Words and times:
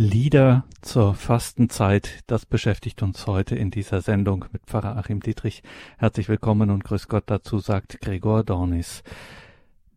Lieder 0.00 0.62
zur 0.80 1.12
Fastenzeit, 1.14 2.20
das 2.28 2.46
beschäftigt 2.46 3.02
uns 3.02 3.26
heute 3.26 3.56
in 3.56 3.72
dieser 3.72 4.00
Sendung 4.00 4.44
mit 4.52 4.64
Pfarrer 4.64 4.96
Achim 4.96 5.18
Dietrich. 5.18 5.64
Herzlich 5.96 6.28
willkommen 6.28 6.70
und 6.70 6.84
grüß 6.84 7.08
Gott 7.08 7.24
dazu, 7.26 7.58
sagt 7.58 8.00
Gregor 8.00 8.44
Dornis. 8.44 9.02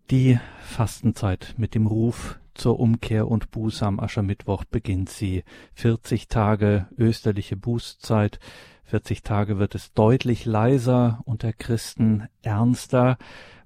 Die 0.10 0.40
Fastenzeit 0.64 1.54
mit 1.58 1.76
dem 1.76 1.86
Ruf 1.86 2.40
zur 2.56 2.80
Umkehr 2.80 3.28
und 3.28 3.52
Buße 3.52 3.86
am 3.86 4.00
Aschermittwoch 4.00 4.64
beginnt 4.64 5.10
sie. 5.10 5.44
40 5.76 6.28
Tage 6.28 6.88
österliche 6.98 7.56
Bußzeit. 7.56 8.40
40 8.86 9.22
Tage 9.22 9.60
wird 9.60 9.76
es 9.76 9.94
deutlich 9.94 10.46
leiser 10.46 11.22
unter 11.26 11.54
Christen 11.54 12.28
ernster 12.42 13.20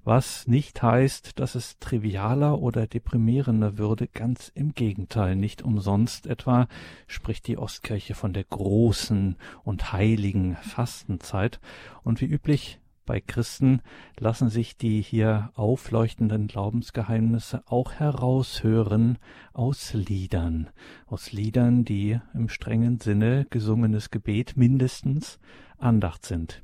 was 0.05 0.47
nicht 0.47 0.81
heißt, 0.81 1.39
dass 1.39 1.55
es 1.55 1.79
trivialer 1.79 2.59
oder 2.59 2.87
deprimierender 2.87 3.77
würde, 3.77 4.07
ganz 4.07 4.51
im 4.53 4.73
Gegenteil. 4.73 5.35
Nicht 5.35 5.63
umsonst 5.63 6.27
etwa 6.27 6.67
spricht 7.07 7.47
die 7.47 7.57
Ostkirche 7.57 8.13
von 8.13 8.31
der 8.31 8.43
großen 8.43 9.35
und 9.63 9.91
heiligen 9.91 10.55
Fastenzeit. 10.57 11.59
Und 12.03 12.21
wie 12.21 12.25
üblich 12.25 12.79
bei 13.05 13.19
Christen 13.19 13.81
lassen 14.19 14.49
sich 14.49 14.77
die 14.77 15.01
hier 15.01 15.51
aufleuchtenden 15.55 16.47
Glaubensgeheimnisse 16.47 17.63
auch 17.67 17.93
heraushören 17.93 19.17
aus 19.53 19.93
Liedern, 19.93 20.69
aus 21.07 21.31
Liedern, 21.31 21.85
die 21.85 22.19
im 22.33 22.49
strengen 22.49 22.99
Sinne 22.99 23.45
gesungenes 23.49 24.11
Gebet 24.11 24.57
mindestens 24.57 25.39
Andacht 25.77 26.25
sind. 26.25 26.63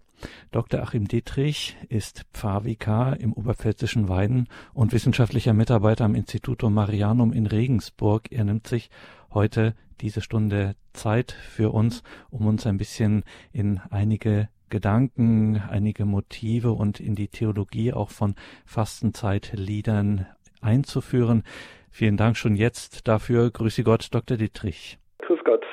Dr. 0.52 0.82
Achim 0.82 1.08
Dietrich 1.08 1.78
ist 1.90 2.26
Pfarrvikar 2.34 3.20
im 3.20 3.34
oberpfälzischen 3.34 4.10
Weiden 4.10 4.48
und 4.74 4.94
wissenschaftlicher 4.94 5.54
Mitarbeiter 5.54 6.06
am 6.06 6.16
Institutum 6.16 6.74
Marianum 6.74 7.34
in 7.34 7.48
Regensburg. 7.48 8.32
Er 8.32 8.44
nimmt 8.44 8.68
sich 8.68 8.90
heute 9.34 9.76
diese 10.02 10.22
Stunde 10.22 10.76
Zeit 10.94 11.32
für 11.32 11.74
uns, 11.74 12.04
um 12.30 12.46
uns 12.46 12.66
ein 12.68 12.78
bisschen 12.78 13.24
in 13.54 13.80
einige 13.90 14.50
Gedanken, 14.70 15.62
einige 15.70 16.06
Motive 16.06 16.72
und 16.72 17.00
in 17.00 17.16
die 17.16 17.28
Theologie 17.28 17.94
auch 17.94 18.10
von 18.10 18.36
Fastenzeitliedern 18.66 20.26
einzuführen. 20.62 21.44
Vielen 21.92 22.18
Dank 22.18 22.38
schon 22.38 22.56
jetzt 22.56 23.08
dafür. 23.08 23.52
Grüße 23.52 23.84
Gott, 23.84 24.08
Dr. 24.12 24.38
Dietrich. 24.38 24.98
Grüß 25.20 25.40
Gott. 25.44 25.64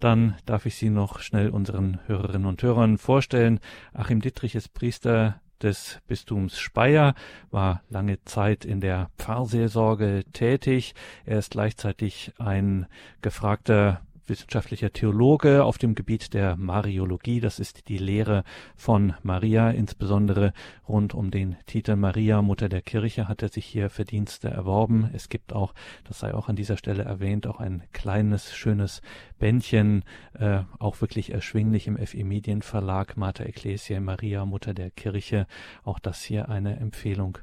Dann 0.00 0.36
darf 0.44 0.66
ich 0.66 0.76
Sie 0.76 0.90
noch 0.90 1.20
schnell 1.20 1.50
unseren 1.50 2.00
Hörerinnen 2.06 2.46
und 2.46 2.62
Hörern 2.62 2.98
vorstellen. 2.98 3.60
Achim 3.94 4.20
Dittrich 4.20 4.54
ist 4.54 4.74
Priester 4.74 5.40
des 5.62 6.00
Bistums 6.06 6.58
Speyer, 6.58 7.14
war 7.50 7.82
lange 7.88 8.22
Zeit 8.24 8.64
in 8.64 8.80
der 8.80 9.10
Pfarrseelsorge 9.18 10.24
tätig. 10.32 10.94
Er 11.24 11.38
ist 11.38 11.52
gleichzeitig 11.52 12.32
ein 12.38 12.86
gefragter 13.22 14.02
wissenschaftlicher 14.28 14.92
Theologe 14.92 15.64
auf 15.64 15.78
dem 15.78 15.94
Gebiet 15.94 16.34
der 16.34 16.56
Mariologie. 16.56 17.40
Das 17.40 17.58
ist 17.58 17.88
die 17.88 17.98
Lehre 17.98 18.44
von 18.76 19.14
Maria, 19.22 19.70
insbesondere 19.70 20.52
rund 20.88 21.14
um 21.14 21.30
den 21.30 21.56
Titel 21.66 21.96
Maria, 21.96 22.42
Mutter 22.42 22.68
der 22.68 22.82
Kirche, 22.82 23.28
hat 23.28 23.42
er 23.42 23.48
sich 23.48 23.66
hier 23.66 23.90
Verdienste 23.90 24.48
erworben. 24.48 25.10
Es 25.12 25.28
gibt 25.28 25.52
auch, 25.52 25.74
das 26.04 26.20
sei 26.20 26.34
auch 26.34 26.48
an 26.48 26.56
dieser 26.56 26.76
Stelle 26.76 27.04
erwähnt, 27.04 27.46
auch 27.46 27.60
ein 27.60 27.82
kleines, 27.92 28.54
schönes 28.54 29.02
Bändchen, 29.38 30.04
äh, 30.38 30.60
auch 30.78 31.00
wirklich 31.00 31.32
erschwinglich 31.32 31.86
im 31.86 31.96
FE 31.98 32.24
Medienverlag, 32.24 33.16
Mater 33.16 33.46
Ecclesiae 33.46 34.00
Maria, 34.00 34.44
Mutter 34.44 34.74
der 34.74 34.90
Kirche. 34.90 35.46
Auch 35.84 35.98
das 35.98 36.22
hier 36.22 36.48
eine 36.48 36.76
Empfehlung. 36.78 37.38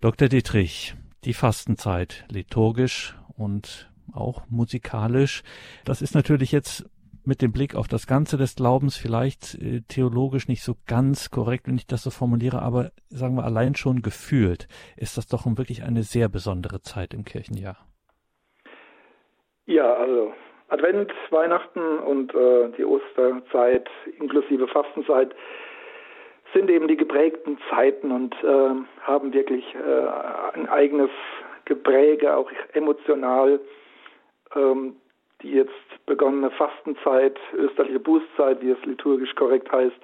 Dr. 0.00 0.28
Dietrich, 0.28 0.94
die 1.24 1.34
Fastenzeit, 1.34 2.24
liturgisch 2.28 3.16
und 3.36 3.88
auch 4.14 4.42
musikalisch. 4.48 5.42
Das 5.84 6.02
ist 6.02 6.14
natürlich 6.14 6.52
jetzt 6.52 6.84
mit 7.24 7.40
dem 7.40 7.52
Blick 7.52 7.76
auf 7.76 7.86
das 7.88 8.06
Ganze 8.06 8.36
des 8.36 8.56
Glaubens 8.56 8.96
vielleicht 8.96 9.54
äh, 9.54 9.82
theologisch 9.88 10.48
nicht 10.48 10.62
so 10.62 10.74
ganz 10.86 11.30
korrekt, 11.30 11.68
wenn 11.68 11.76
ich 11.76 11.86
das 11.86 12.02
so 12.02 12.10
formuliere, 12.10 12.62
aber 12.62 12.90
sagen 13.08 13.36
wir 13.36 13.44
allein 13.44 13.74
schon 13.74 14.02
gefühlt 14.02 14.66
ist 14.96 15.16
das 15.16 15.26
doch 15.26 15.46
wirklich 15.46 15.84
eine 15.84 16.02
sehr 16.02 16.28
besondere 16.28 16.80
Zeit 16.80 17.14
im 17.14 17.24
Kirchenjahr. 17.24 17.76
Ja, 19.66 19.94
also 19.94 20.32
Advent, 20.68 21.12
Weihnachten 21.30 21.98
und 21.98 22.34
äh, 22.34 22.70
die 22.76 22.84
Osterzeit 22.84 23.88
inklusive 24.18 24.66
Fastenzeit 24.68 25.34
sind 26.52 26.70
eben 26.70 26.88
die 26.88 26.96
geprägten 26.96 27.58
Zeiten 27.70 28.10
und 28.10 28.34
äh, 28.42 28.74
haben 29.02 29.32
wirklich 29.32 29.64
äh, 29.74 30.54
ein 30.54 30.68
eigenes 30.68 31.10
Gepräge, 31.64 32.36
auch 32.36 32.50
emotional 32.72 33.60
ähm, 34.54 34.96
die 35.42 35.52
jetzt 35.52 36.06
begonnene 36.06 36.50
Fastenzeit, 36.50 37.38
österliche 37.54 38.00
Bußzeit, 38.00 38.60
wie 38.60 38.70
es 38.70 38.84
liturgisch 38.84 39.34
korrekt 39.34 39.70
heißt, 39.72 40.00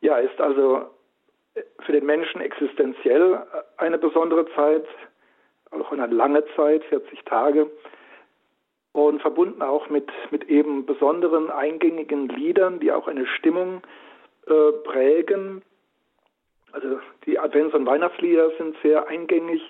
ja, 0.00 0.18
ist 0.18 0.40
also 0.40 0.90
für 1.80 1.92
den 1.92 2.04
Menschen 2.04 2.40
existenziell 2.40 3.38
eine 3.76 3.98
besondere 3.98 4.46
Zeit, 4.54 4.84
auch 5.70 5.92
eine 5.92 6.06
lange 6.06 6.44
Zeit, 6.56 6.84
40 6.84 7.24
Tage, 7.24 7.70
und 8.92 9.20
verbunden 9.22 9.62
auch 9.62 9.88
mit, 9.88 10.10
mit 10.30 10.44
eben 10.48 10.86
besonderen 10.86 11.50
eingängigen 11.50 12.28
Liedern, 12.28 12.78
die 12.78 12.92
auch 12.92 13.08
eine 13.08 13.26
Stimmung 13.26 13.82
äh, 14.46 14.72
prägen. 14.84 15.62
Also 16.72 17.00
die 17.26 17.40
Advents- 17.40 17.74
und 17.74 17.86
Weihnachtslieder 17.86 18.50
sind 18.56 18.76
sehr 18.82 19.08
eingängig, 19.08 19.62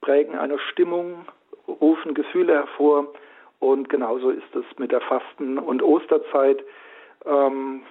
prägen 0.00 0.36
eine 0.36 0.58
Stimmung, 0.58 1.26
rufen 1.68 2.14
Gefühle 2.14 2.54
hervor. 2.54 3.12
Und 3.60 3.88
genauso 3.88 4.30
ist 4.30 4.54
es 4.54 4.64
mit 4.78 4.92
der 4.92 5.00
Fasten- 5.00 5.58
und 5.58 5.82
Osterzeit. 5.82 6.62
Ähm, 7.24 7.82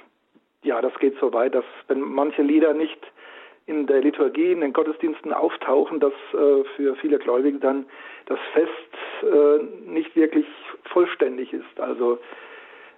ja, 0.61 0.81
das 0.81 0.94
geht 1.00 1.17
so 1.19 1.34
weit, 1.34 1.56
dass 1.56 1.66
wenn 1.88 2.01
manche 2.01 2.41
Lieder 2.41 2.73
nicht 2.73 3.00
in 3.66 3.88
der 3.88 4.01
Liturgie, 4.01 4.51
in 4.51 4.61
den 4.61 4.73
Gottesdiensten 4.73 5.31
auftauchen, 5.31 6.00
dass 6.00 6.13
äh, 6.34 6.63
für 6.75 6.95
viele 6.97 7.17
Gläubige 7.17 7.59
dann 7.59 7.85
das 8.25 8.39
Fest 8.51 8.69
äh, 9.23 9.63
nicht 9.90 10.16
wirklich 10.16 10.45
vollständig 10.85 11.53
ist. 11.53 11.79
Also 11.79 12.19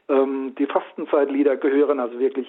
ähm, 0.10 0.56
die 0.58 0.66
Fastenzeitlieder 0.66 1.56
gehören 1.56 2.00
also 2.00 2.20
wirklich 2.20 2.48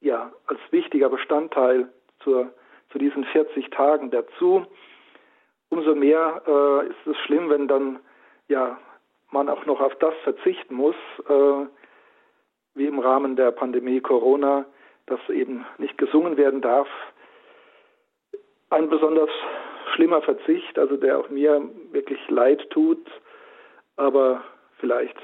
ja 0.00 0.32
als 0.46 0.60
wichtiger 0.70 1.10
Bestandteil 1.10 1.88
zur, 2.20 2.52
zu 2.90 2.98
diesen 2.98 3.24
40 3.24 3.70
Tagen 3.70 4.10
dazu 4.10 4.66
umso 5.70 5.94
mehr 5.94 6.42
äh, 6.46 6.86
ist 6.88 7.06
es 7.06 7.16
schlimm, 7.24 7.48
wenn 7.48 7.66
dann 7.68 8.00
ja 8.48 8.78
man 9.30 9.48
auch 9.48 9.64
noch 9.66 9.80
auf 9.80 9.94
das 9.96 10.14
verzichten 10.24 10.74
muss, 10.74 10.96
äh, 11.28 11.66
wie 12.74 12.86
im 12.86 12.98
Rahmen 12.98 13.36
der 13.36 13.52
Pandemie 13.52 14.00
Corona, 14.00 14.66
dass 15.06 15.20
eben 15.28 15.64
nicht 15.78 15.96
gesungen 15.98 16.36
werden 16.36 16.60
darf. 16.60 16.88
Ein 18.70 18.88
besonders 18.88 19.30
schlimmer 19.94 20.22
Verzicht, 20.22 20.78
also 20.78 20.96
der 20.96 21.18
auch 21.18 21.28
mir 21.30 21.62
wirklich 21.90 22.20
leid 22.28 22.68
tut, 22.70 23.04
aber 23.96 24.42
vielleicht 24.78 25.16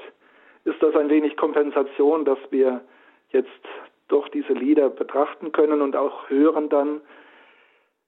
ist 0.65 0.81
das 0.81 0.95
ein 0.95 1.09
wenig 1.09 1.37
Kompensation, 1.37 2.25
dass 2.25 2.39
wir 2.49 2.81
jetzt 3.29 3.49
doch 4.09 4.27
diese 4.29 4.53
Lieder 4.53 4.89
betrachten 4.89 5.51
können 5.51 5.81
und 5.81 5.95
auch 5.95 6.29
hören 6.29 6.69
dann. 6.69 7.01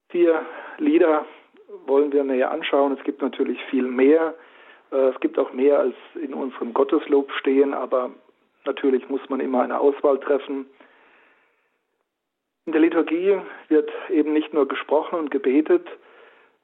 Vier 0.09 0.45
Lieder 0.77 1.25
wollen 1.85 2.11
wir 2.11 2.23
näher 2.23 2.51
anschauen. 2.51 2.95
Es 2.97 3.03
gibt 3.03 3.21
natürlich 3.21 3.63
viel 3.65 3.83
mehr. 3.83 4.33
Äh, 4.91 5.09
es 5.09 5.19
gibt 5.19 5.37
auch 5.37 5.53
mehr, 5.53 5.79
als 5.79 5.95
in 6.15 6.33
unserem 6.33 6.73
Gotteslob 6.73 7.31
stehen, 7.33 7.73
aber 7.73 8.11
natürlich 8.65 9.07
muss 9.09 9.21
man 9.29 9.39
immer 9.39 9.61
eine 9.61 9.79
Auswahl 9.79 10.19
treffen. 10.19 10.65
In 12.65 12.73
der 12.73 12.81
Liturgie 12.81 13.37
wird 13.67 13.89
eben 14.09 14.33
nicht 14.33 14.53
nur 14.53 14.67
gesprochen 14.67 15.17
und 15.17 15.31
gebetet, 15.31 15.87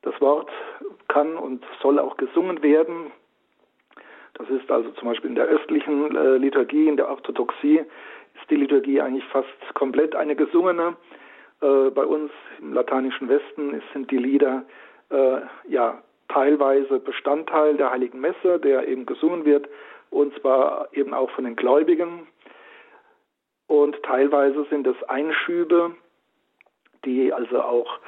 das 0.04 0.20
Wort 0.22 0.52
kann 1.08 1.36
und 1.36 1.66
soll 1.82 1.98
auch 1.98 2.18
gesungen 2.18 2.62
werden. 2.62 3.12
Das 4.36 4.50
ist 4.50 4.70
also 4.70 4.92
zum 4.92 5.08
Beispiel 5.08 5.30
in 5.32 5.36
der 5.36 5.46
östlichen 5.46 6.16
äh, 6.16 6.38
Liturgie, 6.38 6.88
in 6.88 6.98
der 6.98 7.10
Orthodoxie, 7.10 7.80
ist 7.80 8.50
die 8.50 8.58
Liturgie 8.58 9.02
eigentlich 9.02 9.26
fast 9.26 9.48
komplett 9.74 10.14
eine 10.14 10.36
gesungene. 10.36 10.96
Äh, 11.62 11.90
bei 11.90 12.06
uns 12.06 12.32
im 12.60 12.74
lateinischen 12.74 13.30
Westen 13.30 13.82
sind 13.94 14.12
die 14.12 14.18
Lieder 14.18 14.66
ja 15.68 16.02
teilweise 16.30 17.00
Bestandteil 17.00 17.78
der 17.78 17.92
Heiligen 17.92 18.20
Messe, 18.20 18.60
der 18.60 18.88
eben 18.88 19.06
gesungen 19.06 19.46
wird, 19.46 19.68
und 20.10 20.38
zwar 20.40 20.90
eben 20.94 21.14
auch 21.14 21.30
von 21.32 21.46
den 21.46 21.56
Gläubigen. 21.56 22.28
Und 23.68 24.02
teilweise 24.04 24.66
sind 24.70 24.86
es 24.86 25.02
Einschübe, 25.10 25.96
die 27.04 27.34
also 27.34 27.62
auch 27.62 28.00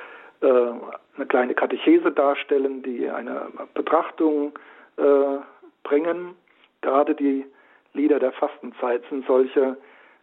äh, 0.42 0.48
eine 0.48 1.26
kleine 1.28 1.54
Katechese 1.54 2.12
darstellen, 2.12 2.84
die 2.84 3.10
eine 3.10 3.48
Betrachtung 3.74 4.58
äh, 4.98 5.38
bringen. 5.84 6.36
Gerade 6.82 7.16
die 7.16 7.46
Lieder 7.94 8.20
der 8.20 8.34
Fastenzeit 8.34 9.04
sind 9.10 9.26
solche 9.26 9.78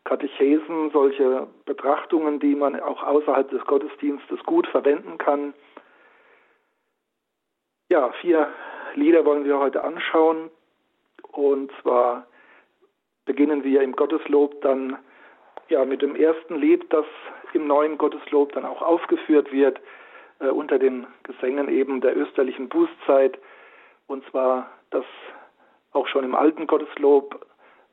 Katechesen, 0.05 0.91
solche 0.93 1.49
Betrachtungen, 1.65 2.39
die 2.39 2.55
man 2.55 2.79
auch 2.81 3.03
außerhalb 3.03 3.49
des 3.51 3.65
Gottesdienstes 3.65 4.39
gut 4.45 4.67
verwenden 4.67 5.19
kann 5.19 5.55
ja, 7.95 8.11
vier 8.21 8.49
Lieder 8.97 9.25
wollen 9.25 9.45
wir 9.45 9.57
heute 9.61 9.85
anschauen. 9.85 10.51
Und 11.31 11.71
zwar 11.81 12.27
beginnen 13.25 13.63
wir 13.63 13.83
im 13.83 13.95
Gotteslob 13.95 14.61
dann 14.63 14.99
ja 15.69 15.85
mit 15.85 16.03
dem 16.03 16.17
ersten 16.17 16.57
Lied, 16.57 16.85
das 16.93 17.07
im 17.53 17.69
neuen 17.69 17.97
Gotteslob 17.97 18.53
dann 18.53 18.65
auch 18.65 18.83
aufgeführt 18.83 19.53
wird, 19.53 19.79
äh, 20.41 20.49
unter 20.49 20.81
den 20.81 21.07
Gesängen 21.23 21.69
eben 21.69 22.01
der 22.01 22.17
österlichen 22.17 22.69
Bußzeit. 22.69 23.39
Und 24.09 24.27
zwar 24.31 24.71
das 24.91 25.05
auch 25.93 26.09
schon 26.09 26.25
im 26.25 26.35
alten 26.35 26.67
Gotteslob 26.67 27.47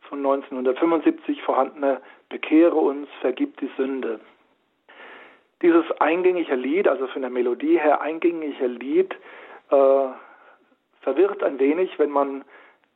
von 0.10 0.18
1975 0.18 1.44
vorhandene 1.44 2.02
Bekehre 2.30 2.76
uns, 2.76 3.08
vergib 3.22 3.56
die 3.58 3.70
Sünde. 3.78 4.20
Dieses 5.62 5.86
eingängige 6.00 6.56
Lied, 6.56 6.88
also 6.88 7.06
von 7.06 7.22
der 7.22 7.30
Melodie 7.30 7.80
her 7.80 8.02
eingängige 8.02 8.66
Lied, 8.66 9.16
äh, 9.72 10.08
verwirrt 11.02 11.44
ein 11.44 11.60
wenig, 11.60 11.98
wenn 11.98 12.12
man 12.12 12.44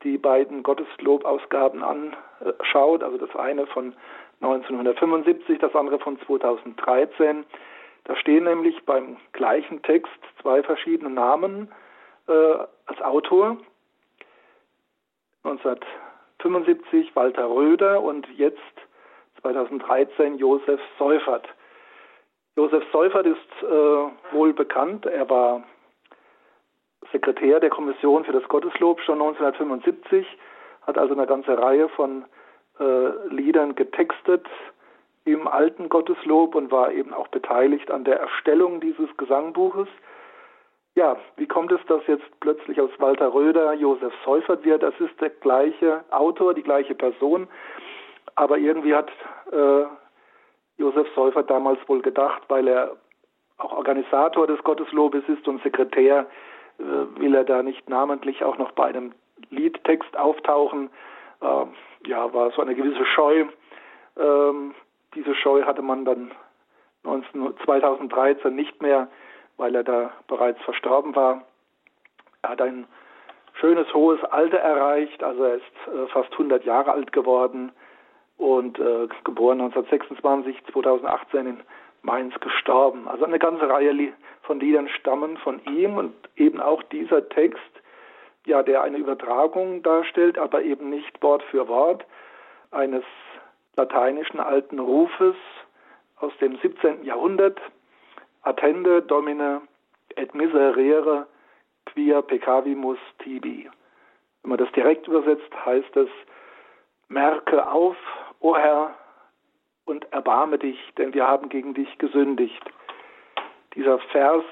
die 0.03 0.17
beiden 0.17 0.63
Gotteslobausgaben 0.63 1.83
anschaut, 1.83 3.03
also 3.03 3.17
das 3.17 3.35
eine 3.35 3.65
von 3.67 3.95
1975, 4.41 5.59
das 5.59 5.75
andere 5.75 5.99
von 5.99 6.19
2013. 6.21 7.45
Da 8.03 8.15
stehen 8.15 8.43
nämlich 8.43 8.85
beim 8.85 9.17
gleichen 9.33 9.81
Text 9.81 10.13
zwei 10.41 10.61
verschiedene 10.61 11.09
Namen 11.09 11.71
äh, 12.27 12.57
als 12.85 13.01
Autor. 13.01 13.57
1975 15.43 17.15
Walter 17.15 17.49
Röder 17.49 18.01
und 18.01 18.27
jetzt 18.35 18.59
2013 19.41 20.37
Josef 20.37 20.79
Seufert. 20.99 21.47
Josef 22.55 22.83
Seufert 22.91 23.25
ist 23.25 23.63
äh, 23.63 24.33
wohl 24.33 24.53
bekannt. 24.53 25.05
Er 25.05 25.29
war 25.29 25.63
Sekretär 27.15 27.61
der 27.61 27.69
Kommission 27.69 28.25
für 28.25 28.33
das 28.33 28.43
Gotteslob 28.49 28.99
schon 28.99 29.21
1975, 29.21 30.27
hat 30.85 30.97
also 30.97 31.13
eine 31.13 31.25
ganze 31.25 31.57
Reihe 31.57 31.87
von 31.87 32.25
äh, 32.77 33.33
Liedern 33.33 33.73
getextet 33.73 34.45
im 35.23 35.47
alten 35.47 35.87
Gotteslob 35.87 36.55
und 36.55 36.71
war 36.71 36.91
eben 36.91 37.13
auch 37.13 37.29
beteiligt 37.29 37.89
an 37.89 38.03
der 38.03 38.19
Erstellung 38.19 38.81
dieses 38.81 39.07
Gesangbuches. 39.15 39.87
Ja, 40.95 41.15
wie 41.37 41.47
kommt 41.47 41.71
es, 41.71 41.79
dass 41.87 42.05
jetzt 42.07 42.25
plötzlich 42.41 42.81
aus 42.81 42.91
Walter 42.97 43.33
Röder 43.33 43.73
Josef 43.75 44.13
Seufert 44.25 44.65
wird? 44.65 44.83
Das 44.83 44.93
ist 44.99 45.19
der 45.21 45.29
gleiche 45.29 46.03
Autor, 46.11 46.53
die 46.53 46.63
gleiche 46.63 46.95
Person, 46.95 47.47
aber 48.35 48.57
irgendwie 48.57 48.93
hat 48.93 49.09
äh, 49.53 49.85
Josef 50.77 51.07
Seufert 51.15 51.49
damals 51.49 51.79
wohl 51.87 52.01
gedacht, 52.01 52.41
weil 52.49 52.67
er 52.67 52.97
auch 53.57 53.71
Organisator 53.71 54.47
des 54.47 54.61
Gotteslobes 54.65 55.23
ist 55.29 55.47
und 55.47 55.63
Sekretär, 55.63 56.27
will 56.77 57.35
er 57.35 57.43
da 57.43 57.63
nicht 57.63 57.89
namentlich 57.89 58.43
auch 58.43 58.57
noch 58.57 58.71
bei 58.71 58.85
einem 58.85 59.13
Liedtext 59.49 60.17
auftauchen. 60.17 60.89
Äh, 61.41 62.07
ja, 62.07 62.33
war 62.33 62.51
so 62.51 62.61
eine 62.61 62.75
gewisse 62.75 63.05
Scheu. 63.05 63.45
Ähm, 64.17 64.75
diese 65.13 65.35
Scheu 65.35 65.63
hatte 65.63 65.81
man 65.81 66.05
dann 66.05 66.31
19, 67.03 67.53
2013 67.65 68.55
nicht 68.55 68.81
mehr, 68.81 69.07
weil 69.57 69.75
er 69.75 69.83
da 69.83 70.11
bereits 70.27 70.61
verstorben 70.63 71.15
war. 71.15 71.43
Er 72.41 72.49
hat 72.51 72.61
ein 72.61 72.87
schönes 73.53 73.91
hohes 73.93 74.23
Alter 74.25 74.57
erreicht, 74.57 75.23
also 75.23 75.43
er 75.43 75.55
ist 75.55 75.63
äh, 75.87 76.07
fast 76.07 76.31
100 76.33 76.65
Jahre 76.65 76.91
alt 76.91 77.11
geworden 77.11 77.71
und 78.37 78.77
äh, 78.79 79.07
geboren 79.23 79.61
1926, 79.61 80.57
2018 80.73 81.47
in 81.47 81.61
Mainz 82.05 82.39
gestorben. 82.39 83.07
Also 83.07 83.25
eine 83.25 83.39
ganze 83.39 83.67
Reihe 83.67 84.13
von 84.43 84.59
Liedern 84.59 84.87
stammen 84.89 85.37
von 85.37 85.59
ihm 85.65 85.97
und 85.97 86.13
eben 86.35 86.61
auch 86.61 86.83
dieser 86.83 87.27
Text, 87.29 87.59
ja, 88.45 88.61
der 88.61 88.83
eine 88.83 88.97
Übertragung 88.97 89.81
darstellt, 89.81 90.37
aber 90.37 90.61
eben 90.61 90.89
nicht 90.89 91.21
Wort 91.23 91.43
für 91.43 91.67
Wort 91.67 92.05
eines 92.71 93.03
lateinischen 93.75 94.39
alten 94.39 94.79
Rufes 94.79 95.35
aus 96.17 96.31
dem 96.39 96.57
17. 96.57 97.03
Jahrhundert, 97.03 97.59
Attende 98.43 99.01
Domine 99.01 99.61
et 100.15 100.33
miserere 100.35 101.25
quia 101.85 102.21
peccavimus 102.21 102.99
tibi. 103.19 103.69
Wenn 104.43 104.49
man 104.49 104.59
das 104.59 104.71
direkt 104.73 105.07
übersetzt, 105.07 105.51
heißt 105.65 105.97
es, 105.97 106.09
merke 107.07 107.67
auf, 107.67 107.97
O 108.39 108.55
Herr, 108.55 108.93
und 109.85 110.11
erbarme 110.11 110.57
dich, 110.57 110.79
denn 110.97 111.13
wir 111.13 111.27
haben 111.27 111.49
gegen 111.49 111.73
dich 111.73 111.97
gesündigt. 111.97 112.61
Dieser 113.75 113.99
Vers 113.99 114.43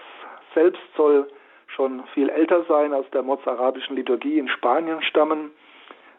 selbst 0.53 0.81
soll 0.95 1.27
schon 1.67 2.03
viel 2.13 2.29
älter 2.29 2.63
sein, 2.65 2.93
aus 2.93 3.05
der 3.11 3.23
mozarabischen 3.23 3.95
Liturgie 3.95 4.37
in 4.37 4.47
Spanien 4.47 5.01
stammen, 5.01 5.51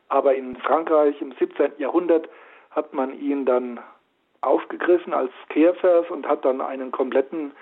aber 0.09 0.35
in 0.35 0.57
Frankreich 0.57 1.21
im 1.21 1.33
17. 1.33 1.73
Jahrhundert 1.79 2.29
hat 2.71 2.93
man 2.93 3.19
ihn 3.19 3.45
dann 3.47 3.81
aufgegriffen 4.41 5.15
als 5.15 5.31
Kehrvers 5.49 6.11
und 6.11 6.27
hat 6.27 6.45
dann 6.45 6.61
einen 6.61 6.91
kompletten 6.91 7.53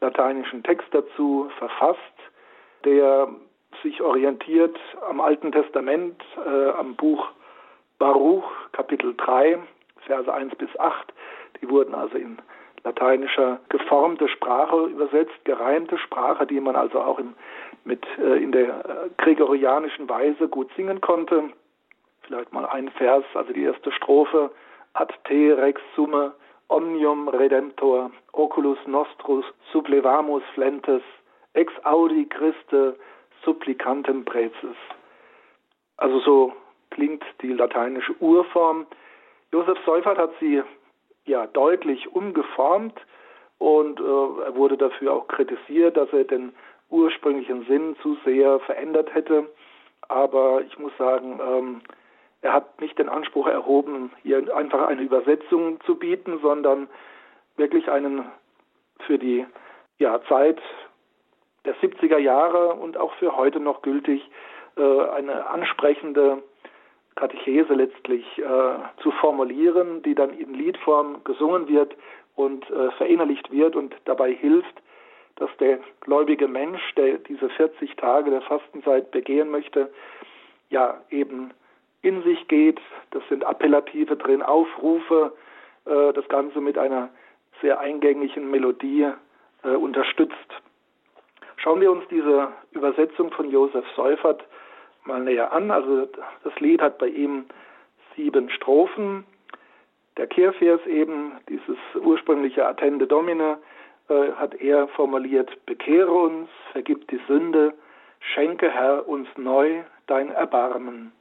lateinischen 0.00 0.62
Text 0.62 0.88
dazu 0.92 1.50
verfasst, 1.58 1.98
der 2.84 3.28
sich 3.82 4.00
orientiert 4.00 4.78
am 5.08 5.20
Alten 5.20 5.52
Testament, 5.52 6.22
äh, 6.44 6.70
am 6.70 6.94
Buch 6.94 7.28
Baruch, 7.98 8.44
Kapitel 8.72 9.14
3, 9.16 9.58
Verse 10.08 10.32
1 10.32 10.56
bis 10.56 10.68
8. 10.78 11.12
Die 11.60 11.70
wurden 11.70 11.94
also 11.94 12.16
in 12.16 12.38
lateinischer 12.84 13.60
geformte 13.68 14.28
Sprache 14.28 14.86
übersetzt, 14.86 15.44
gereimte 15.44 15.98
Sprache, 15.98 16.46
die 16.46 16.60
man 16.60 16.76
also 16.76 17.00
auch 17.00 17.18
im, 17.18 17.34
mit, 17.84 18.04
äh, 18.18 18.42
in 18.42 18.52
der 18.52 18.68
äh, 18.68 19.10
gregorianischen 19.18 20.08
Weise 20.08 20.48
gut 20.48 20.70
singen 20.76 21.00
konnte. 21.00 21.50
Vielleicht 22.22 22.52
mal 22.52 22.66
ein 22.66 22.88
Vers, 22.90 23.24
also 23.34 23.52
die 23.52 23.62
erste 23.62 23.92
Strophe. 23.92 24.50
Ad 24.94 25.14
te 25.24 25.56
rex 25.56 25.80
summe 25.94 26.32
omnium 26.68 27.28
redemptor, 27.28 28.10
oculus 28.32 28.78
nostrus 28.86 29.44
supplevamus 29.72 30.42
flentes, 30.54 31.02
ex 31.54 31.72
audi 31.84 32.26
Christe 32.26 32.96
supplicantem 33.44 34.24
prezes. 34.24 34.76
Also 35.96 36.20
so 36.20 36.52
klingt 36.90 37.24
die 37.42 37.52
lateinische 37.52 38.14
Urform. 38.20 38.86
Josef 39.52 39.78
Seufert 39.84 40.18
hat 40.18 40.32
sie 40.40 40.62
ja 41.24 41.46
deutlich 41.46 42.12
umgeformt 42.12 42.98
und 43.58 44.00
äh, 44.00 44.44
er 44.44 44.54
wurde 44.54 44.76
dafür 44.76 45.12
auch 45.12 45.28
kritisiert, 45.28 45.96
dass 45.96 46.12
er 46.12 46.24
den 46.24 46.52
ursprünglichen 46.90 47.66
Sinn 47.66 47.96
zu 48.02 48.16
sehr 48.24 48.60
verändert 48.60 49.14
hätte. 49.14 49.48
Aber 50.08 50.62
ich 50.62 50.78
muss 50.78 50.92
sagen, 50.96 51.40
ähm, 51.42 51.80
er 52.40 52.52
hat 52.52 52.80
nicht 52.80 52.98
den 52.98 53.08
Anspruch 53.08 53.46
erhoben, 53.46 54.12
hier 54.22 54.54
einfach 54.54 54.86
eine 54.86 55.02
Übersetzung 55.02 55.80
zu 55.82 55.96
bieten, 55.96 56.38
sondern 56.40 56.88
wirklich 57.56 57.90
einen 57.90 58.24
für 59.06 59.18
die 59.18 59.44
ja, 59.98 60.20
Zeit 60.28 60.60
der 61.64 61.74
70er 61.76 62.18
Jahre 62.18 62.74
und 62.74 62.96
auch 62.96 63.12
für 63.14 63.36
heute 63.36 63.60
noch 63.60 63.82
gültig 63.82 64.22
äh, 64.76 65.00
eine 65.10 65.48
ansprechende 65.48 66.42
Katechese 67.18 67.74
letztlich 67.74 68.24
äh, 68.38 69.02
zu 69.02 69.10
formulieren, 69.10 70.02
die 70.02 70.14
dann 70.14 70.30
in 70.38 70.54
Liedform 70.54 71.22
gesungen 71.24 71.68
wird 71.68 71.96
und 72.36 72.70
äh, 72.70 72.92
verinnerlicht 72.92 73.50
wird 73.50 73.74
und 73.74 73.94
dabei 74.04 74.32
hilft, 74.32 74.82
dass 75.36 75.50
der 75.58 75.80
gläubige 76.00 76.46
Mensch, 76.46 76.80
der 76.96 77.18
diese 77.18 77.48
40 77.48 77.96
Tage 77.96 78.30
der 78.30 78.42
Fastenzeit 78.42 79.10
begehen 79.10 79.50
möchte, 79.50 79.90
ja 80.70 81.00
eben 81.10 81.50
in 82.02 82.22
sich 82.22 82.46
geht. 82.46 82.80
Das 83.10 83.22
sind 83.28 83.42
Appellative 83.42 84.16
drin, 84.16 84.42
Aufrufe, 84.42 85.32
äh, 85.86 86.12
das 86.12 86.28
Ganze 86.28 86.60
mit 86.60 86.78
einer 86.78 87.08
sehr 87.60 87.80
eingängigen 87.80 88.48
Melodie 88.48 89.08
äh, 89.64 89.70
unterstützt. 89.70 90.34
Schauen 91.56 91.80
wir 91.80 91.90
uns 91.90 92.04
diese 92.08 92.48
Übersetzung 92.70 93.32
von 93.32 93.50
Josef 93.50 93.84
Seufert 93.96 94.44
mal 95.08 95.20
näher 95.20 95.52
an. 95.52 95.70
Also 95.70 96.06
das 96.44 96.60
Lied 96.60 96.80
hat 96.80 96.98
bei 96.98 97.08
ihm 97.08 97.46
sieben 98.14 98.50
Strophen. 98.50 99.24
Der 100.16 100.26
Kehrvers 100.26 100.84
eben, 100.86 101.32
dieses 101.48 101.78
ursprüngliche 102.00 102.66
Attende 102.66 103.06
Domine, 103.06 103.58
äh, 104.08 104.32
hat 104.32 104.54
er 104.54 104.88
formuliert, 104.88 105.50
bekehre 105.66 106.10
uns, 106.10 106.48
vergib 106.72 107.08
die 107.08 107.20
Sünde, 107.26 107.74
schenke 108.20 108.70
Herr 108.70 109.08
uns 109.08 109.28
neu 109.36 109.82
dein 110.06 110.30
Erbarmen. 110.30 111.12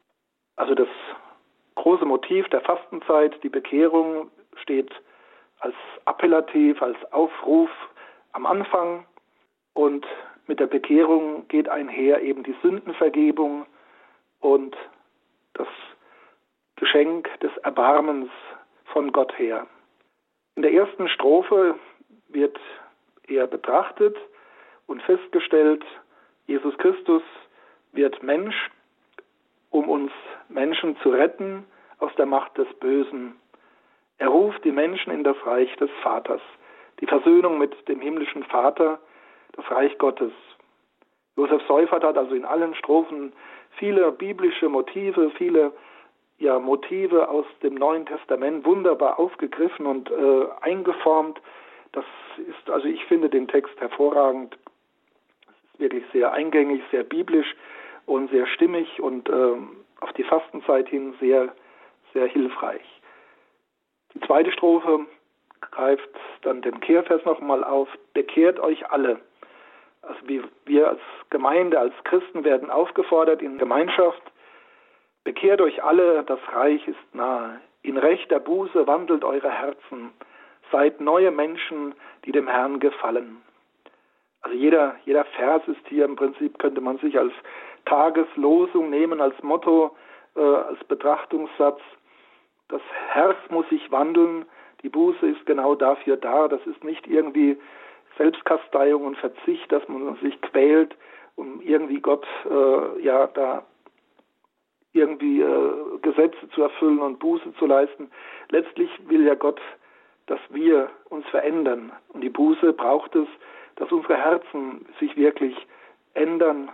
Also 0.55 0.73
das 0.73 0.87
große 1.75 2.05
Motiv 2.05 2.47
der 2.49 2.61
Fastenzeit, 2.61 3.41
die 3.43 3.49
Bekehrung, 3.49 4.31
steht 4.61 4.91
als 5.59 5.75
Appellativ, 6.05 6.81
als 6.81 6.97
Aufruf 7.11 7.69
am 8.33 8.45
Anfang 8.45 9.05
und 9.73 10.05
mit 10.47 10.59
der 10.59 10.67
Bekehrung 10.67 11.47
geht 11.49 11.69
einher 11.69 12.21
eben 12.21 12.43
die 12.43 12.55
Sündenvergebung 12.61 13.65
und 14.47 14.77
das 15.55 15.67
Geschenk 16.77 17.27
des 17.41 17.51
Erbarmens 17.63 18.29
von 18.85 19.11
Gott 19.11 19.37
her. 19.37 19.67
In 20.55 20.61
der 20.61 20.71
ersten 20.71 21.09
Strophe 21.09 21.75
wird 22.29 22.57
er 23.27 23.45
betrachtet 23.47 24.15
und 24.85 25.01
festgestellt, 25.01 25.83
Jesus 26.45 26.77
Christus 26.77 27.23
wird 27.91 28.23
Mensch, 28.23 28.55
um 29.69 29.89
uns 29.89 30.13
Menschen 30.47 30.95
zu 31.01 31.09
retten 31.09 31.65
aus 31.99 32.15
der 32.15 32.25
Macht 32.25 32.57
des 32.57 32.73
Bösen. 32.79 33.35
Er 34.17 34.29
ruft 34.29 34.63
die 34.63 34.71
Menschen 34.71 35.11
in 35.11 35.25
das 35.25 35.35
Reich 35.45 35.75
des 35.75 35.89
Vaters, 36.01 36.41
die 37.01 37.05
Versöhnung 37.05 37.57
mit 37.57 37.89
dem 37.89 37.99
himmlischen 37.99 38.45
Vater, 38.45 38.97
das 39.57 39.69
Reich 39.69 39.97
Gottes. 39.97 40.31
Josef 41.35 41.61
Seufert 41.67 42.05
hat 42.05 42.17
also 42.17 42.33
in 42.33 42.45
allen 42.45 42.75
Strophen 42.75 43.33
viele 43.77 44.11
biblische 44.11 44.69
Motive, 44.69 45.31
viele 45.37 45.73
ja, 46.39 46.59
Motive 46.59 47.29
aus 47.29 47.45
dem 47.63 47.75
Neuen 47.75 48.05
Testament 48.05 48.65
wunderbar 48.65 49.19
aufgegriffen 49.19 49.85
und 49.85 50.11
äh, 50.11 50.47
eingeformt. 50.61 51.41
Das 51.93 52.05
ist, 52.37 52.69
also 52.69 52.87
ich 52.87 53.03
finde 53.05 53.29
den 53.29 53.47
Text 53.47 53.79
hervorragend. 53.79 54.57
Es 55.47 55.73
ist 55.73 55.79
wirklich 55.79 56.03
sehr 56.13 56.31
eingängig, 56.31 56.81
sehr 56.91 57.03
biblisch 57.03 57.55
und 58.05 58.29
sehr 58.29 58.45
stimmig 58.47 59.01
und 59.01 59.29
äh, 59.29 59.55
auf 60.01 60.13
die 60.13 60.23
Fastenzeit 60.23 60.87
hin 60.89 61.15
sehr, 61.19 61.53
sehr 62.13 62.27
hilfreich. 62.27 62.85
Die 64.13 64.19
zweite 64.21 64.51
Strophe 64.51 65.05
greift 65.71 66.09
dann 66.43 66.61
den 66.61 66.79
Kehrvers 66.79 67.23
nochmal 67.25 67.63
auf. 67.63 67.89
Bekehrt 68.13 68.59
euch 68.59 68.89
alle. 68.91 69.19
Also 70.07 70.19
wir, 70.27 70.43
wir 70.65 70.87
als 70.87 71.01
Gemeinde, 71.29 71.79
als 71.79 71.93
Christen 72.05 72.43
werden 72.43 72.69
aufgefordert 72.69 73.41
in 73.41 73.57
Gemeinschaft, 73.57 74.21
bekehrt 75.23 75.59
euch 75.61 75.83
alle, 75.83 76.23
das 76.23 76.39
Reich 76.53 76.87
ist 76.87 77.15
nahe. 77.15 77.59
In 77.81 77.97
rechter 77.97 78.39
Buße 78.39 78.87
wandelt 78.87 79.23
eure 79.23 79.51
Herzen. 79.51 80.11
Seid 80.71 81.01
neue 81.01 81.31
Menschen, 81.31 81.93
die 82.25 82.31
dem 82.31 82.47
Herrn 82.47 82.79
gefallen. 82.79 83.41
Also 84.41 84.57
jeder, 84.57 84.95
jeder 85.05 85.25
Vers 85.25 85.61
ist 85.67 85.85
hier 85.87 86.05
im 86.05 86.15
Prinzip, 86.15 86.57
könnte 86.59 86.81
man 86.81 86.97
sich 86.99 87.17
als 87.17 87.33
Tageslosung 87.85 88.89
nehmen, 88.89 89.21
als 89.21 89.41
Motto, 89.43 89.95
äh, 90.35 90.41
als 90.41 90.81
Betrachtungssatz. 90.85 91.81
Das 92.69 92.81
Herz 93.09 93.37
muss 93.49 93.67
sich 93.69 93.91
wandeln. 93.91 94.45
Die 94.83 94.89
Buße 94.89 95.25
ist 95.25 95.45
genau 95.45 95.75
dafür 95.75 96.17
da. 96.17 96.47
Das 96.47 96.65
ist 96.65 96.83
nicht 96.83 97.07
irgendwie 97.07 97.57
Selbstkasteiung 98.17 99.05
und 99.05 99.17
Verzicht, 99.17 99.71
dass 99.71 99.87
man 99.87 100.15
sich 100.21 100.39
quält, 100.41 100.95
um 101.35 101.61
irgendwie 101.61 101.99
Gott 101.99 102.25
äh, 102.49 103.01
ja 103.01 103.27
da 103.27 103.63
irgendwie 104.93 105.41
äh, 105.41 105.99
Gesetze 106.01 106.49
zu 106.53 106.63
erfüllen 106.63 106.99
und 106.99 107.19
Buße 107.19 107.53
zu 107.59 107.65
leisten. 107.65 108.09
Letztlich 108.49 108.89
will 109.07 109.25
ja 109.25 109.35
Gott, 109.35 109.61
dass 110.25 110.39
wir 110.49 110.89
uns 111.09 111.25
verändern. 111.27 111.91
Und 112.09 112.21
die 112.21 112.29
Buße 112.29 112.73
braucht 112.73 113.15
es, 113.15 113.27
dass 113.75 113.91
unsere 113.91 114.17
Herzen 114.17 114.85
sich 114.99 115.15
wirklich 115.15 115.55
ändern, 116.13 116.69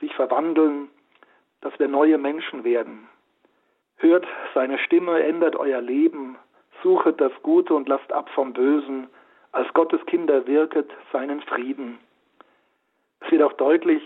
sich 0.00 0.12
verwandeln, 0.14 0.88
dass 1.60 1.78
wir 1.78 1.88
neue 1.88 2.18
Menschen 2.18 2.64
werden. 2.64 3.08
Hört 3.96 4.26
seine 4.54 4.78
Stimme, 4.78 5.22
ändert 5.22 5.56
euer 5.56 5.80
Leben, 5.80 6.36
suchet 6.82 7.20
das 7.20 7.32
Gute 7.42 7.74
und 7.74 7.88
lasst 7.88 8.12
ab 8.12 8.28
vom 8.30 8.52
Bösen, 8.52 9.08
als 9.52 9.72
Gottes 9.74 10.04
Kinder 10.06 10.46
wirket 10.46 10.90
seinen 11.12 11.40
Frieden. 11.42 11.98
Es 13.20 13.30
wird 13.30 13.42
auch 13.42 13.52
deutlich, 13.54 14.02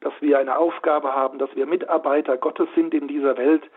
dass 0.00 0.12
wir 0.20 0.38
eine 0.38 0.56
Aufgabe 0.56 1.12
haben, 1.12 1.38
dass 1.38 1.54
wir 1.56 1.66
Mitarbeiter 1.66 2.36
Gottes 2.36 2.68
sind 2.74 2.94
in 2.94 3.08
dieser 3.08 3.36
Welt, 3.36 3.68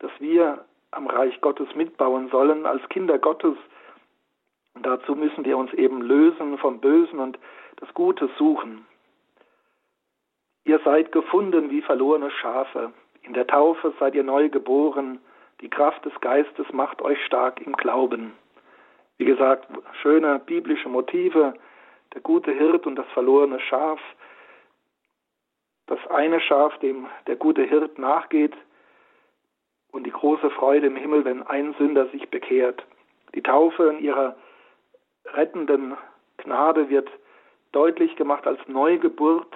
dass 0.00 0.10
wir 0.18 0.64
am 0.90 1.06
Reich 1.06 1.40
Gottes 1.40 1.74
mitbauen 1.74 2.28
sollen 2.30 2.66
als 2.66 2.86
Kinder 2.88 3.18
Gottes. 3.18 3.56
Und 4.74 4.86
dazu 4.86 5.14
müssen 5.14 5.44
wir 5.44 5.56
uns 5.56 5.72
eben 5.74 6.02
lösen 6.02 6.58
vom 6.58 6.80
Bösen 6.80 7.18
und 7.18 7.38
das 7.76 7.92
Gute 7.94 8.28
suchen. 8.36 8.86
Ihr 10.64 10.80
seid 10.84 11.12
gefunden 11.12 11.70
wie 11.70 11.82
verlorene 11.82 12.30
Schafe. 12.30 12.92
In 13.22 13.32
der 13.32 13.46
Taufe 13.46 13.92
seid 13.98 14.14
ihr 14.14 14.22
neu 14.22 14.48
geboren. 14.48 15.18
Die 15.60 15.70
Kraft 15.70 16.04
des 16.04 16.18
Geistes 16.20 16.66
macht 16.72 17.02
euch 17.02 17.22
stark 17.24 17.60
im 17.60 17.72
Glauben. 17.72 18.32
Wie 19.20 19.26
gesagt, 19.26 19.68
schöne 20.00 20.38
biblische 20.38 20.88
Motive, 20.88 21.52
der 22.14 22.22
gute 22.22 22.52
Hirt 22.52 22.86
und 22.86 22.96
das 22.96 23.06
verlorene 23.08 23.60
Schaf. 23.60 24.00
Das 25.88 25.98
eine 26.06 26.40
Schaf, 26.40 26.78
dem 26.78 27.06
der 27.26 27.36
gute 27.36 27.62
Hirt 27.62 27.98
nachgeht 27.98 28.54
und 29.92 30.04
die 30.04 30.10
große 30.10 30.48
Freude 30.48 30.86
im 30.86 30.96
Himmel, 30.96 31.26
wenn 31.26 31.42
ein 31.42 31.74
Sünder 31.74 32.06
sich 32.06 32.30
bekehrt. 32.30 32.82
Die 33.34 33.42
Taufe 33.42 33.88
in 33.88 33.98
ihrer 33.98 34.36
rettenden 35.26 35.98
Gnade 36.38 36.88
wird 36.88 37.10
deutlich 37.72 38.16
gemacht 38.16 38.46
als 38.46 38.60
Neugeburt 38.68 39.54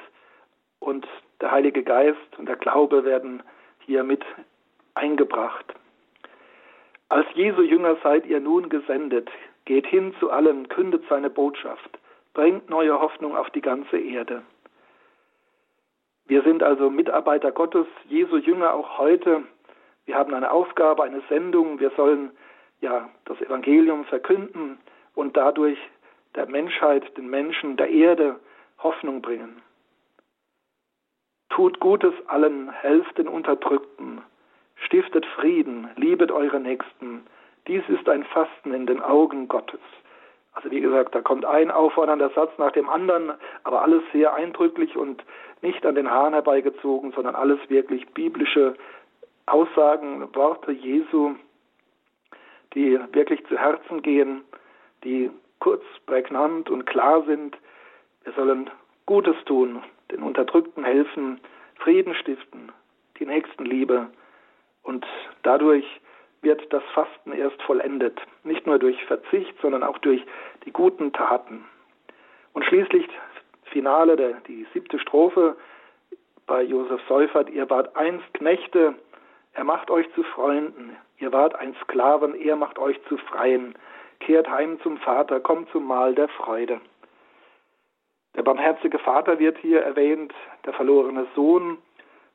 und 0.79 1.09
der 1.41 1.53
Heilige 1.53 1.83
Geist 1.83 2.37
und 2.37 2.51
der 2.51 2.57
Glaube 2.57 3.07
werden 3.07 3.43
hier 3.79 4.05
mit 4.05 4.27
eingebracht. 4.93 5.75
Als 7.09 7.27
Jesu 7.33 7.63
Jünger 7.63 7.97
seid 8.03 8.27
ihr 8.27 8.41
nun 8.41 8.69
gesendet, 8.69 9.31
geht 9.65 9.87
hin 9.87 10.15
zu 10.21 10.31
allen, 10.31 10.69
kündet 10.69 11.05
seine 11.09 11.31
Botschaft, 11.31 11.99
bringt 12.33 12.69
neue 12.69 13.01
Hoffnung 13.01 13.37
auf 13.37 13.51
die 13.51 13.61
ganze 13.61 13.99
Erde. 13.99 14.43
Wir 16.27 16.43
sind 16.43 16.63
also 16.63 16.91
Mitarbeiter 16.91 17.53
Gottes, 17.53 17.87
Jesu 18.09 18.37
Jünger 18.37 18.73
auch 18.75 18.99
heute. 18.99 19.45
Wir 20.07 20.17
haben 20.17 20.33
eine 20.33 20.51
Aufgabe, 20.51 21.03
eine 21.03 21.23
Sendung. 21.29 21.81
Wir 21.81 21.91
sollen 21.97 22.31
ja 22.81 23.11
das 23.27 23.41
Evangelium 23.41 24.05
verkünden 24.07 24.79
und 25.15 25.37
dadurch 25.37 25.79
der 26.35 26.47
Menschheit, 26.47 27.17
den 27.17 27.29
Menschen, 27.29 27.77
der 27.77 27.91
Erde 27.91 28.41
Hoffnung 28.79 29.23
bringen. 29.23 29.63
Tut 31.51 31.79
Gutes 31.79 32.15
allen, 32.27 32.71
helft 32.71 33.17
den 33.19 33.29
Unterdrückten, 33.29 34.23
stiftet 34.77 35.25
Frieden, 35.27 35.89
liebet 35.97 36.33
eure 36.33 36.59
Nächsten. 36.59 37.27
Dies 37.67 37.83
ist 37.89 38.09
ein 38.09 38.25
Fasten 38.25 38.75
in 38.75 38.87
den 38.87 39.01
Augen 39.01 39.49
Gottes. 39.49 39.81
Also 40.53 40.71
wie 40.71 40.81
gesagt, 40.81 41.15
da 41.15 41.21
kommt 41.21 41.45
ein 41.45 41.71
auffordernder 41.71 42.31
Satz 42.31 42.53
nach 42.59 42.73
dem 42.73 42.89
anderen, 42.89 43.33
aber 43.65 43.83
alles 43.83 44.03
sehr 44.13 44.35
eindrücklich 44.35 44.97
und 44.97 45.25
nicht 45.63 45.85
an 45.85 45.95
den 45.95 46.11
Haaren 46.11 46.35
herbeigezogen, 46.35 47.13
sondern 47.13 47.35
alles 47.35 47.59
wirklich 47.69 48.07
biblische 48.11 48.75
Aussagen, 49.47 50.29
Worte 50.35 50.73
Jesu, 50.73 51.35
die 52.75 52.99
wirklich 53.13 53.45
zu 53.47 53.59
Herzen 53.59 54.03
gehen, 54.03 54.43
die 55.03 55.31
kurz, 55.59 55.83
prägnant 56.07 56.71
und 56.71 56.87
klar 56.87 57.25
sind. 57.25 57.57
Wir 58.25 58.33
sollen 58.35 58.71
Gutes 59.07 59.37
tun, 59.47 59.83
den 60.11 60.23
Unterdrückten 60.23 60.85
helfen, 60.85 61.41
Frieden 61.77 62.15
stiften, 62.15 62.73
die 63.19 63.27
Nächstenliebe. 63.27 64.09
Und 64.83 65.07
dadurch 65.43 65.85
wird 66.45 66.73
das 66.73 66.83
Fasten 66.95 67.33
erst 67.33 67.61
vollendet. 67.63 68.21
Nicht 68.43 68.67
nur 68.67 68.79
durch 68.79 69.03
Verzicht, 69.05 69.55
sondern 69.61 69.83
auch 69.83 69.99
durch 69.99 70.25
die 70.65 70.73
guten 70.73 71.13
Taten. 71.13 71.65
Und 72.53 72.65
schließlich, 72.65 73.09
Finale, 73.65 74.17
der, 74.17 74.35
die 74.47 74.67
siebte 74.73 74.99
Strophe 74.99 75.57
bei 76.47 76.63
Josef 76.63 77.01
Seufert, 77.09 77.51
ihr 77.51 77.69
wart 77.71 77.97
einst 77.97 78.33
Knechte, 78.35 78.95
er 79.55 79.65
macht 79.65 79.91
euch 79.91 80.07
zu 80.15 80.23
Freunden, 80.23 80.97
ihr 81.19 81.33
wart 81.33 81.55
ein 81.55 81.75
Sklaven, 81.83 82.35
er 82.35 82.57
macht 82.57 82.79
euch 82.79 83.01
zu 83.09 83.17
Freien, 83.17 83.75
kehrt 84.21 84.49
heim 84.49 84.81
zum 84.83 84.99
Vater, 84.99 85.41
kommt 85.41 85.71
zum 85.71 85.87
Mahl 85.87 86.15
der 86.15 86.29
Freude. 86.29 86.81
Der 88.37 88.43
barmherzige 88.43 88.99
Vater 88.99 89.39
wird 89.39 89.59
hier 89.59 89.81
erwähnt, 89.83 90.35
der 90.67 90.73
verlorene 90.73 91.27
Sohn, 91.35 91.79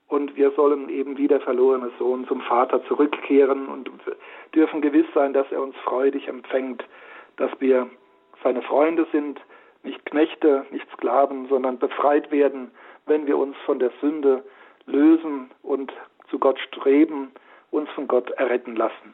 und 0.09 0.35
wir 0.35 0.51
sollen 0.51 0.89
eben 0.89 1.17
wie 1.17 1.27
der 1.27 1.39
verlorene 1.39 1.91
Sohn 1.97 2.27
zum 2.27 2.41
Vater 2.41 2.83
zurückkehren 2.85 3.67
und 3.67 3.89
dürfen 4.53 4.81
gewiss 4.81 5.05
sein, 5.13 5.33
dass 5.33 5.49
er 5.51 5.61
uns 5.61 5.75
freudig 5.77 6.27
empfängt, 6.27 6.83
dass 7.37 7.51
wir 7.59 7.89
seine 8.43 8.61
Freunde 8.63 9.07
sind, 9.11 9.39
nicht 9.83 10.05
Knechte, 10.05 10.65
nicht 10.71 10.89
Sklaven, 10.91 11.47
sondern 11.47 11.77
befreit 11.77 12.31
werden, 12.31 12.71
wenn 13.05 13.27
wir 13.27 13.37
uns 13.37 13.55
von 13.65 13.79
der 13.79 13.91
Sünde 14.01 14.43
lösen 14.85 15.51
und 15.61 15.93
zu 16.29 16.39
Gott 16.39 16.59
streben, 16.59 17.31
uns 17.71 17.89
von 17.91 18.07
Gott 18.07 18.29
erretten 18.31 18.75
lassen. 18.75 19.13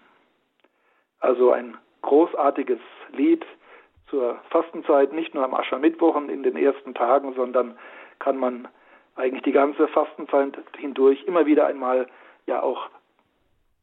Also 1.20 1.52
ein 1.52 1.78
großartiges 2.02 2.80
Lied, 3.12 3.46
zur 4.10 4.40
Fastenzeit, 4.50 5.14
nicht 5.14 5.34
nur 5.34 5.44
am 5.44 5.56
Aschermittwochen 5.56 6.30
in 6.30 6.44
den 6.44 6.56
ersten 6.56 6.94
Tagen, 6.94 7.34
sondern 7.34 7.78
kann 8.20 8.38
man 8.38 8.68
eigentlich 9.16 9.44
die 9.44 9.52
ganze 9.52 9.88
Fastenzeit 9.88 10.58
hindurch 10.78 11.24
immer 11.26 11.46
wieder 11.46 11.68
einmal 11.68 12.08
ja 12.48 12.62
auch 12.62 12.90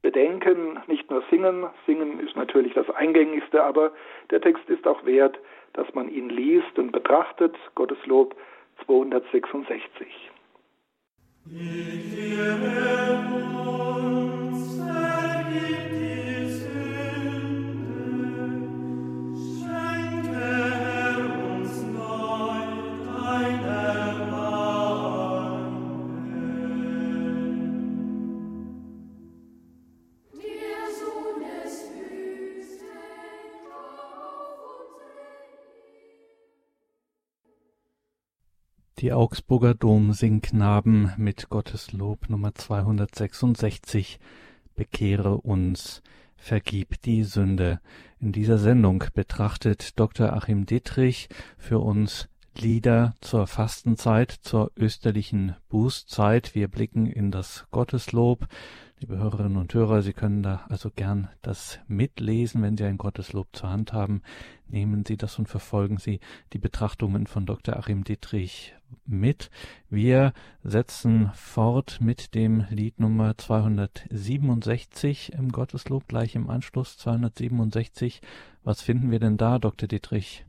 bedenken, 0.02 0.80
nicht 0.88 1.10
nur 1.10 1.22
singen. 1.30 1.66
Singen 1.86 2.20
ist 2.20 2.36
natürlich 2.36 2.74
das 2.74 2.90
Eingängigste, 2.90 3.62
aber 3.62 3.92
der 4.30 4.40
Text 4.40 4.68
ist 4.68 4.86
auch 4.86 5.04
wert, 5.04 5.38
dass 5.72 5.92
man 5.94 6.08
ihn 6.08 6.28
liest 6.28 6.78
und 6.78 6.92
betrachtet. 6.92 7.56
Gottes 7.74 8.04
Lob 8.06 8.36
266. 8.84 10.06
Die 39.02 39.12
Augsburger 39.12 39.74
Domsingknaben 39.74 41.12
mit 41.16 41.48
Gottes 41.48 41.90
Lob 41.90 42.30
Nummer 42.30 42.54
266 42.54 44.20
Bekehre 44.76 45.38
uns, 45.38 46.02
vergib 46.36 47.02
die 47.02 47.24
Sünde. 47.24 47.80
In 48.20 48.30
dieser 48.30 48.58
Sendung 48.58 49.02
betrachtet 49.12 49.98
Dr. 49.98 50.32
Achim 50.32 50.66
Dittrich 50.66 51.28
für 51.58 51.80
uns 51.80 52.28
Lieder 52.58 53.14
zur 53.20 53.46
Fastenzeit, 53.46 54.30
zur 54.30 54.70
österlichen 54.76 55.56
Bußzeit. 55.68 56.54
Wir 56.54 56.68
blicken 56.68 57.06
in 57.06 57.30
das 57.30 57.66
Gotteslob. 57.70 58.46
Liebe 59.00 59.18
Hörerinnen 59.18 59.56
und 59.56 59.74
Hörer, 59.74 60.02
Sie 60.02 60.12
können 60.12 60.42
da 60.44 60.64
also 60.68 60.90
gern 60.94 61.28
das 61.40 61.80
mitlesen, 61.88 62.62
wenn 62.62 62.76
Sie 62.76 62.84
ein 62.84 62.98
Gotteslob 62.98 63.48
zur 63.52 63.70
Hand 63.70 63.92
haben. 63.92 64.22
Nehmen 64.68 65.04
Sie 65.04 65.16
das 65.16 65.38
und 65.38 65.48
verfolgen 65.48 65.96
Sie 65.96 66.20
die 66.52 66.58
Betrachtungen 66.58 67.26
von 67.26 67.46
Dr. 67.46 67.76
Achim 67.76 68.04
Dietrich 68.04 68.74
mit. 69.06 69.50
Wir 69.88 70.32
setzen 70.62 71.32
fort 71.34 72.00
mit 72.00 72.34
dem 72.34 72.66
Lied 72.70 73.00
Nummer 73.00 73.36
267 73.36 75.32
im 75.32 75.50
Gotteslob, 75.50 76.06
gleich 76.06 76.36
im 76.36 76.48
Anschluss 76.48 76.96
267. 76.98 78.20
Was 78.62 78.82
finden 78.82 79.10
wir 79.10 79.18
denn 79.18 79.36
da, 79.36 79.58
Dr. 79.58 79.88
Dietrich? 79.88 80.44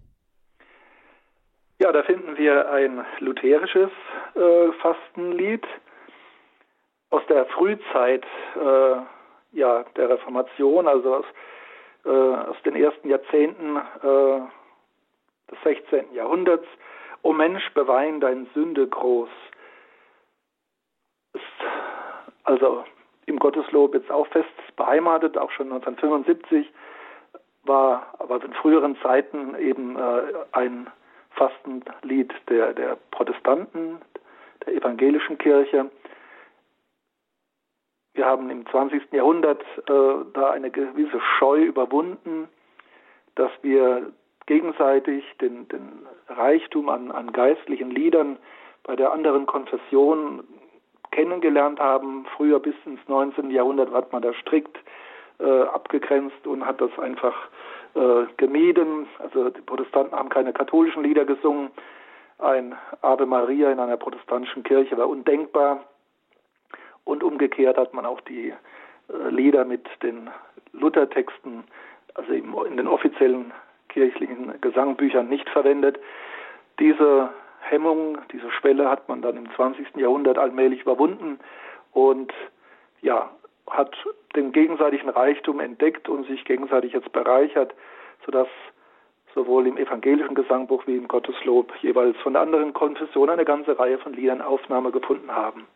Ja, 1.83 1.91
da 1.91 2.01
finden 2.03 2.37
wir 2.37 2.71
ein 2.71 3.05
lutherisches 3.19 3.89
äh, 4.35 4.71
Fastenlied 4.79 5.67
aus 7.09 7.23
der 7.27 7.45
Frühzeit 7.47 8.23
äh, 8.55 8.95
ja, 9.51 9.83
der 9.97 10.09
Reformation, 10.11 10.87
also 10.87 11.15
aus, 11.15 11.25
äh, 12.05 12.09
aus 12.09 12.55
den 12.63 12.77
ersten 12.77 13.09
Jahrzehnten 13.09 13.75
äh, 13.75 14.39
des 15.51 15.61
16. 15.65 16.13
Jahrhunderts. 16.13 16.65
O 17.21 17.33
Mensch, 17.33 17.69
bewein 17.73 18.21
dein 18.21 18.47
Sünde 18.53 18.87
groß. 18.87 19.29
Ist 21.33 21.43
also 22.45 22.85
im 23.25 23.39
Gotteslob 23.39 23.93
jetzt 23.93 24.09
auch 24.09 24.27
fest 24.27 24.47
beheimatet, 24.77 25.37
auch 25.37 25.51
schon 25.51 25.69
1975 25.69 26.71
war 27.63 28.13
aber 28.19 28.41
in 28.41 28.53
früheren 28.53 28.97
Zeiten 29.01 29.55
eben 29.59 29.97
Fastenlied 31.35 32.33
der, 32.49 32.73
der 32.73 32.97
Protestanten, 33.11 34.01
der 34.65 34.75
evangelischen 34.75 35.37
Kirche. 35.37 35.89
Wir 38.13 38.25
haben 38.25 38.49
im 38.49 38.65
20. 38.67 39.11
Jahrhundert 39.11 39.63
äh, 39.89 40.25
da 40.33 40.51
eine 40.51 40.69
gewisse 40.69 41.19
Scheu 41.37 41.63
überwunden, 41.63 42.47
dass 43.35 43.51
wir 43.61 44.11
gegenseitig 44.45 45.23
den, 45.41 45.67
den 45.69 46.05
Reichtum 46.27 46.89
an, 46.89 47.11
an 47.11 47.31
geistlichen 47.31 47.89
Liedern 47.89 48.37
bei 48.83 48.95
der 48.95 49.11
anderen 49.11 49.45
Konfession 49.45 50.43
kennengelernt 51.11 51.79
haben. 51.79 52.25
Früher 52.35 52.59
bis 52.59 52.75
ins 52.85 52.99
19. 53.07 53.51
Jahrhundert 53.51 53.91
hat 53.91 54.11
man 54.11 54.21
da 54.21 54.33
strikt 54.33 54.77
äh, 55.39 55.61
abgegrenzt 55.63 56.45
und 56.45 56.65
hat 56.65 56.81
das 56.81 56.91
einfach 56.99 57.35
äh, 57.95 58.25
gemieden. 58.37 59.07
Also 59.19 59.49
die 59.49 59.61
Protestanten 59.61 60.17
haben 60.17 60.29
keine 60.29 60.53
katholischen 60.53 61.03
Lieder 61.03 61.25
gesungen. 61.25 61.71
Ein 62.39 62.75
Ave 63.01 63.25
Maria 63.25 63.71
in 63.71 63.79
einer 63.79 63.97
protestantischen 63.97 64.63
Kirche 64.63 64.97
war 64.97 65.07
undenkbar. 65.07 65.83
Und 67.05 67.23
umgekehrt 67.23 67.77
hat 67.77 67.93
man 67.93 68.05
auch 68.05 68.21
die 68.21 68.49
äh, 68.49 69.29
Lieder 69.29 69.65
mit 69.65 69.87
den 70.01 70.29
Luthertexten, 70.71 71.63
also 72.15 72.31
in 72.33 72.77
den 72.77 72.87
offiziellen 72.87 73.51
kirchlichen 73.89 74.59
Gesangbüchern 74.61 75.29
nicht 75.29 75.49
verwendet. 75.49 75.99
Diese 76.79 77.29
Hemmung, 77.61 78.17
diese 78.31 78.49
Schwelle 78.51 78.89
hat 78.89 79.07
man 79.07 79.21
dann 79.21 79.37
im 79.37 79.51
20. 79.51 79.95
Jahrhundert 79.95 80.37
allmählich 80.37 80.81
überwunden 80.81 81.39
und 81.91 82.33
ja, 83.01 83.29
hat 83.69 83.95
den 84.35 84.51
gegenseitigen 84.51 85.09
Reichtum 85.09 85.59
entdeckt 85.59 86.09
und 86.09 86.27
sich 86.27 86.45
gegenseitig 86.45 86.93
jetzt 86.93 87.11
bereichert, 87.11 87.73
sodass 88.25 88.47
sowohl 89.33 89.67
im 89.67 89.77
evangelischen 89.77 90.35
Gesangbuch 90.35 90.85
wie 90.85 90.97
im 90.97 91.07
Gotteslob 91.07 91.73
jeweils 91.81 92.17
von 92.17 92.33
der 92.33 92.43
anderen 92.43 92.73
Konfession 92.73 93.29
eine 93.29 93.45
ganze 93.45 93.77
Reihe 93.77 93.97
von 93.97 94.13
Liedern 94.13 94.41
Aufnahme 94.41 94.91
gefunden 94.91 95.31
haben. 95.31 95.67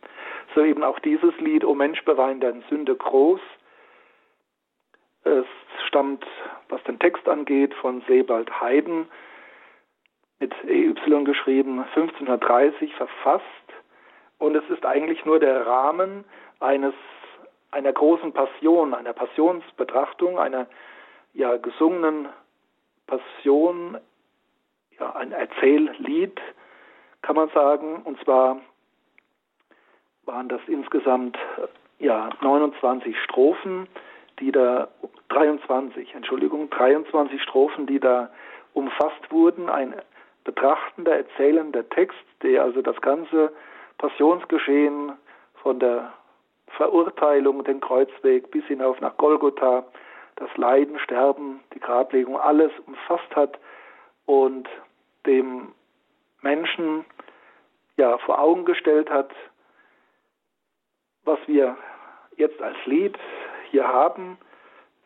So 0.54 0.62
eben 0.62 0.84
auch 0.84 0.98
dieses 1.00 1.36
Lied, 1.38 1.64
O 1.64 1.74
Mensch, 1.74 2.04
bewein 2.04 2.40
deine 2.40 2.62
Sünde 2.68 2.94
groß. 2.94 3.40
Es 5.24 5.46
stammt, 5.86 6.24
was 6.68 6.82
den 6.84 6.98
Text 6.98 7.28
angeht, 7.28 7.74
von 7.74 8.02
Sebald 8.06 8.60
Haydn, 8.60 9.08
mit 10.40 10.54
EY 10.64 10.94
geschrieben, 11.24 11.80
1530 11.80 12.94
verfasst. 12.94 13.44
Und 14.38 14.54
es 14.54 14.68
ist 14.70 14.86
eigentlich 14.86 15.24
nur 15.24 15.40
der 15.40 15.66
Rahmen 15.66 16.24
eines, 16.60 16.94
einer 17.70 17.92
großen 17.92 18.32
Passion, 18.32 18.94
einer 18.94 19.12
Passionsbetrachtung, 19.12 20.38
einer 20.38 20.66
ja, 21.34 21.56
gesungenen 21.56 22.28
Passion, 23.06 23.98
ja, 24.98 25.14
ein 25.16 25.32
Erzähllied, 25.32 26.40
kann 27.22 27.36
man 27.36 27.48
sagen. 27.50 28.02
Und 28.02 28.22
zwar 28.24 28.60
waren 30.24 30.48
das 30.48 30.60
insgesamt 30.66 31.38
ja, 31.98 32.30
29 32.40 33.16
Strophen, 33.22 33.88
die 34.40 34.52
da 34.52 34.88
23, 35.30 36.14
Entschuldigung, 36.14 36.70
23 36.70 37.42
Strophen, 37.42 37.86
die 37.86 38.00
da 38.00 38.30
umfasst 38.72 39.30
wurden, 39.30 39.68
ein 39.68 39.94
betrachtender, 40.44 41.16
erzählender 41.16 41.88
Text, 41.88 42.18
der 42.42 42.62
also 42.62 42.80
das 42.80 43.00
ganze 43.00 43.52
Passionsgeschehen 43.98 45.12
von 45.62 45.80
der 45.80 46.12
Verurteilung, 46.76 47.64
den 47.64 47.80
Kreuzweg 47.80 48.50
bis 48.50 48.64
hinauf 48.66 49.00
nach 49.00 49.16
Golgotha, 49.16 49.84
das 50.36 50.48
Leiden, 50.56 50.98
Sterben, 51.00 51.60
die 51.74 51.80
Grablegung, 51.80 52.38
alles 52.38 52.72
umfasst 52.86 53.34
hat 53.34 53.58
und 54.26 54.68
dem 55.26 55.72
Menschen 56.42 57.04
ja 57.96 58.18
vor 58.18 58.40
Augen 58.40 58.64
gestellt 58.64 59.10
hat, 59.10 59.30
was 61.24 61.38
wir 61.46 61.76
jetzt 62.36 62.60
als 62.62 62.76
Lied 62.86 63.18
hier 63.70 63.86
haben, 63.86 64.38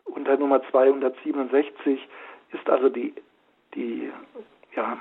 unter 0.05 0.37
Nummer 0.37 0.61
267, 0.69 2.07
ist 2.51 2.69
also 2.69 2.89
die, 2.89 3.13
die, 3.73 4.11
ja, 4.75 4.97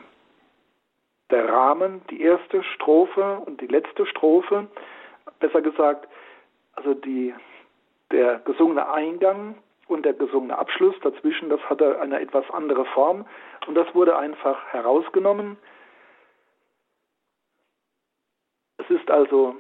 der 1.31 1.49
Rahmen, 1.49 2.03
die 2.11 2.23
erste 2.23 2.63
Strophe 2.63 3.43
und 3.47 3.61
die 3.61 3.67
letzte 3.67 4.07
Strophe, 4.07 4.69
besser 5.41 5.61
gesagt, 5.63 6.09
also 6.75 6.95
die, 6.95 7.35
der 8.11 8.39
gesungene 8.41 8.91
Eingang 8.91 9.57
und 9.89 10.05
der 10.05 10.15
gesungene 10.15 10.57
Abschluss 10.57 10.95
dazwischen, 11.03 11.49
das 11.49 11.61
hatte 11.69 12.01
eine 12.01 12.21
etwas 12.21 12.49
andere 12.51 12.85
Form 12.87 13.27
und 13.67 13.75
das 13.75 13.95
wurde 13.95 14.17
einfach 14.17 14.65
herausgenommen. 14.73 15.57
Es 18.79 18.91
ist 18.91 19.11
also 19.11 19.57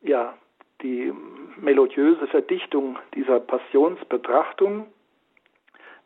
ja 0.00 0.34
die 0.82 1.12
melodiöse 1.56 2.26
Verdichtung 2.28 2.98
dieser 3.14 3.40
Passionsbetrachtung. 3.40 4.86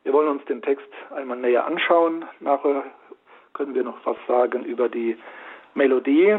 Wir 0.02 0.12
wollen 0.12 0.28
uns 0.28 0.44
den 0.46 0.62
Text 0.62 0.88
einmal 1.14 1.36
näher 1.36 1.66
anschauen. 1.66 2.24
Nachher 2.40 2.84
können 3.52 3.74
wir 3.74 3.84
noch 3.84 4.04
was 4.04 4.16
sagen 4.26 4.64
über 4.64 4.88
die 4.88 5.16
Melodie, 5.74 6.38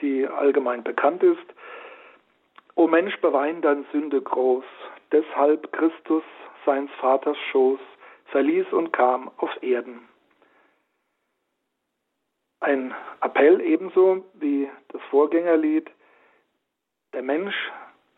die 0.00 0.26
allgemein 0.26 0.82
bekannt 0.82 1.22
ist. 1.22 1.38
O 2.74 2.86
Mensch, 2.86 3.16
bewein 3.20 3.60
dein 3.62 3.84
Sünde 3.92 4.20
groß, 4.20 4.64
deshalb 5.12 5.72
Christus 5.72 6.22
seins 6.64 6.90
Vaters 7.00 7.36
Schoß 7.50 7.80
verließ 8.26 8.72
und 8.72 8.92
kam 8.92 9.30
auf 9.38 9.50
Erden. 9.62 10.08
Ein 12.60 12.94
Appell 13.20 13.60
ebenso 13.60 14.24
wie 14.34 14.70
das 14.88 15.00
Vorgängerlied, 15.10 15.90
der 17.12 17.22
Mensch 17.22 17.56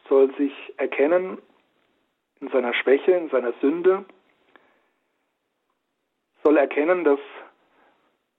soll 0.08 0.34
sich 0.36 0.52
erkennen 0.76 1.38
in 2.40 2.48
seiner 2.48 2.74
Schwäche, 2.74 3.12
in 3.12 3.30
seiner 3.30 3.52
Sünde, 3.60 4.04
soll 6.42 6.56
erkennen, 6.56 7.04
dass 7.04 7.20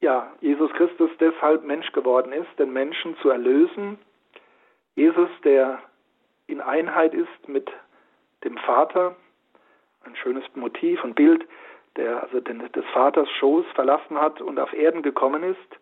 ja, 0.01 0.33
Jesus 0.41 0.69
Christus 0.73 1.09
deshalb 1.21 1.63
Mensch 1.63 1.89
geworden 1.93 2.33
ist, 2.33 2.59
den 2.59 2.73
Menschen 2.73 3.15
zu 3.19 3.29
erlösen. 3.29 3.97
Jesus, 4.95 5.29
der 5.45 5.81
in 6.47 6.61
Einheit 6.61 7.13
ist 7.13 7.47
mit 7.47 7.69
dem 8.43 8.57
Vater, 8.57 9.15
ein 10.05 10.15
schönes 10.15 10.43
Motiv 10.55 11.03
und 11.03 11.15
Bild, 11.15 11.47
der 11.95 12.23
also 12.23 12.39
den, 12.39 12.59
des 12.71 12.85
Vaters 12.93 13.29
Schoß 13.39 13.65
verlassen 13.73 14.19
hat 14.19 14.41
und 14.41 14.59
auf 14.59 14.73
Erden 14.73 15.01
gekommen 15.01 15.43
ist. 15.43 15.79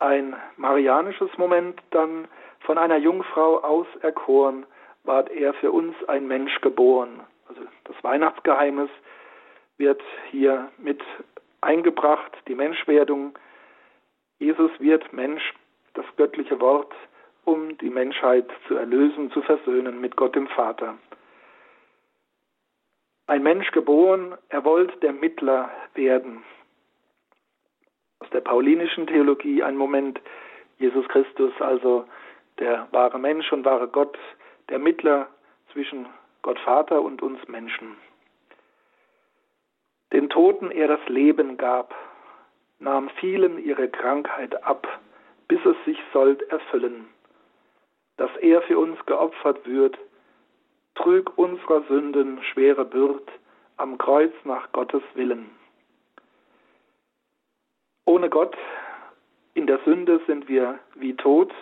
Ein 0.00 0.36
marianisches 0.56 1.30
Moment 1.38 1.80
dann 1.90 2.28
von 2.60 2.78
einer 2.78 2.96
Jungfrau 2.96 3.58
auserkoren, 3.62 4.66
ward 5.04 5.30
er 5.30 5.54
für 5.54 5.70
uns 5.70 5.94
ein 6.08 6.26
Mensch 6.26 6.60
geboren. 6.60 7.20
Also 7.48 7.62
das 7.84 7.96
Weihnachtsgeheimnis 8.02 8.90
wird 9.76 10.02
hier 10.30 10.70
mit 10.78 11.02
eingebracht, 11.60 12.36
die 12.46 12.54
Menschwerdung 12.54 13.38
Jesus 14.38 14.70
wird 14.78 15.12
Mensch, 15.12 15.42
das 15.94 16.04
göttliche 16.16 16.60
Wort, 16.60 16.94
um 17.48 17.78
die 17.78 17.88
Menschheit 17.88 18.46
zu 18.66 18.76
erlösen, 18.76 19.30
zu 19.30 19.40
versöhnen 19.40 20.02
mit 20.02 20.16
Gott 20.16 20.36
dem 20.36 20.48
Vater. 20.48 20.98
Ein 23.26 23.42
Mensch 23.42 23.70
geboren, 23.70 24.36
er 24.50 24.64
wollte 24.64 24.98
der 24.98 25.14
Mittler 25.14 25.70
werden. 25.94 26.44
Aus 28.18 28.28
der 28.30 28.42
paulinischen 28.42 29.06
Theologie 29.06 29.62
ein 29.62 29.76
Moment, 29.76 30.20
Jesus 30.76 31.08
Christus, 31.08 31.52
also 31.60 32.04
der 32.58 32.86
wahre 32.90 33.18
Mensch 33.18 33.50
und 33.50 33.64
wahre 33.64 33.88
Gott, 33.88 34.18
der 34.68 34.78
Mittler 34.78 35.28
zwischen 35.72 36.06
Gott 36.42 36.58
Vater 36.60 37.00
und 37.00 37.22
uns 37.22 37.38
Menschen. 37.48 37.96
Den 40.12 40.28
Toten 40.28 40.70
er 40.70 40.88
das 40.88 41.08
Leben 41.08 41.56
gab, 41.56 41.94
nahm 42.78 43.08
vielen 43.20 43.58
ihre 43.58 43.88
Krankheit 43.88 44.62
ab, 44.64 44.86
bis 45.48 45.64
es 45.64 45.76
sich 45.86 45.98
sollt 46.12 46.42
erfüllen. 46.50 47.06
Dass 48.18 48.30
er 48.40 48.62
für 48.62 48.78
uns 48.78 48.98
geopfert 49.06 49.64
wird, 49.64 49.98
trüg 50.94 51.38
unserer 51.38 51.82
Sünden 51.84 52.42
schwere 52.42 52.84
Bürd 52.84 53.30
am 53.76 53.96
Kreuz 53.96 54.32
nach 54.44 54.70
Gottes 54.72 55.02
Willen. 55.14 55.50
Ohne 58.04 58.28
Gott 58.28 58.56
in 59.54 59.66
der 59.66 59.78
Sünde 59.84 60.20
sind 60.26 60.48
wir 60.48 60.78
wie 60.94 61.14
tot, 61.14 61.52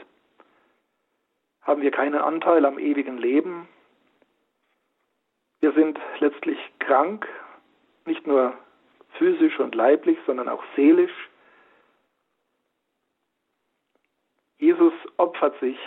haben 1.61 1.83
wir 1.83 1.91
keinen 1.91 2.21
Anteil 2.21 2.65
am 2.65 2.79
ewigen 2.79 3.19
Leben. 3.19 3.69
Wir 5.61 5.73
sind 5.73 5.99
letztlich 6.21 6.59
krank, 6.79 7.29
nicht 8.07 8.27
nur 8.27 8.57
physisch 9.19 9.59
und 9.59 9.75
leiblich, 9.75 10.19
sondern 10.27 10.49
auch 10.49 10.63
seelisch. 10.75 11.29
Jesus 14.59 14.95
opfert 15.19 15.59
sich 15.61 15.79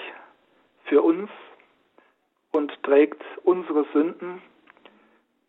für 0.90 1.02
uns 1.02 1.30
und 2.52 2.72
trägt 2.84 3.22
unsere 3.44 3.86
Sünden 3.94 4.42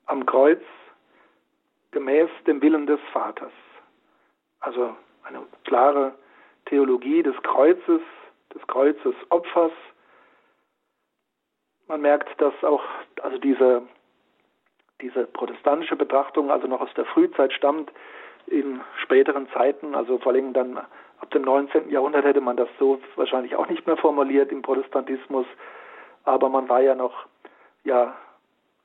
am 0.06 0.24
Kreuz 0.26 0.62
gemäß 1.90 2.30
dem 2.46 2.62
Willen 2.62 2.86
des 2.86 3.00
Vaters. 3.12 3.52
Also 4.60 4.94
eine 5.24 5.42
klare 5.64 6.14
Theologie 6.66 7.22
des 7.22 7.34
Kreuzes, 7.42 8.02
des 8.54 8.64
Kreuzes 8.68 9.14
Opfers. 9.30 9.72
Man 11.88 12.02
merkt, 12.02 12.40
dass 12.40 12.54
auch 12.62 12.84
also 13.22 13.38
diese 13.38 13.82
diese 15.00 15.26
protestantische 15.26 15.96
Betrachtung 15.96 16.50
also 16.50 16.66
noch 16.66 16.80
aus 16.80 16.92
der 16.94 17.06
Frühzeit 17.06 17.52
stammt, 17.52 17.90
in 18.46 18.80
späteren 19.02 19.48
Zeiten, 19.50 19.94
also 19.94 20.18
vor 20.18 20.32
allem 20.32 20.52
dann 20.52 20.80
ab 21.20 21.30
dem 21.30 21.42
19. 21.42 21.90
Jahrhundert 21.90 22.24
hätte 22.24 22.40
man 22.40 22.56
das 22.56 22.68
so 22.78 23.00
wahrscheinlich 23.16 23.56
auch 23.56 23.68
nicht 23.68 23.86
mehr 23.86 23.96
formuliert 23.96 24.50
im 24.52 24.62
Protestantismus, 24.62 25.46
aber 26.24 26.48
man 26.48 26.68
war 26.68 26.80
ja 26.80 26.94
noch 26.94 27.26
ja 27.84 28.14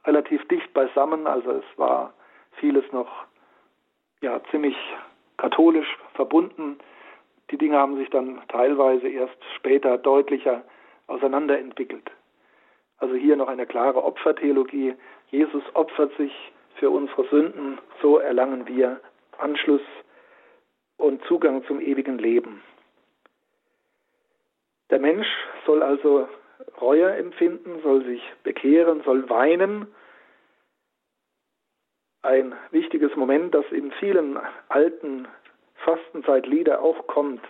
relativ 0.06 0.48
dicht 0.48 0.74
beisammen, 0.74 1.28
also 1.28 1.52
es 1.52 1.66
war 1.78 2.14
vieles 2.60 2.90
noch 2.92 3.26
ja 4.22 4.42
ziemlich 4.52 4.76
katholisch 5.38 5.98
verbunden. 6.14 6.78
Die 7.52 7.58
Dinge 7.58 7.78
haben 7.78 7.98
sich 7.98 8.10
dann 8.10 8.42
teilweise 8.48 9.08
erst 9.08 9.38
später 9.56 9.98
deutlicher 9.98 10.64
auseinanderentwickelt. 11.08 12.10
Also 12.98 13.16
hier 13.16 13.36
noch 13.36 13.50
eine 13.50 13.66
klare 13.66 14.04
Opfertheologie. 14.04 14.96
Jesus 15.30 15.64
opfert 15.74 16.16
sich 16.18 16.32
für 16.76 16.90
unsere 16.90 17.28
Sünden, 17.28 17.78
so 18.02 18.18
erlangen 18.18 18.68
wir 18.68 19.00
Anschluss 19.38 19.82
und 20.98 21.24
Zugang 21.26 21.64
zum 21.66 21.82
ewigen 21.82 22.18
Leben. 22.18 22.62
Der 24.90 25.00
Mensch 25.00 25.28
soll 25.66 25.82
also 25.82 26.28
Reue 26.80 27.12
empfinden, 27.12 27.82
soll 27.82 28.06
sich 28.06 28.22
bekehren, 28.44 29.02
soll 29.04 29.30
weinen. 29.30 29.88
Ein 32.22 32.56
wichtiges 32.72 33.16
Moment, 33.16 33.54
das 33.54 33.66
in 33.72 33.92
vielen 33.94 34.40
alten 34.70 35.28
Fastenzeitlieder 35.76 36.82
auch 36.82 37.08
kommt 37.08 37.42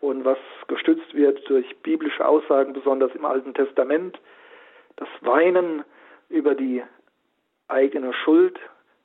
und 0.00 0.24
was 0.24 0.38
gestützt 0.68 1.14
wird 1.14 1.48
durch 1.48 1.76
biblische 1.82 2.26
Aussagen, 2.26 2.72
besonders 2.72 3.14
im 3.14 3.24
Alten 3.24 3.54
Testament 3.54 4.18
das 4.96 5.08
Weinen 5.20 5.84
über 6.28 6.54
die 6.54 6.82
eigene 7.68 8.12
Schuld, 8.12 8.58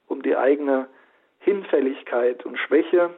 um 0.07 0.21
die 0.21 0.35
eigene 0.35 0.87
Hinfälligkeit 1.39 2.45
und 2.45 2.57
Schwäche. 2.57 3.11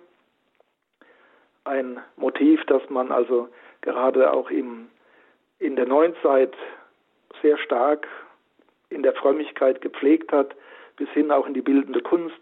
Ein 1.66 2.00
Motiv, 2.18 2.62
das 2.68 2.82
man 2.90 3.12
also 3.12 3.50
gerade 3.82 4.32
auch 4.32 4.50
im, 4.50 4.90
in 5.60 5.76
der 5.76 5.86
Neuzeit 5.86 6.56
sehr 7.42 7.58
stark 7.58 8.08
in 8.90 9.04
der 9.04 9.14
Frömmigkeit 9.14 9.82
gepflegt 9.82 10.32
hat, 10.32 10.56
bis 10.98 11.10
hin 11.10 11.32
auch 11.32 11.48
in 11.48 11.54
die 11.54 11.62
bildende 11.62 12.02
Kunst, 12.02 12.40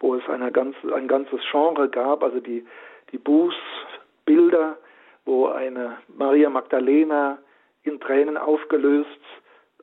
wo 0.00 0.14
es 0.14 0.22
ganz, 0.52 0.76
ein 0.94 1.08
ganzes 1.08 1.40
Genre 1.50 1.88
gab, 1.88 2.22
also 2.22 2.40
die, 2.40 2.66
die 3.12 3.18
Bußbilder, 3.18 4.76
wo 5.24 5.46
eine 5.46 5.96
Maria 6.08 6.50
Magdalena 6.50 7.38
in 7.82 7.98
Tränen 8.00 8.36
aufgelöst 8.36 9.08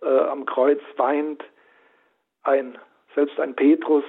äh, 0.01 0.07
am 0.07 0.45
Kreuz 0.45 0.81
weint, 0.97 1.43
ein, 2.43 2.77
selbst 3.15 3.39
ein 3.39 3.55
Petrus, 3.55 4.03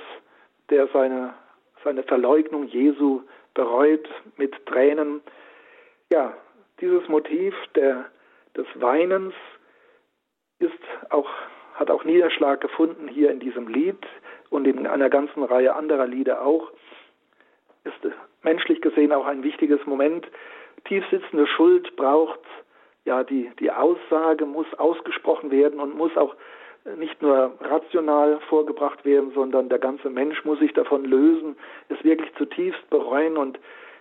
der 0.70 0.88
seine, 0.88 1.34
seine 1.82 2.02
Verleugnung 2.02 2.66
Jesu 2.66 3.22
bereut 3.54 4.08
mit 4.36 4.66
Tränen. 4.66 5.22
Ja, 6.12 6.34
dieses 6.80 7.08
Motiv 7.08 7.54
der, 7.74 8.06
des 8.56 8.66
Weinens 8.74 9.34
ist 10.58 10.72
auch, 11.10 11.28
hat 11.74 11.90
auch 11.90 12.04
Niederschlag 12.04 12.60
gefunden 12.60 13.08
hier 13.08 13.30
in 13.30 13.40
diesem 13.40 13.68
Lied 13.68 14.04
und 14.50 14.66
in 14.66 14.86
einer 14.86 15.10
ganzen 15.10 15.42
Reihe 15.42 15.74
anderer 15.74 16.06
Lieder 16.06 16.44
auch. 16.44 16.70
Ist 17.84 18.12
menschlich 18.42 18.80
gesehen 18.80 19.12
auch 19.12 19.26
ein 19.26 19.42
wichtiges 19.42 19.84
Moment. 19.86 20.26
Tiefsitzende 20.84 21.46
Schuld 21.46 21.96
braucht 21.96 22.40
ja, 23.04 23.22
die, 23.22 23.50
die 23.60 23.70
Aussage 23.70 24.46
muss 24.46 24.66
ausgesprochen 24.74 25.50
werden 25.50 25.78
und 25.80 25.94
muss 25.94 26.16
auch 26.16 26.34
nicht 26.96 27.22
nur 27.22 27.56
rational 27.60 28.40
vorgebracht 28.48 29.04
werden, 29.04 29.32
sondern 29.34 29.68
der 29.68 29.78
ganze 29.78 30.10
Mensch 30.10 30.44
muss 30.44 30.58
sich 30.58 30.72
davon 30.74 31.04
lösen, 31.04 31.56
es 31.88 32.02
wirklich 32.04 32.32
zutiefst 32.34 32.88
bereuen 32.90 33.36
und 33.36 33.58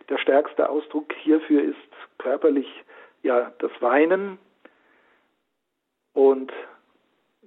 der 0.10 0.18
stärkste 0.18 0.70
Ausdruck 0.70 1.14
hierfür 1.14 1.64
ist 1.64 1.78
körperlich 2.18 2.68
ja 3.22 3.54
das 3.60 3.72
Weinen 3.80 4.38
und 6.14 6.52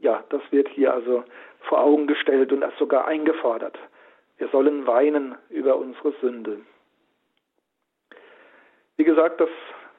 ja, 0.00 0.24
das 0.30 0.42
wird 0.50 0.68
hier 0.68 0.92
also 0.92 1.24
vor 1.60 1.80
Augen 1.80 2.06
gestellt 2.06 2.52
und 2.52 2.64
sogar 2.78 3.06
eingefordert. 3.06 3.78
Wir 4.38 4.48
sollen 4.48 4.86
weinen 4.86 5.34
über 5.48 5.76
unsere 5.76 6.12
Sünde. 6.20 6.60
Wie 8.96 9.04
gesagt, 9.04 9.40
das 9.40 9.48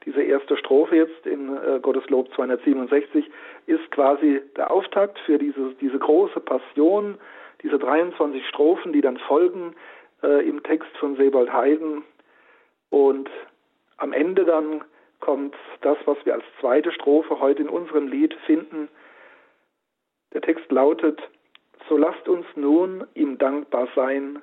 diese 0.08 0.22
erste 0.22 0.56
Strophe 0.56 0.96
jetzt 0.96 1.26
in 1.26 1.54
äh, 1.54 1.80
Gotteslob 1.80 2.32
267 2.34 3.30
ist 3.66 3.90
quasi 3.90 4.40
der 4.56 4.70
Auftakt 4.70 5.18
für 5.26 5.36
diese, 5.36 5.74
diese 5.82 5.98
große 5.98 6.40
Passion, 6.40 7.18
diese 7.62 7.78
23 7.78 8.46
Strophen, 8.48 8.94
die 8.94 9.02
dann 9.02 9.18
folgen 9.18 9.74
äh, 10.22 10.48
im 10.48 10.62
Text 10.62 10.88
von 10.96 11.16
Sebold 11.16 11.52
Haydn. 11.52 12.04
Und 12.88 13.28
am 13.98 14.14
Ende 14.14 14.46
dann 14.46 14.82
kommt 15.20 15.54
das, 15.82 15.98
was 16.06 16.16
wir 16.24 16.32
als 16.32 16.44
zweite 16.58 16.90
Strophe 16.90 17.38
heute 17.38 17.60
in 17.60 17.68
unserem 17.68 18.08
Lied 18.08 18.32
finden. 18.46 18.88
Der 20.32 20.40
Text 20.40 20.72
lautet, 20.72 21.20
so 21.90 21.98
lasst 21.98 22.26
uns 22.28 22.46
nun 22.56 23.06
ihm 23.12 23.36
dankbar 23.36 23.88
sein, 23.94 24.40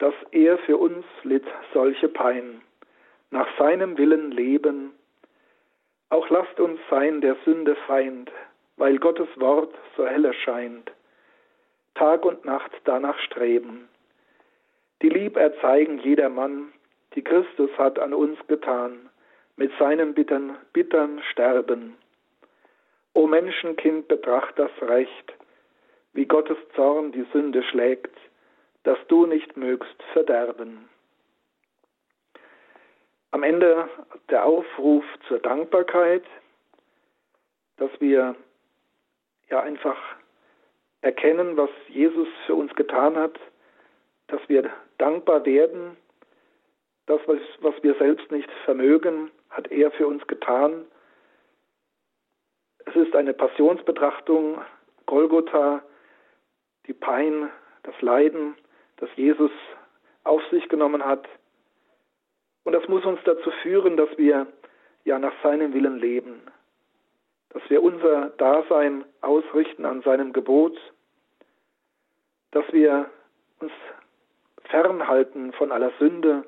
dass 0.00 0.14
er 0.32 0.58
für 0.58 0.76
uns 0.76 1.06
litt 1.22 1.46
solche 1.72 2.08
Pein, 2.08 2.60
nach 3.30 3.48
seinem 3.58 3.96
Willen 3.96 4.32
leben 4.32 4.92
auch 6.10 6.28
lasst 6.30 6.58
uns 6.60 6.80
sein 6.90 7.20
der 7.20 7.36
Sünde 7.44 7.76
Feind, 7.86 8.30
weil 8.76 8.98
Gottes 8.98 9.28
Wort 9.36 9.74
so 9.96 10.06
hell 10.06 10.24
erscheint. 10.24 10.90
Tag 11.94 12.24
und 12.24 12.44
Nacht 12.44 12.70
danach 12.84 13.18
streben. 13.18 13.88
Die 15.02 15.08
Lieb 15.08 15.36
erzeigen 15.36 15.98
jedermann, 15.98 16.72
die 17.14 17.22
Christus 17.22 17.70
hat 17.76 17.98
an 17.98 18.14
uns 18.14 18.38
getan, 18.46 19.10
mit 19.56 19.72
seinem 19.78 20.14
bittern, 20.14 20.56
bittern 20.72 21.20
Sterben. 21.30 21.96
O 23.14 23.26
Menschenkind, 23.26 24.08
betracht 24.08 24.58
das 24.58 24.70
Recht, 24.80 25.34
wie 26.12 26.26
Gottes 26.26 26.58
Zorn 26.74 27.12
die 27.12 27.26
Sünde 27.32 27.62
schlägt, 27.64 28.16
dass 28.84 28.98
du 29.08 29.26
nicht 29.26 29.56
mögst 29.56 30.02
verderben. 30.12 30.88
Am 33.30 33.42
Ende 33.42 33.88
der 34.30 34.44
Aufruf 34.44 35.04
zur 35.28 35.38
Dankbarkeit, 35.38 36.24
dass 37.76 37.90
wir 38.00 38.34
ja 39.48 39.60
einfach 39.60 39.98
erkennen, 41.02 41.56
was 41.56 41.70
Jesus 41.88 42.28
für 42.46 42.54
uns 42.54 42.74
getan 42.74 43.16
hat, 43.16 43.38
dass 44.26 44.40
wir 44.48 44.70
dankbar 44.98 45.44
werden, 45.44 45.96
Das, 47.08 47.20
was, 47.26 47.40
was 47.62 47.74
wir 47.82 47.94
selbst 47.94 48.30
nicht 48.30 48.50
vermögen, 48.66 49.30
hat 49.48 49.70
er 49.70 49.90
für 49.92 50.06
uns 50.06 50.26
getan. 50.26 50.84
Es 52.84 52.94
ist 52.96 53.16
eine 53.16 53.32
Passionsbetrachtung, 53.32 54.60
Golgotha, 55.06 55.82
die 56.86 56.92
Pein, 56.92 57.50
das 57.84 57.98
Leiden, 58.02 58.56
das 58.98 59.08
Jesus 59.16 59.50
auf 60.24 60.42
sich 60.50 60.68
genommen 60.68 61.02
hat. 61.02 61.26
Und 62.64 62.72
das 62.72 62.86
muss 62.88 63.04
uns 63.04 63.20
dazu 63.24 63.50
führen, 63.62 63.96
dass 63.96 64.10
wir 64.18 64.46
ja 65.04 65.18
nach 65.18 65.32
seinem 65.42 65.72
Willen 65.72 65.98
leben, 65.98 66.42
dass 67.50 67.62
wir 67.68 67.82
unser 67.82 68.30
Dasein 68.30 69.04
ausrichten 69.20 69.84
an 69.84 70.02
seinem 70.02 70.32
Gebot, 70.32 70.78
dass 72.50 72.70
wir 72.72 73.10
uns 73.60 73.72
fernhalten 74.64 75.52
von 75.54 75.72
aller 75.72 75.92
Sünde 75.98 76.44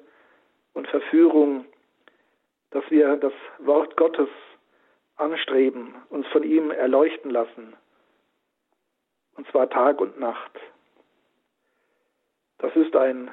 und 0.75 0.89
Verführung, 0.89 1.65
dass 2.71 2.89
wir 2.91 3.17
das 3.17 3.33
Wort 3.59 3.97
Gottes 3.97 4.29
anstreben, 5.17 5.95
uns 6.09 6.27
von 6.29 6.43
ihm 6.43 6.71
erleuchten 6.71 7.31
lassen, 7.31 7.75
und 9.37 9.49
zwar 9.49 9.69
Tag 9.71 10.01
und 10.01 10.19
Nacht. 10.19 10.59
Das 12.59 12.75
ist 12.77 12.95
ein 12.95 13.31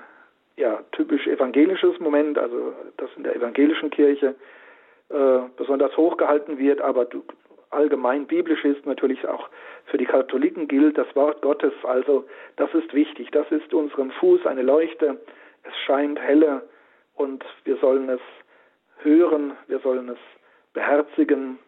ja, 0.58 0.84
typisch 0.92 1.28
evangelisches 1.28 2.00
Moment, 2.00 2.38
also 2.38 2.74
das 2.98 3.10
in 3.16 3.24
der 3.24 3.36
evangelischen 3.36 3.92
Kirche 3.92 4.36
äh, 5.10 5.40
besonders 5.56 5.96
hochgehalten 5.96 6.58
wird, 6.58 6.82
aber 6.82 7.08
allgemein 7.70 8.26
biblisch 8.26 8.66
ist 8.66 8.86
natürlich 8.86 9.28
auch 9.28 9.50
für 9.86 9.98
die 9.98 10.06
Katholiken 10.06 10.68
gilt 10.68 10.98
das 10.98 11.16
Wort 11.16 11.42
Gottes, 11.42 11.74
also 11.84 12.26
das 12.56 12.74
ist 12.74 12.94
wichtig, 12.94 13.30
das 13.32 13.50
ist 13.52 13.74
unserem 13.74 14.12
Fuß 14.12 14.46
eine 14.46 14.64
Leuchte, 14.64 15.22
es 15.64 15.78
scheint 15.86 16.20
helle 16.20 16.68
und 17.16 17.46
wir 17.64 17.78
sollen 17.78 18.10
es 18.10 18.22
hören, 19.04 19.54
wir 19.68 19.80
sollen 19.80 20.10
es 20.10 20.20
beherzigen. 20.74 21.60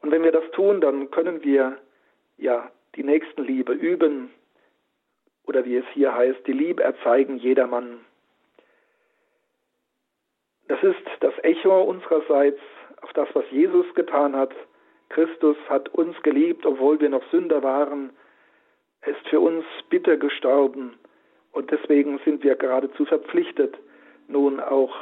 Und 0.00 0.10
wenn 0.10 0.22
wir 0.22 0.32
das 0.32 0.48
tun, 0.52 0.80
dann 0.80 1.10
können 1.10 1.42
wir 1.42 1.78
ja 2.36 2.70
die 2.96 3.04
Nächstenliebe 3.04 3.72
üben, 3.72 4.30
oder 5.52 5.66
wie 5.66 5.76
es 5.76 5.84
hier 5.92 6.14
heißt, 6.14 6.46
die 6.46 6.52
Liebe 6.52 6.82
erzeigen 6.82 7.36
jedermann. 7.36 8.00
Das 10.68 10.82
ist 10.82 11.06
das 11.20 11.34
Echo 11.42 11.82
unsererseits 11.82 12.58
auf 13.02 13.12
das, 13.12 13.28
was 13.34 13.44
Jesus 13.50 13.84
getan 13.94 14.34
hat. 14.34 14.54
Christus 15.10 15.58
hat 15.68 15.90
uns 15.90 16.16
geliebt, 16.22 16.64
obwohl 16.64 16.98
wir 17.00 17.10
noch 17.10 17.22
Sünder 17.30 17.62
waren. 17.62 18.10
Er 19.02 19.08
ist 19.12 19.28
für 19.28 19.40
uns 19.40 19.66
bitter 19.90 20.16
gestorben 20.16 20.94
und 21.52 21.70
deswegen 21.70 22.18
sind 22.24 22.42
wir 22.42 22.54
geradezu 22.54 23.04
verpflichtet, 23.04 23.76
nun 24.28 24.58
auch 24.58 24.94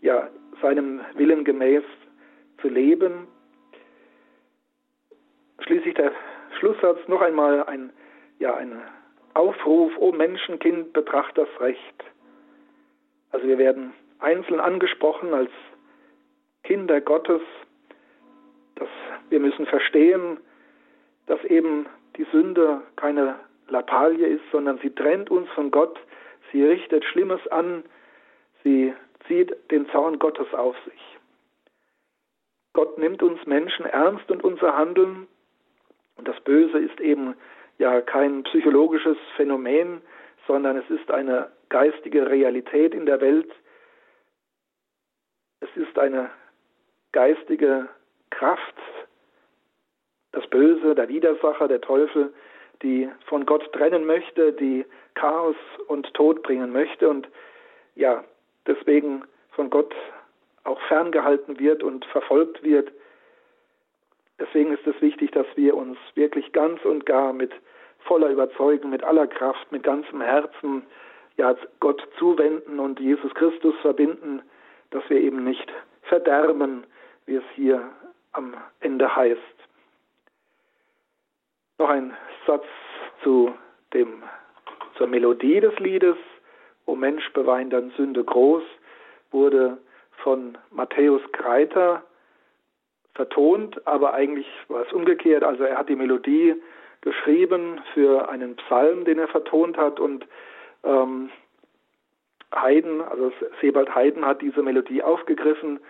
ja, 0.00 0.30
seinem 0.62 1.00
Willen 1.14 1.44
gemäß 1.44 1.82
zu 2.60 2.68
leben. 2.68 3.26
Schließlich 5.58 5.94
der 5.94 6.12
Schlusssatz 6.60 7.00
noch 7.08 7.20
einmal 7.20 7.64
ein, 7.64 7.92
ja, 8.38 8.54
ein 8.54 8.80
Aufruf, 9.38 9.92
o 9.98 10.10
Menschenkind, 10.10 10.92
betracht 10.92 11.38
das 11.38 11.48
Recht. 11.60 12.04
Also 13.30 13.46
wir 13.46 13.56
werden 13.58 13.92
einzeln 14.18 14.58
angesprochen 14.58 15.32
als 15.32 15.50
Kinder 16.64 17.00
Gottes, 17.00 17.42
dass 18.74 18.88
wir 19.30 19.38
müssen 19.38 19.66
verstehen, 19.66 20.38
dass 21.26 21.42
eben 21.44 21.86
die 22.16 22.26
Sünde 22.32 22.82
keine 22.96 23.36
Lappalie 23.68 24.26
ist, 24.26 24.44
sondern 24.50 24.78
sie 24.78 24.90
trennt 24.90 25.30
uns 25.30 25.48
von 25.50 25.70
Gott, 25.70 26.00
sie 26.50 26.64
richtet 26.64 27.04
Schlimmes 27.04 27.46
an, 27.48 27.84
sie 28.64 28.92
zieht 29.28 29.54
den 29.70 29.88
Zorn 29.90 30.18
Gottes 30.18 30.52
auf 30.52 30.74
sich. 30.84 31.18
Gott 32.72 32.98
nimmt 32.98 33.22
uns 33.22 33.44
Menschen 33.46 33.86
ernst 33.86 34.28
und 34.32 34.42
unser 34.42 34.76
Handeln 34.76 35.28
und 36.16 36.26
das 36.26 36.40
Böse 36.40 36.78
ist 36.78 36.98
eben 37.00 37.34
ja 37.78 38.00
kein 38.00 38.42
psychologisches 38.44 39.16
Phänomen, 39.36 40.02
sondern 40.46 40.76
es 40.76 40.90
ist 40.90 41.10
eine 41.10 41.50
geistige 41.68 42.28
Realität 42.28 42.94
in 42.94 43.06
der 43.06 43.20
Welt. 43.20 43.50
Es 45.60 45.68
ist 45.76 45.98
eine 45.98 46.30
geistige 47.12 47.88
Kraft, 48.30 48.74
das 50.32 50.46
Böse, 50.48 50.94
der 50.94 51.08
Widersacher, 51.08 51.68
der 51.68 51.80
Teufel, 51.80 52.32
die 52.82 53.08
von 53.26 53.44
Gott 53.46 53.72
trennen 53.72 54.06
möchte, 54.06 54.52
die 54.52 54.84
Chaos 55.14 55.56
und 55.88 56.12
Tod 56.14 56.42
bringen 56.42 56.72
möchte 56.72 57.08
und 57.08 57.28
ja, 57.96 58.24
deswegen 58.66 59.24
von 59.50 59.70
Gott 59.70 59.94
auch 60.64 60.80
ferngehalten 60.82 61.58
wird 61.58 61.82
und 61.82 62.04
verfolgt 62.06 62.62
wird. 62.62 62.92
Deswegen 64.40 64.72
ist 64.72 64.86
es 64.86 65.00
wichtig, 65.02 65.32
dass 65.32 65.46
wir 65.56 65.76
uns 65.76 65.98
wirklich 66.14 66.52
ganz 66.52 66.84
und 66.84 67.06
gar 67.06 67.32
mit 67.32 67.52
voller 68.00 68.28
Überzeugung, 68.28 68.90
mit 68.90 69.02
aller 69.02 69.26
Kraft, 69.26 69.70
mit 69.72 69.82
ganzem 69.82 70.20
Herzen 70.20 70.84
ja, 71.36 71.54
Gott 71.80 72.06
zuwenden 72.18 72.78
und 72.78 73.00
Jesus 73.00 73.32
Christus 73.34 73.74
verbinden, 73.82 74.42
dass 74.90 75.08
wir 75.08 75.20
eben 75.20 75.44
nicht 75.44 75.72
verderben, 76.02 76.84
wie 77.26 77.36
es 77.36 77.44
hier 77.54 77.90
am 78.32 78.54
Ende 78.80 79.14
heißt. 79.14 79.38
Noch 81.78 81.90
ein 81.90 82.16
Satz 82.46 82.64
zu 83.22 83.52
dem, 83.92 84.22
zur 84.96 85.06
Melodie 85.06 85.60
des 85.60 85.78
Liedes. 85.78 86.16
O 86.86 86.96
Mensch, 86.96 87.32
bewein 87.32 87.70
dein 87.70 87.90
Sünde 87.96 88.24
groß, 88.24 88.64
wurde 89.30 89.78
von 90.22 90.58
Matthäus 90.70 91.20
Kreiter 91.32 92.02
vertont, 93.18 93.84
aber 93.84 94.14
eigentlich 94.14 94.46
war 94.68 94.82
es 94.86 94.92
umgekehrt. 94.92 95.42
Also 95.42 95.64
er 95.64 95.76
hat 95.76 95.88
die 95.88 95.96
Melodie 95.96 96.54
geschrieben 97.00 97.80
für 97.92 98.28
einen 98.28 98.54
Psalm, 98.56 99.04
den 99.04 99.18
er 99.18 99.26
vertont 99.26 99.76
hat 99.76 99.98
und 99.98 100.24
ähm, 100.84 101.30
Haydn, 102.54 103.00
also 103.02 103.32
Sebald 103.60 103.92
Haydn 103.94 104.24
hat 104.24 104.40
diese 104.40 104.62
Melodie 104.62 105.02
aufgegriffen. 105.02 105.80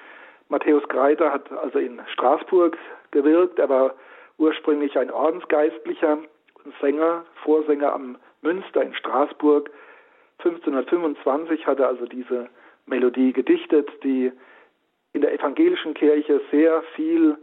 Matthäus 0.49 0.83
Greiter 0.89 1.31
hat 1.31 1.53
also 1.53 1.79
in 1.79 2.01
Straßburg 2.15 2.79
gewirkt. 3.11 3.59
Er 3.59 3.69
war 3.69 3.95
ursprünglich 4.39 4.99
ein 4.99 5.11
Ordensgeistlicher 5.11 6.19
Sänger, 6.81 7.27
Vorsänger 7.45 7.93
am 7.93 8.17
Münster 8.41 8.83
in 8.83 8.95
Straßburg. 8.95 9.71
1525 10.39 11.67
hat 11.67 11.79
er 11.79 11.89
also 11.89 12.07
diese 12.07 12.49
Melodie 12.87 13.35
gedichtet, 13.35 13.91
die 14.03 14.33
in 15.13 15.21
der 15.21 15.33
evangelischen 15.33 15.95
Kirche 15.95 16.41
sehr 16.51 16.83
viel 16.95 17.37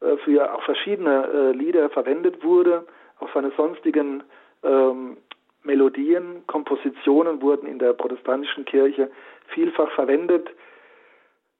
äh, 0.00 0.16
für 0.18 0.52
auch 0.54 0.62
verschiedene 0.62 1.26
äh, 1.26 1.52
Lieder 1.52 1.90
verwendet 1.90 2.42
wurde. 2.44 2.86
Auch 3.20 3.32
seine 3.32 3.52
sonstigen 3.56 4.22
ähm, 4.62 5.16
Melodien, 5.62 6.44
Kompositionen 6.46 7.40
wurden 7.40 7.66
in 7.66 7.78
der 7.78 7.92
protestantischen 7.92 8.64
Kirche 8.64 9.10
vielfach 9.48 9.90
verwendet. 9.92 10.50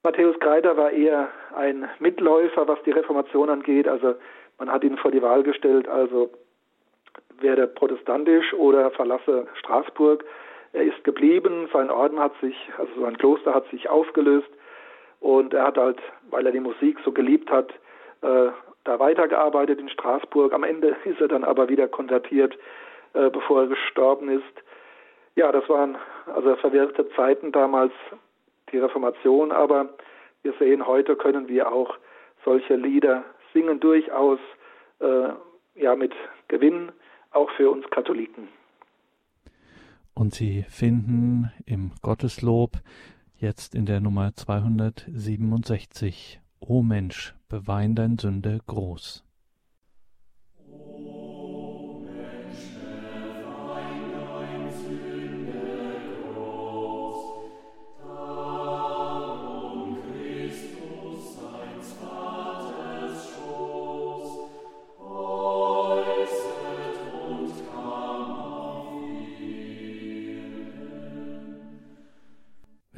Matthäus 0.03 0.39
Kreiter 0.41 0.77
war 0.77 0.91
eher 0.91 1.29
ein 1.55 1.89
Mitläufer, 2.01 2.67
was 2.67 2.83
die 2.83 2.91
Reformation 2.91 3.49
angeht. 3.49 3.87
Also 3.87 4.17
man 4.59 4.71
hat 4.71 4.83
ihn 4.83 4.97
vor 4.97 5.13
die 5.13 5.23
Wahl 5.23 5.45
gestellt, 5.45 5.87
also 5.87 6.31
werde 7.39 7.69
protestantisch 7.69 8.53
oder 8.55 8.91
verlasse 8.91 9.47
Straßburg. 9.55 10.25
Er 10.73 10.83
ist 10.83 11.05
geblieben, 11.05 11.69
sein 11.73 11.91
Orden 11.91 12.19
hat 12.19 12.33
sich, 12.41 12.57
also 12.79 13.03
sein 13.03 13.19
Kloster 13.19 13.55
hat 13.55 13.69
sich 13.71 13.89
aufgelöst. 13.89 14.49
Und 15.23 15.55
er 15.55 15.69
hat 15.69 15.79
halt, 15.79 16.01
weil 16.31 16.45
er 16.45 16.53
die 16.53 16.61
Musik 16.61 16.99
so 17.05 17.13
geliebt 17.13 17.49
hat, 17.49 17.71
äh, 18.23 18.49
da 18.85 18.99
weitergearbeitet 18.99 19.79
in 19.79 19.89
Straßburg. 19.89 20.53
Am 20.53 20.65
Ende 20.65 20.97
ist 21.05 21.21
er 21.21 21.29
dann 21.29 21.45
aber 21.45 21.69
wieder 21.69 21.87
konvertiert, 21.87 22.59
äh, 23.15 23.31
bevor 23.31 23.63
er 23.63 23.69
gestorben 23.69 24.29
ist. 24.29 24.43
Ja, 25.37 25.53
das 25.53 25.67
waren 25.69 25.97
also 26.35 26.57
verwirrte 26.57 27.09
Zeiten 27.11 27.53
damals, 27.53 27.93
die 28.73 28.79
Reformation, 28.79 29.53
aber 29.53 29.91
wir 30.43 30.55
sehen, 30.59 30.87
heute 30.87 31.15
können 31.15 31.47
wir 31.47 31.71
auch 31.71 31.97
solche 32.45 32.75
Lieder 32.75 33.23
singen, 33.53 33.79
durchaus 33.79 34.41
äh, 34.99 35.29
ja 35.77 35.95
mit 35.95 36.13
Gewinn, 36.49 36.91
auch 37.31 37.51
für 37.53 37.71
uns 37.71 37.89
Katholiken. 37.91 38.49
Und 40.15 40.35
Sie 40.35 40.65
finden 40.69 41.53
im 41.65 41.93
Gotteslob 42.03 42.73
Jetzt 43.43 43.75
in 43.75 43.87
der 43.87 43.99
Nummer 43.99 44.37
267. 44.37 46.41
O 46.61 46.85
Mensch, 46.85 47.35
bewein 47.49 47.97
dein 47.97 48.17
Sünde 48.17 48.61
groß. 48.69 49.25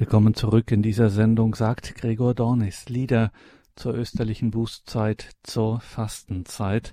Willkommen 0.05 0.35
zurück 0.35 0.71
in 0.71 0.83
dieser 0.83 1.09
Sendung, 1.09 1.55
sagt 1.55 1.95
Gregor 1.95 2.35
Dornis, 2.35 2.91
Lieder 2.91 3.33
zur 3.75 3.95
österlichen 3.95 4.51
Bußzeit, 4.51 5.31
zur 5.43 5.81
Fastenzeit. 5.81 6.93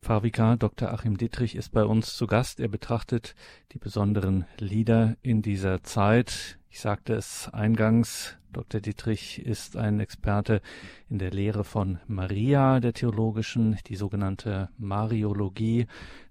Pfarrvikar 0.00 0.58
Dr. 0.58 0.92
Achim 0.92 1.16
Dietrich 1.16 1.56
ist 1.56 1.70
bei 1.70 1.82
uns 1.82 2.14
zu 2.14 2.28
Gast. 2.28 2.60
Er 2.60 2.68
betrachtet 2.68 3.34
die 3.72 3.78
besonderen 3.78 4.44
Lieder 4.58 5.16
in 5.22 5.42
dieser 5.42 5.82
Zeit. 5.82 6.60
Ich 6.70 6.78
sagte 6.78 7.14
es 7.14 7.50
eingangs, 7.52 8.36
Dr. 8.52 8.82
Dietrich 8.82 9.44
ist 9.46 9.78
ein 9.78 9.98
Experte 9.98 10.60
in 11.08 11.18
der 11.18 11.30
Lehre 11.30 11.64
von 11.64 11.98
Maria, 12.06 12.80
der 12.80 12.92
theologischen, 12.92 13.78
die 13.86 13.96
sogenannte 13.96 14.68
Mariologie. 14.78 15.86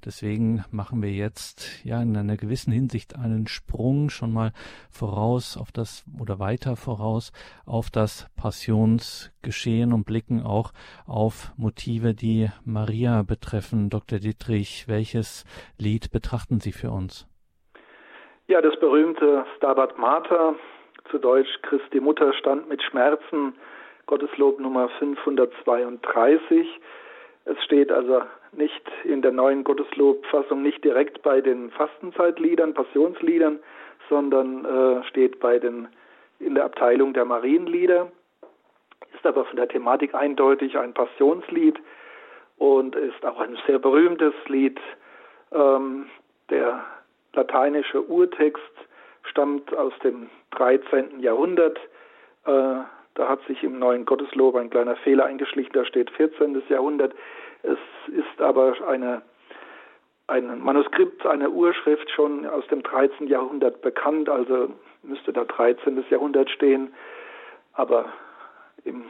Deswegen 0.06 0.64
machen 0.70 1.02
wir 1.02 1.12
jetzt 1.12 1.84
ja 1.84 2.00
in 2.02 2.16
einer 2.16 2.38
gewissen 2.38 2.72
Hinsicht 2.72 3.16
einen 3.16 3.48
Sprung 3.48 4.10
schon 4.12 4.32
mal 4.32 4.52
voraus 4.92 5.58
auf 5.58 5.72
das 5.72 6.06
oder 6.20 6.38
weiter 6.38 6.76
voraus 6.76 7.32
auf 7.66 7.90
das 7.90 8.28
Passionsgeschehen 8.36 9.92
und 9.92 10.06
blicken 10.06 10.44
auch 10.44 10.74
auf 11.08 11.52
Motive, 11.58 12.14
die 12.14 12.50
Maria 12.64 13.24
betreffen. 13.24 13.90
Dr. 13.90 14.20
Dietrich, 14.20 14.88
welches 14.88 15.44
Lied 15.80 16.12
betrachten 16.12 16.60
Sie 16.60 16.72
für 16.72 16.92
uns? 16.92 17.28
Ja, 18.48 18.62
das 18.62 18.78
berühmte 18.80 19.46
Stabat 19.56 19.98
Mater, 19.98 20.56
zu 21.10 21.18
Deutsch 21.18 21.50
Christi 21.64 22.00
Mutter 22.00 22.34
stand 22.34 22.70
mit 22.70 22.82
Schmerzen, 22.84 23.54
Gotteslob 24.06 24.60
Nummer 24.60 24.90
532. 25.00 26.68
Es 27.46 27.64
steht 27.64 27.92
also 27.92 28.24
nicht 28.52 28.84
in 29.04 29.22
der 29.22 29.32
neuen 29.32 29.64
Gotteslobfassung 29.64 30.62
nicht 30.62 30.84
direkt 30.84 31.22
bei 31.22 31.42
den 31.42 31.72
Fastenzeitliedern, 31.72 32.74
Passionsliedern, 32.74 33.60
sondern 34.10 34.66
äh, 34.66 35.04
steht 35.06 35.40
bei 35.40 35.58
den 35.60 35.88
in 36.40 36.56
der 36.56 36.66
Abteilung 36.66 37.14
der 37.14 37.26
Marienlieder, 37.26 38.12
ist 39.14 39.26
aber 39.26 39.46
von 39.46 39.56
der 39.56 39.68
Thematik 39.68 40.16
eindeutig 40.16 40.78
ein 40.78 40.94
Passionslied 40.94 41.80
und 42.58 42.96
ist 42.96 43.26
auch 43.26 43.40
ein 43.40 43.58
sehr 43.68 43.80
berühmtes 43.80 44.34
Lied. 44.48 44.80
Ähm, 45.52 46.08
der 46.50 46.84
lateinische 47.34 48.02
Urtext 48.02 48.62
stammt 49.24 49.76
aus 49.76 49.94
dem 50.04 50.30
13. 50.52 51.20
Jahrhundert. 51.20 51.78
Äh, 52.46 52.82
da 53.14 53.28
hat 53.28 53.42
sich 53.48 53.64
im 53.64 53.80
neuen 53.80 54.06
Gotteslob 54.06 54.56
ein 54.56 54.70
kleiner 54.70 54.96
Fehler 54.98 55.26
eingeschlichen, 55.26 55.74
da 55.74 55.86
steht 55.86 56.10
14. 56.12 56.64
Jahrhundert. 56.70 57.14
Es 57.64 57.78
ist 58.08 58.42
aber 58.42 58.76
eine, 58.88 59.22
ein 60.28 60.60
Manuskript, 60.62 61.26
eine 61.26 61.50
Urschrift 61.50 62.10
schon 62.12 62.46
aus 62.46 62.66
dem 62.68 62.84
13. 62.84 63.28
Jahrhundert 63.28 63.82
bekannt, 63.82 64.30
also 64.30 64.70
müsste 65.04 65.34
da 65.34 65.44
13. 65.44 66.04
Jahrhundert 66.10 66.50
stehen. 66.50 66.94
Aber 67.74 68.06
im, 68.86 69.04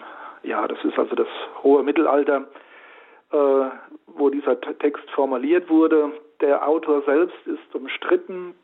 ja, 0.43 0.67
das 0.67 0.83
ist 0.83 0.97
also 0.97 1.15
das 1.15 1.27
hohe 1.63 1.83
Mittelalter, 1.83 2.47
äh, 3.31 3.65
wo 4.07 4.29
dieser 4.29 4.59
Text 4.59 5.09
formuliert 5.11 5.69
wurde. 5.69 6.11
Der 6.41 6.67
Autor 6.67 7.03
selbst 7.03 7.37
ist 7.45 7.75
umstritten. 7.75 8.55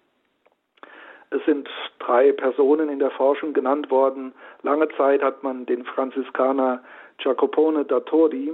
Es 1.29 1.43
sind 1.45 1.69
drei 1.99 2.31
Personen 2.31 2.89
in 2.89 2.99
der 2.99 3.11
Forschung 3.11 3.53
genannt 3.53 3.91
worden. 3.91 4.33
Lange 4.63 4.87
Zeit 4.95 5.21
hat 5.21 5.43
man 5.43 5.65
den 5.65 5.83
Franziskaner 5.83 6.81
Jacopone 7.19 7.83
da 7.85 7.99
Todi 8.01 8.53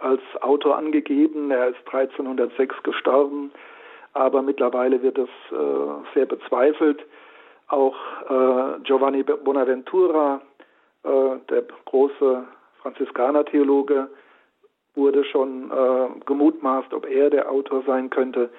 als 0.00 0.22
Autor 0.40 0.78
angegeben. 0.78 1.50
Er 1.50 1.68
ist 1.68 1.80
1306 1.86 2.82
gestorben, 2.82 3.50
aber 4.14 4.42
mittlerweile 4.42 5.02
wird 5.02 5.18
es 5.18 5.28
äh, 5.50 6.14
sehr 6.14 6.26
bezweifelt. 6.26 7.04
Auch 7.68 7.96
äh, 8.28 8.80
Giovanni 8.84 9.22
Bonaventura, 9.22 10.40
äh, 11.04 11.36
der 11.50 11.64
große 11.84 12.44
Franziskaner-Theologe, 12.82 14.08
wurde 14.94 15.24
schon 15.24 15.70
äh, 15.70 16.20
gemutmaßt, 16.26 16.92
ob 16.94 17.06
er 17.06 17.30
der 17.30 17.50
Autor 17.50 17.82
sein 17.86 18.10
könnte. 18.10 18.50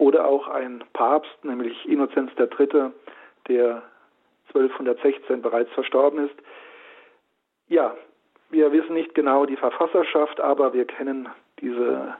Oder 0.00 0.26
auch 0.26 0.48
ein 0.48 0.82
Papst, 0.94 1.44
nämlich 1.44 1.86
Innozenz 1.86 2.30
III., 2.38 2.90
der 3.48 3.82
1216 4.54 5.42
bereits 5.42 5.70
verstorben 5.72 6.24
ist. 6.24 6.34
Ja, 7.68 7.94
wir 8.48 8.72
wissen 8.72 8.94
nicht 8.94 9.14
genau 9.14 9.44
die 9.44 9.58
Verfasserschaft, 9.58 10.40
aber 10.40 10.72
wir 10.72 10.86
kennen 10.86 11.28
diese, 11.60 12.14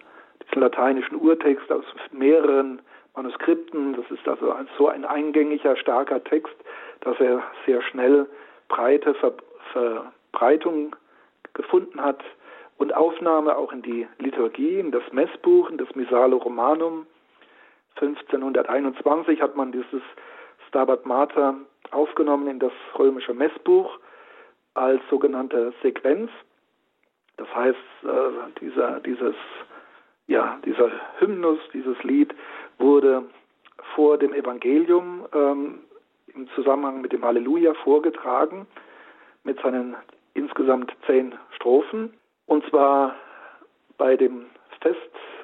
diesen 0.44 0.60
lateinischen 0.60 1.16
Urtext 1.16 1.72
aus 1.72 1.86
mehreren 2.12 2.82
Manuskripten. 3.16 3.94
Das 3.94 4.10
ist 4.10 4.28
also 4.28 4.54
so 4.76 4.88
ein 4.88 5.06
eingängiger, 5.06 5.74
starker 5.74 6.22
Text, 6.22 6.54
dass 7.00 7.18
er 7.18 7.42
sehr 7.64 7.80
schnell 7.80 8.26
breite 8.68 9.14
Ver 9.14 9.32
Verbreitung 9.72 10.94
gefunden 11.54 12.02
hat 12.02 12.22
und 12.76 12.94
Aufnahme 12.94 13.56
auch 13.56 13.72
in 13.72 13.80
die 13.80 14.06
Liturgie, 14.18 14.80
in 14.80 14.90
das 14.90 15.04
Messbuch, 15.12 15.70
in 15.70 15.78
das 15.78 15.94
Missale 15.94 16.34
Romanum. 16.34 17.06
1521 18.00 19.40
hat 19.40 19.56
man 19.56 19.72
dieses 19.72 20.02
Stabat 20.68 21.04
Mater 21.06 21.54
aufgenommen 21.90 22.46
in 22.48 22.58
das 22.58 22.72
römische 22.98 23.34
Messbuch 23.34 23.98
als 24.74 25.00
sogenannte 25.10 25.72
Sequenz. 25.82 26.30
Das 27.36 27.48
heißt, 27.54 27.76
äh, 28.04 28.60
dieser, 28.60 29.00
dieses, 29.00 29.34
ja, 30.26 30.58
dieser 30.64 30.90
Hymnus, 31.18 31.58
dieses 31.72 32.02
Lied 32.02 32.34
wurde 32.78 33.24
vor 33.94 34.18
dem 34.18 34.32
Evangelium 34.32 35.26
ähm, 35.34 35.80
im 36.34 36.48
Zusammenhang 36.54 37.00
mit 37.00 37.12
dem 37.12 37.24
Halleluja 37.24 37.74
vorgetragen 37.74 38.66
mit 39.42 39.60
seinen 39.60 39.96
insgesamt 40.34 40.92
zehn 41.06 41.34
Strophen. 41.56 42.12
Und 42.46 42.64
zwar 42.68 43.16
bei 43.98 44.16
dem 44.16 44.46
Fest 44.80 44.98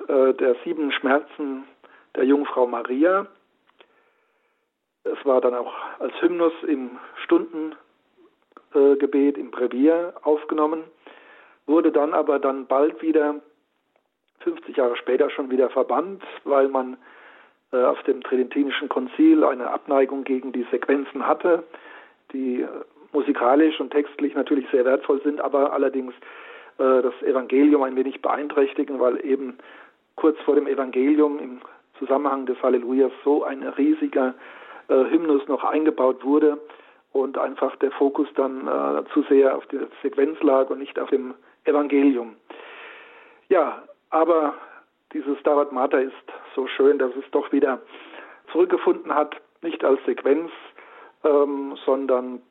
äh, 0.09 0.35
der 0.35 0.57
sieben 0.65 0.93
Schmerzen 0.93 1.65
der 2.17 2.25
Jungfrau 2.25 2.67
Maria. 2.67 3.27
Es 5.05 5.25
war 5.25 5.41
dann 5.41 5.55
auch 5.55 5.73
als 6.01 6.21
Hymnus 6.21 6.53
im 6.67 6.99
Stundengebet 7.25 7.77
äh, 9.37 9.41
im 9.41 9.51
Brevier 9.53 10.15
aufgenommen, 10.23 10.83
wurde 11.67 11.93
dann 11.93 12.13
aber 12.15 12.39
dann 12.41 12.67
bald 12.67 13.01
wieder, 13.03 13.37
50 14.41 14.77
Jahre 14.77 14.97
später 14.97 15.31
schon 15.31 15.51
wieder 15.51 15.71
verbannt, 15.71 16.23
weil 16.45 16.69
man 16.69 16.97
äh, 17.73 17.83
auf 17.83 18.03
dem 18.03 18.23
Tridentinischen 18.23 18.89
Konzil 18.89 19.45
eine 19.45 19.71
Abneigung 19.71 20.25
gegen 20.25 20.53
die 20.53 20.67
Sequenzen 20.71 21.27
hatte, 21.27 21.65
die 22.33 22.63
äh, 22.63 22.69
musikalisch 23.13 23.81
und 23.81 23.91
textlich 23.91 24.35
natürlich 24.35 24.67
sehr 24.71 24.85
wertvoll 24.85 25.23
sind, 25.23 25.41
aber 25.41 25.73
allerdings 25.73 26.15
das 26.79 27.15
Evangelium 27.23 27.85
ein 27.85 27.97
wenig 27.97 28.21
beeinträchtigen, 28.21 29.01
weil 29.01 29.25
eben 29.25 29.57
kurz 30.15 30.39
vor 30.41 30.57
dem 30.57 30.67
Evangelium 30.67 31.39
im 31.39 31.61
Zusammenhang 31.99 32.47
des 32.47 32.61
Hallelujas 32.63 33.13
so 33.25 33.45
ein 33.45 33.63
riesiger 33.63 34.35
äh, 34.89 34.95
Hymnus 34.95 35.47
noch 35.49 35.65
eingebaut 35.65 36.25
wurde 36.25 36.59
und 37.13 37.39
einfach 37.39 37.75
der 37.77 37.91
Fokus 37.93 38.29
dann 38.35 38.67
äh, 38.67 39.05
zu 39.13 39.23
sehr 39.23 39.57
auf 39.57 39.67
der 39.67 39.89
Sequenz 40.03 40.41
lag 40.43 40.71
und 40.71 40.79
nicht 40.79 40.99
auf 40.99 41.11
dem 41.11 41.35
Evangelium. 41.65 42.37
Ja, 43.49 43.83
aber 44.11 44.55
dieses 45.13 45.39
Stabat 45.41 45.73
Mater 45.73 46.01
ist 46.01 46.13
so 46.55 46.67
schön, 46.67 46.99
dass 46.99 47.15
es 47.17 47.25
doch 47.31 47.51
wieder 47.53 47.81
zurückgefunden 48.53 49.15
hat, 49.15 49.37
nicht 49.63 49.85
als 49.85 50.05
Sequenz, 50.05 50.51
ähm, 51.25 51.77
sondern 51.85 52.43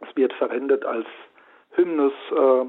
es 0.00 0.16
wird 0.16 0.32
verwendet 0.34 0.84
als 0.84 1.06
Hymnus 1.72 2.12
äh, 2.30 2.64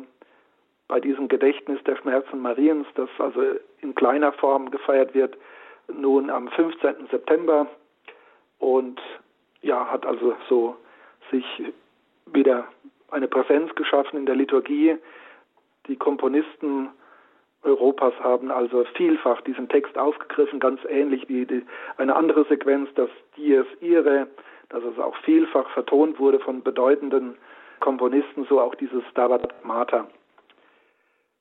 bei 0.88 1.00
diesem 1.00 1.28
Gedächtnis 1.28 1.84
der 1.84 1.96
Schmerzen 1.98 2.42
Mariens, 2.42 2.88
das 2.96 3.10
also 3.20 3.42
in 3.82 3.94
kleiner 3.96 4.32
Form 4.34 4.72
gefeiert 4.72 5.14
wird, 5.14 5.38
nun 5.94 6.30
am 6.30 6.48
15. 6.50 7.08
September 7.12 7.68
und 8.60 9.00
ja, 9.62 9.88
hat 9.92 10.06
also 10.06 10.36
so 10.48 10.76
sich 11.32 11.46
wieder 12.26 12.68
eine 13.12 13.28
Präsenz 13.28 13.74
geschaffen 13.76 14.18
in 14.18 14.26
der 14.26 14.36
Liturgie. 14.36 14.98
Die 15.88 15.96
Komponisten 15.96 16.90
Europas 17.64 18.14
haben 18.22 18.52
also 18.52 18.86
vielfach 18.96 19.42
diesen 19.42 19.68
Text 19.68 19.98
aufgegriffen, 19.98 20.60
ganz 20.60 20.80
ähnlich 20.88 21.28
wie 21.28 21.46
die, 21.46 21.66
eine 21.98 22.16
andere 22.16 22.46
Sequenz, 22.46 22.90
das 22.96 23.10
Dies 23.36 23.66
Irae, 23.82 24.28
das 24.70 24.84
also 24.84 25.04
auch 25.04 25.18
vielfach 25.18 25.70
vertont 25.72 26.20
wurde 26.20 26.40
von 26.40 26.64
bedeutenden 26.64 27.38
Komponisten, 27.80 28.46
so 28.46 28.62
auch 28.62 28.76
dieses 28.76 29.04
Stabat 29.12 29.66
Mater. 29.66 30.08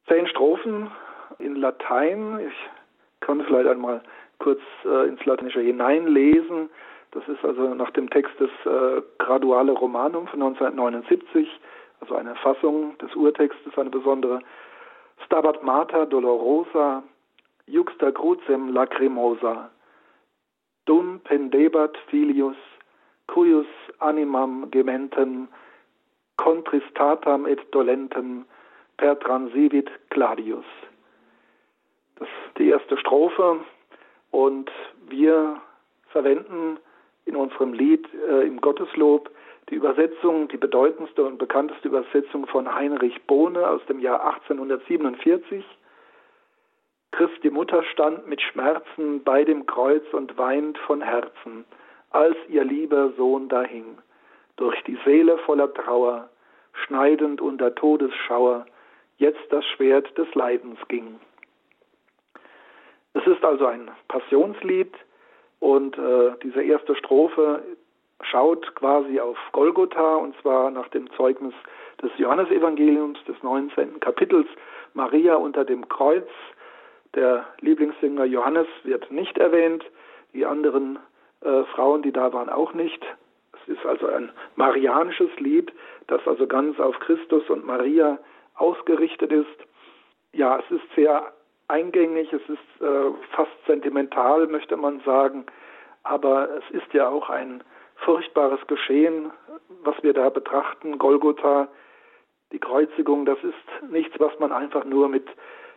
Zehn 0.08 0.26
Strophen 0.26 0.90
in 1.38 1.56
Latein. 1.56 2.40
Ich 2.48 2.54
kann 3.20 3.44
vielleicht 3.44 3.68
einmal 3.68 4.02
kurz 4.38 4.60
äh, 4.84 5.08
ins 5.08 5.24
Lateinische 5.24 5.60
hineinlesen. 5.60 6.70
Das 7.12 7.26
ist 7.28 7.44
also 7.44 7.74
nach 7.74 7.90
dem 7.90 8.10
Text 8.10 8.38
des 8.38 8.50
äh, 8.64 9.02
Graduale 9.18 9.72
Romanum 9.72 10.26
von 10.28 10.42
1979, 10.42 11.48
also 12.00 12.14
eine 12.14 12.34
Fassung 12.36 12.96
des 12.98 13.14
Urtextes, 13.14 13.76
eine 13.76 13.90
besondere. 13.90 14.40
Stabat 15.24 15.62
Mater 15.62 16.06
Dolorosa, 16.06 17.02
Juxta 17.66 18.12
Crucem 18.12 18.72
Lacrimosa, 18.72 19.70
Dum 20.86 21.20
pendebat 21.20 21.96
filius, 22.08 22.56
cuius 23.26 23.66
animam 23.98 24.70
gementem, 24.70 25.48
contristatam 26.36 27.46
et 27.46 27.60
dolentem, 27.72 28.46
per 28.96 29.18
transivit 29.18 29.90
Gladius. 30.10 30.64
Das 32.16 32.28
ist 32.28 32.58
die 32.58 32.68
erste 32.68 32.96
Strophe 32.96 33.60
und 34.30 34.70
wir 35.08 35.60
verwenden 36.08 36.78
in 37.24 37.36
unserem 37.36 37.72
Lied 37.72 38.06
äh, 38.28 38.46
im 38.46 38.60
Gotteslob 38.60 39.30
die 39.70 39.74
Übersetzung, 39.74 40.48
die 40.48 40.56
bedeutendste 40.56 41.24
und 41.24 41.38
bekannteste 41.38 41.88
Übersetzung 41.88 42.46
von 42.46 42.74
Heinrich 42.74 43.20
Bohne 43.26 43.68
aus 43.68 43.84
dem 43.86 44.00
Jahr 44.00 44.24
1847. 44.34 45.64
Christi 47.12 47.50
Mutter 47.50 47.82
stand 47.84 48.26
mit 48.26 48.40
Schmerzen 48.40 49.22
bei 49.24 49.44
dem 49.44 49.66
Kreuz 49.66 50.04
und 50.12 50.36
weint 50.38 50.78
von 50.78 51.02
Herzen, 51.02 51.64
als 52.10 52.36
ihr 52.48 52.64
lieber 52.64 53.12
Sohn 53.16 53.48
dahing, 53.48 53.98
durch 54.56 54.82
die 54.84 54.98
Seele 55.04 55.38
voller 55.38 55.72
Trauer, 55.72 56.28
schneidend 56.72 57.40
unter 57.40 57.74
Todesschauer, 57.74 58.66
jetzt 59.18 59.44
das 59.50 59.64
Schwert 59.66 60.16
des 60.16 60.32
Leidens 60.34 60.78
ging. 60.88 61.18
Es 63.18 63.26
ist 63.26 63.44
also 63.44 63.66
ein 63.66 63.90
Passionslied 64.06 64.94
und 65.58 65.98
äh, 65.98 66.36
diese 66.44 66.62
erste 66.62 66.94
Strophe 66.94 67.64
schaut 68.22 68.74
quasi 68.76 69.18
auf 69.18 69.36
Golgotha 69.50 70.16
und 70.16 70.36
zwar 70.40 70.70
nach 70.70 70.86
dem 70.88 71.10
Zeugnis 71.12 71.54
des 72.00 72.12
Johannesevangeliums 72.16 73.18
des 73.24 73.42
19. 73.42 73.98
Kapitels 73.98 74.46
Maria 74.94 75.34
unter 75.34 75.64
dem 75.64 75.88
Kreuz. 75.88 76.28
Der 77.16 77.44
Lieblingssänger 77.60 78.24
Johannes 78.24 78.68
wird 78.84 79.10
nicht 79.10 79.36
erwähnt, 79.36 79.84
die 80.32 80.46
anderen 80.46 81.00
äh, 81.40 81.64
Frauen, 81.74 82.02
die 82.02 82.12
da 82.12 82.32
waren, 82.32 82.48
auch 82.48 82.72
nicht. 82.72 83.04
Es 83.52 83.76
ist 83.76 83.84
also 83.84 84.06
ein 84.06 84.30
marianisches 84.54 85.30
Lied, 85.38 85.72
das 86.06 86.24
also 86.24 86.46
ganz 86.46 86.78
auf 86.78 86.96
Christus 87.00 87.50
und 87.50 87.66
Maria 87.66 88.18
ausgerichtet 88.54 89.32
ist. 89.32 89.58
Ja, 90.32 90.60
es 90.60 90.70
ist 90.70 90.94
sehr 90.94 91.32
eingängig, 91.68 92.32
es 92.32 92.42
ist 92.48 92.82
äh, 92.82 93.10
fast 93.30 93.52
sentimental, 93.66 94.46
möchte 94.46 94.76
man 94.76 95.00
sagen, 95.00 95.46
aber 96.02 96.48
es 96.56 96.70
ist 96.70 96.92
ja 96.92 97.08
auch 97.08 97.28
ein 97.30 97.62
furchtbares 97.96 98.66
Geschehen, 98.66 99.30
was 99.82 99.94
wir 100.02 100.14
da 100.14 100.30
betrachten, 100.30 100.98
Golgotha, 100.98 101.68
die 102.52 102.58
Kreuzigung, 102.58 103.26
das 103.26 103.38
ist 103.42 103.90
nichts, 103.90 104.18
was 104.18 104.38
man 104.38 104.52
einfach 104.52 104.84
nur 104.84 105.08
mit 105.08 105.26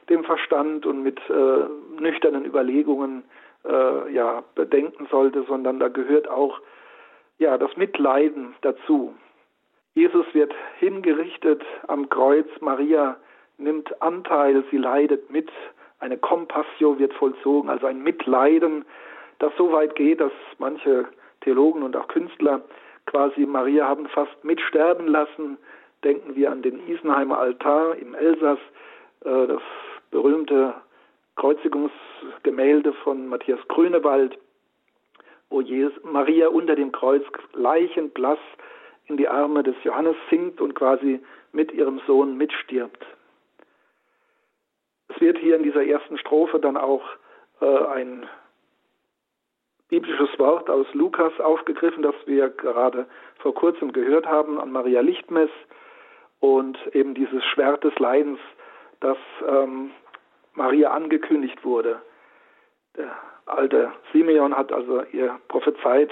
dem 0.09 0.23
Verstand 0.23 0.85
und 0.85 1.03
mit 1.03 1.19
äh, 1.29 2.01
nüchternen 2.01 2.45
Überlegungen 2.45 3.23
äh, 3.65 4.13
ja, 4.13 4.43
bedenken 4.55 5.07
sollte, 5.11 5.43
sondern 5.43 5.79
da 5.79 5.89
gehört 5.89 6.29
auch 6.29 6.59
ja, 7.37 7.57
das 7.57 7.75
Mitleiden 7.75 8.55
dazu. 8.61 9.13
Jesus 9.93 10.25
wird 10.33 10.53
hingerichtet 10.79 11.63
am 11.87 12.07
Kreuz, 12.09 12.47
Maria 12.61 13.17
nimmt 13.57 14.01
Anteil, 14.01 14.63
sie 14.71 14.77
leidet 14.77 15.29
mit, 15.29 15.49
eine 16.01 16.17
Compassio 16.17 16.99
wird 16.99 17.13
vollzogen, 17.13 17.69
also 17.69 17.85
ein 17.85 18.03
Mitleiden, 18.03 18.85
das 19.39 19.53
so 19.57 19.71
weit 19.71 19.95
geht, 19.95 20.19
dass 20.19 20.31
manche 20.57 21.05
Theologen 21.41 21.83
und 21.83 21.95
auch 21.95 22.07
Künstler 22.07 22.61
quasi 23.05 23.45
Maria 23.45 23.87
haben 23.87 24.07
fast 24.07 24.43
mitsterben 24.43 25.07
lassen. 25.07 25.57
Denken 26.03 26.35
wir 26.35 26.51
an 26.51 26.63
den 26.63 26.87
Isenheimer 26.87 27.37
Altar 27.37 27.95
im 27.95 28.15
Elsass, 28.15 28.59
äh, 29.23 29.47
das 29.47 29.61
berühmte 30.09 30.73
Kreuzigungsgemälde 31.35 32.93
von 33.03 33.27
Matthias 33.27 33.59
Grünewald, 33.67 34.37
wo 35.49 35.63
Maria 36.03 36.47
unter 36.47 36.75
dem 36.75 36.91
Kreuz 36.91 37.23
leichenblass 37.53 38.39
in 39.05 39.17
die 39.17 39.27
Arme 39.27 39.63
des 39.63 39.75
Johannes 39.83 40.15
sinkt 40.29 40.61
und 40.61 40.73
quasi 40.73 41.19
mit 41.51 41.71
ihrem 41.73 41.99
Sohn 42.07 42.37
mitstirbt. 42.37 43.05
Wird 45.21 45.37
hier 45.37 45.55
in 45.55 45.63
dieser 45.63 45.85
ersten 45.85 46.17
Strophe 46.17 46.59
dann 46.59 46.75
auch 46.75 47.03
äh, 47.61 47.65
ein 47.65 48.27
biblisches 49.87 50.29
Wort 50.39 50.69
aus 50.69 50.87
Lukas 50.93 51.39
aufgegriffen, 51.39 52.01
das 52.01 52.15
wir 52.25 52.49
gerade 52.49 53.05
vor 53.39 53.53
kurzem 53.53 53.93
gehört 53.93 54.25
haben 54.25 54.59
an 54.59 54.71
Maria 54.71 55.01
Lichtmess 55.01 55.51
und 56.39 56.77
eben 56.95 57.13
dieses 57.13 57.43
Schwert 57.45 57.83
des 57.83 57.97
Leidens, 57.99 58.39
das 58.99 59.17
ähm, 59.47 59.91
Maria 60.55 60.91
angekündigt 60.91 61.63
wurde. 61.63 62.01
Der 62.97 63.15
alte 63.45 63.91
Simeon 64.11 64.57
hat 64.57 64.71
also 64.71 65.03
ihr 65.11 65.39
prophezeit, 65.49 66.09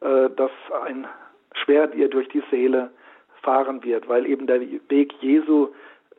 äh, 0.00 0.28
dass 0.30 0.50
ein 0.84 1.06
Schwert 1.52 1.94
ihr 1.94 2.08
durch 2.08 2.28
die 2.28 2.42
Seele 2.50 2.90
fahren 3.42 3.84
wird, 3.84 4.08
weil 4.08 4.26
eben 4.26 4.46
der 4.46 4.60
Weg 4.60 5.12
Jesu 5.20 5.68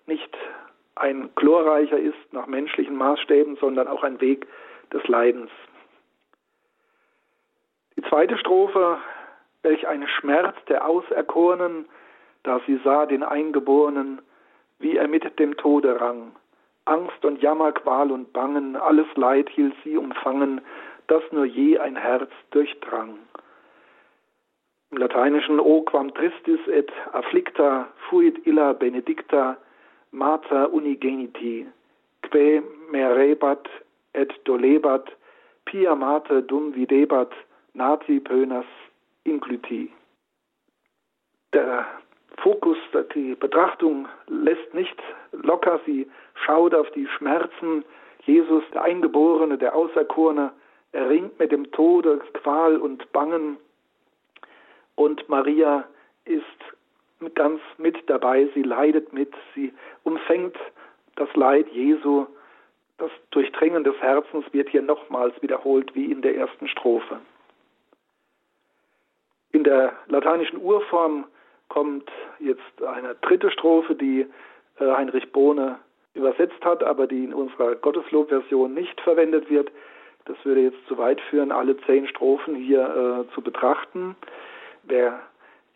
nicht 0.05 0.37
ein 0.95 1.29
glorreicher 1.35 1.97
ist 1.97 2.33
nach 2.33 2.47
menschlichen 2.47 2.95
Maßstäben, 2.95 3.55
sondern 3.57 3.87
auch 3.87 4.03
ein 4.03 4.19
Weg 4.21 4.47
des 4.93 5.07
Leidens. 5.07 5.51
Die 7.95 8.03
zweite 8.03 8.37
Strophe, 8.37 8.97
welch 9.63 9.87
ein 9.87 10.07
Schmerz 10.07 10.55
der 10.67 10.87
Auserkorenen, 10.87 11.85
da 12.43 12.59
sie 12.65 12.79
sah 12.83 13.05
den 13.05 13.23
Eingeborenen, 13.23 14.21
wie 14.79 14.97
er 14.97 15.07
mit 15.07 15.39
dem 15.39 15.55
Tode 15.57 15.99
rang. 16.01 16.35
Angst 16.85 17.23
und 17.23 17.41
Jammer, 17.41 17.71
Qual 17.71 18.11
und 18.11 18.33
Bangen, 18.33 18.75
alles 18.75 19.07
Leid 19.15 19.49
hielt 19.49 19.75
sie 19.83 19.97
umfangen, 19.97 20.61
das 21.07 21.21
nur 21.31 21.45
je 21.45 21.77
ein 21.77 21.95
Herz 21.95 22.31
durchdrang. 22.49 23.19
Im 24.91 24.97
Lateinischen 24.97 25.59
O 25.59 25.81
quam 25.83 26.13
tristis 26.13 26.59
et 26.67 26.91
afflicta 27.13 27.87
fuit 28.09 28.45
illa 28.45 28.73
benedicta 28.73 29.57
mater 30.11 30.73
unigeniti, 30.73 31.65
que 32.21 32.61
merebat 32.91 33.67
et 34.13 34.31
dolebat, 34.45 35.09
pia 35.65 35.95
mater 35.95 36.41
dum 36.41 36.71
videbat, 36.73 37.31
nati 37.73 38.19
pönas 38.19 38.67
incluti. 39.25 39.91
Der 41.53 41.85
Fokus, 42.37 42.77
die 43.13 43.35
Betrachtung 43.35 44.07
lässt 44.27 44.73
nicht 44.73 44.97
locker, 45.31 45.79
sie 45.85 46.09
schaut 46.33 46.73
auf 46.73 46.89
die 46.91 47.07
Schmerzen. 47.07 47.83
Jesus, 48.25 48.63
der 48.73 48.83
Eingeborene, 48.83 49.57
der 49.57 49.75
Auserkorene, 49.75 50.51
erringt 50.91 51.37
mit 51.39 51.51
dem 51.51 51.71
Tode, 51.71 52.19
Qual 52.33 52.77
und 52.77 53.11
Bangen. 53.11 53.57
Und 54.95 55.27
Maria 55.29 55.85
ist 56.25 56.43
ganz 57.35 57.61
mit 57.77 57.97
dabei, 58.07 58.47
sie 58.53 58.63
leidet 58.63 59.13
mit, 59.13 59.33
sie 59.55 59.73
umfängt 60.03 60.57
das 61.15 61.33
Leid 61.35 61.67
Jesu. 61.69 62.25
Das 62.97 63.11
Durchdringen 63.31 63.83
des 63.83 63.95
Herzens 63.99 64.45
wird 64.51 64.69
hier 64.69 64.81
nochmals 64.81 65.39
wiederholt 65.41 65.95
wie 65.95 66.11
in 66.11 66.21
der 66.21 66.35
ersten 66.35 66.67
Strophe. 66.67 67.19
In 69.51 69.63
der 69.63 69.93
lateinischen 70.07 70.61
Urform 70.61 71.25
kommt 71.67 72.09
jetzt 72.39 72.83
eine 72.83 73.15
dritte 73.15 73.49
Strophe, 73.51 73.95
die 73.95 74.27
äh, 74.79 74.91
Heinrich 74.91 75.31
Bohne 75.31 75.79
übersetzt 76.13 76.63
hat, 76.63 76.83
aber 76.83 77.07
die 77.07 77.23
in 77.23 77.33
unserer 77.33 77.75
Gotteslob-Version 77.75 78.73
nicht 78.73 78.99
verwendet 79.01 79.49
wird. 79.49 79.71
Das 80.25 80.37
würde 80.43 80.61
jetzt 80.61 80.85
zu 80.87 80.97
weit 80.97 81.19
führen, 81.21 81.51
alle 81.51 81.77
zehn 81.85 82.07
Strophen 82.07 82.55
hier 82.55 83.25
äh, 83.29 83.33
zu 83.33 83.41
betrachten. 83.41 84.15
Wer 84.83 85.19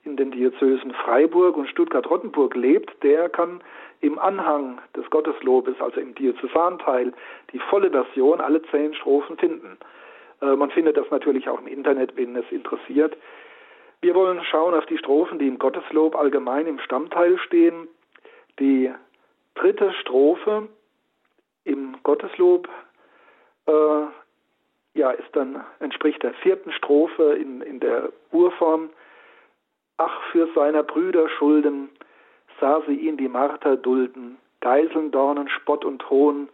in 0.06 0.18
den 0.18 0.32
Diözesen 0.32 0.94
Freiburg 0.94 1.58
und 1.58 1.68
Stuttgart-Rottenburg 1.68 2.56
lebt, 2.56 2.92
der 3.04 3.30
kann 3.30 3.62
im 4.02 4.20
Anhang 4.20 4.80
des 4.96 5.10
Gotteslobes, 5.10 5.76
also 5.80 6.00
im 6.00 6.14
Diözesanteil, 6.16 7.14
die 7.52 7.60
volle 7.60 7.90
Version, 7.90 8.40
alle 8.40 8.62
zehn 8.70 8.94
Strophen 8.94 9.38
finden. 9.38 9.78
Äh, 10.42 10.56
man 10.56 10.70
findet 10.72 10.98
das 10.98 11.10
natürlich 11.10 11.50
auch 11.50 11.60
im 11.60 11.68
Internet, 11.68 12.16
wenn 12.16 12.36
es 12.36 12.50
interessiert. 12.52 13.18
Wir 14.02 14.14
wollen 14.14 14.44
schauen 14.44 14.76
auf 14.76 14.86
die 14.86 14.98
Strophen, 14.98 15.40
die 15.40 15.48
im 15.48 15.58
Gotteslob 15.58 16.16
allgemein 16.16 16.68
im 16.68 16.80
Stammteil 16.80 17.38
stehen. 17.40 17.88
Die 18.60 18.92
dritte 19.56 19.92
Strophe 19.94 20.68
im 21.64 21.98
Gotteslob 22.04 22.70
äh, 23.66 23.72
ja, 24.94 25.12
ist 25.12 25.36
dann, 25.36 25.64
entspricht 25.80 26.24
der 26.24 26.34
vierten 26.36 26.72
Strophe 26.72 27.36
in, 27.36 27.62
in 27.62 27.80
der 27.80 28.10
Urform. 28.32 28.90
Ach, 29.98 30.22
für 30.32 30.48
seiner 30.54 30.84
Brüder 30.84 31.30
Schulden 31.30 31.90
sah 32.60 32.82
sie 32.88 32.96
ihn 32.96 33.18
die 33.18 33.30
Marter 33.30 33.78
dulden, 33.78 34.38
Geiseln, 34.60 35.12
Dornen, 35.12 35.48
Spott 35.48 35.86
und 35.86 36.10
Hohn, 36.10 36.50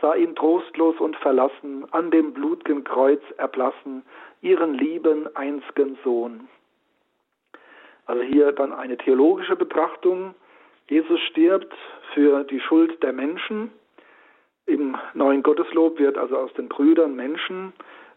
sah 0.00 0.14
ihn 0.14 0.34
trostlos 0.34 0.98
und 0.98 1.16
verlassen, 1.16 1.86
an 1.92 2.10
dem 2.10 2.34
blutgen 2.34 2.84
Kreuz 2.84 3.22
erblassen, 3.38 4.04
ihren 4.42 4.74
lieben 4.74 5.34
einzigen 5.34 5.98
Sohn. 6.04 6.48
Also 8.06 8.22
hier 8.22 8.52
dann 8.52 8.72
eine 8.72 8.98
theologische 8.98 9.56
Betrachtung. 9.56 10.34
Jesus 10.88 11.20
stirbt 11.20 11.72
für 12.12 12.44
die 12.44 12.60
Schuld 12.60 13.02
der 13.02 13.14
Menschen. 13.14 13.72
Im 14.66 14.96
neuen 15.14 15.42
Gotteslob 15.42 15.98
wird 15.98 16.18
also 16.18 16.36
aus 16.36 16.52
den 16.54 16.68
Brüdern 16.68 17.16
Menschen, 17.16 17.72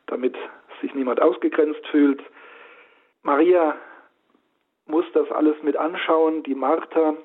damit 0.07 0.35
sich 0.81 0.93
niemand 0.93 1.21
ausgegrenzt 1.21 1.85
fühlt. 1.87 2.21
Maria 3.23 3.77
muss 4.87 5.05
das 5.13 5.29
alles 5.31 5.55
mit 5.63 5.77
anschauen, 5.77 6.43
die 6.43 6.55
Martha, 6.55 7.15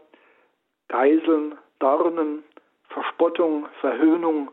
Geiseln, 0.88 1.56
Dornen, 1.78 2.44
Verspottung, 2.88 3.66
Verhöhnung 3.80 4.50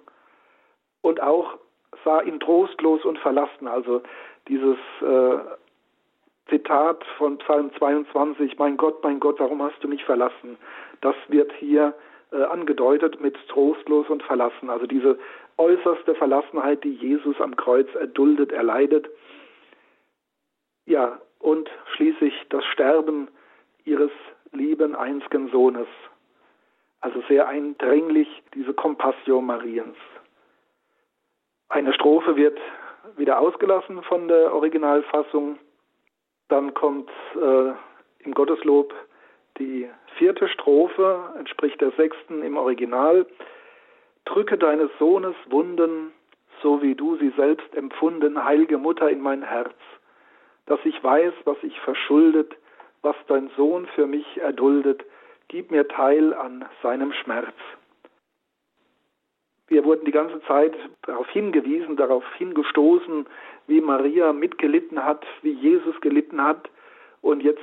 und 1.01 1.21
auch 1.21 1.57
sah 2.03 2.21
ihn 2.21 2.39
trostlos 2.39 3.03
und 3.05 3.19
verlassen. 3.19 3.67
Also 3.67 4.01
dieses 4.47 4.77
äh, 5.01 5.37
Zitat 6.49 7.03
von 7.17 7.37
Psalm 7.39 7.71
22, 7.77 8.57
mein 8.57 8.77
Gott, 8.77 9.03
mein 9.03 9.19
Gott, 9.19 9.39
warum 9.39 9.61
hast 9.61 9.83
du 9.83 9.87
mich 9.87 10.03
verlassen? 10.03 10.57
Das 11.01 11.15
wird 11.27 11.51
hier 11.53 11.93
äh, 12.31 12.43
angedeutet 12.43 13.21
mit 13.21 13.35
trostlos 13.47 14.09
und 14.09 14.23
verlassen. 14.23 14.69
Also 14.69 14.85
diese 14.87 15.17
äußerste 15.57 16.15
Verlassenheit, 16.15 16.83
die 16.83 16.93
Jesus 16.93 17.39
am 17.41 17.55
Kreuz 17.55 17.87
erduldet, 17.95 18.51
erleidet. 18.51 19.09
Ja, 20.85 21.19
und 21.39 21.69
schließlich 21.95 22.33
das 22.49 22.63
Sterben 22.65 23.29
ihres 23.85 24.11
lieben 24.51 24.95
einzigen 24.95 25.49
Sohnes. 25.49 25.87
Also 27.01 27.21
sehr 27.27 27.47
eindringlich 27.47 28.27
diese 28.53 28.73
Compassio 28.73 29.41
Mariens. 29.41 29.95
Eine 31.69 31.93
Strophe 31.93 32.35
wird 32.35 32.59
wieder 33.15 33.39
ausgelassen 33.39 34.03
von 34.03 34.27
der 34.27 34.53
Originalfassung. 34.53 35.59
Dann 36.49 36.73
kommt 36.73 37.09
äh, 37.35 37.71
im 38.19 38.33
Gotteslob 38.33 38.93
die 39.59 39.89
vierte 40.17 40.47
Strophe, 40.49 41.33
entspricht 41.37 41.79
der 41.79 41.91
sechsten 41.91 42.43
im 42.43 42.57
Original. 42.57 43.25
Drücke 44.25 44.57
deines 44.57 44.89
Sohnes 44.99 45.35
Wunden, 45.49 46.11
so 46.61 46.81
wie 46.81 46.95
du 46.95 47.17
sie 47.17 47.31
selbst 47.37 47.73
empfunden, 47.75 48.43
heilige 48.43 48.77
Mutter, 48.77 49.09
in 49.09 49.21
mein 49.21 49.43
Herz, 49.43 49.75
dass 50.69 50.79
ich 50.85 51.03
weiß, 51.03 51.33
was 51.45 51.57
ich 51.63 51.77
verschuldet, 51.81 52.55
was 53.01 53.15
dein 53.27 53.49
Sohn 53.57 53.87
für 53.95 54.07
mich 54.07 54.37
erduldet, 54.37 55.03
gib 55.47 55.71
mir 55.71 55.87
teil 55.87 56.33
an 56.33 56.65
seinem 56.81 57.11
Schmerz. 57.11 57.55
Wir 59.67 59.83
wurden 59.83 60.05
die 60.05 60.11
ganze 60.11 60.41
Zeit 60.43 60.73
darauf 61.03 61.29
hingewiesen, 61.29 61.95
darauf 61.95 62.23
hingestoßen, 62.37 63.27
wie 63.67 63.81
Maria 63.81 64.33
mitgelitten 64.33 65.03
hat, 65.03 65.25
wie 65.41 65.51
Jesus 65.51 65.99
gelitten 66.01 66.43
hat. 66.43 66.69
Und 67.21 67.43
jetzt 67.43 67.61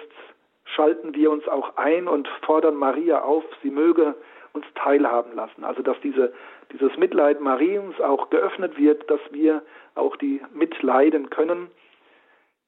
schalten 0.64 1.14
wir 1.14 1.30
uns 1.30 1.46
auch 1.48 1.76
ein 1.76 2.06
und 2.08 2.28
fordern 2.42 2.76
Maria 2.76 3.22
auf, 3.22 3.44
sie 3.62 3.70
möge 3.70 4.14
uns 4.52 4.66
teilhaben 4.74 5.34
lassen. 5.34 5.64
Also 5.64 5.82
dass 5.82 6.00
diese, 6.00 6.32
dieses 6.72 6.96
Mitleid 6.96 7.40
Mariens 7.40 8.00
auch 8.00 8.30
geöffnet 8.30 8.78
wird, 8.78 9.08
dass 9.10 9.20
wir 9.30 9.62
auch 9.94 10.16
die 10.16 10.40
mitleiden 10.52 11.30
können. 11.30 11.68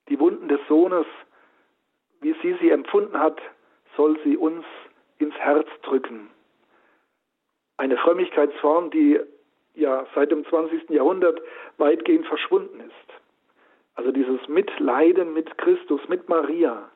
Die 0.09 0.19
Wunden 0.19 0.49
des 0.49 0.61
Sohnes, 0.69 1.07
wie 2.21 2.35
sie 2.43 2.57
sie 2.61 2.71
empfunden 2.71 3.19
hat, 3.19 3.41
soll 3.97 4.19
sie 4.25 4.37
uns 4.37 4.65
ins 5.19 5.35
Herz 5.35 5.69
drücken 5.83 6.31
eine 7.79 7.97
Frömmigkeitsform, 7.97 8.91
die 8.91 9.19
ja 9.75 10.05
seit 10.15 10.31
dem 10.31 10.45
20. 10.45 10.91
Jahrhundert 10.91 11.41
weitgehend 11.79 12.27
verschwunden 12.27 12.81
ist. 12.81 12.95
Also 13.95 14.13
dieses 14.13 14.47
Mitleiden 14.49 15.33
mit 15.33 15.57
Christus, 15.59 16.01
mit 16.09 16.29
Maria, 16.29 16.91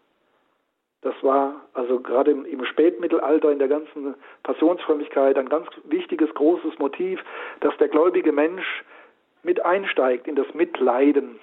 das 1.01 1.15
war 1.23 1.63
also 1.75 1.99
gerade 1.99 2.31
im, 2.31 2.45
im, 2.45 2.65
Spätmittelalter 2.65 3.51
in 3.51 3.59
der 3.59 3.67
ganzen 3.67 4.15
Passionsfrömmigkeit 4.45 5.37
ein 5.37 5.49
ganz 5.49 5.67
wichtiges, 5.85 6.33
großes 6.35 6.79
Motiv, 6.79 7.21
dass 7.59 7.77
der 7.79 7.89
gläubige 7.89 8.31
Mensch 8.31 8.85
mit 9.43 9.65
einsteigt 9.65 10.29
in 10.29 10.37
das 10.37 10.47
Mitleiden. 10.55 11.41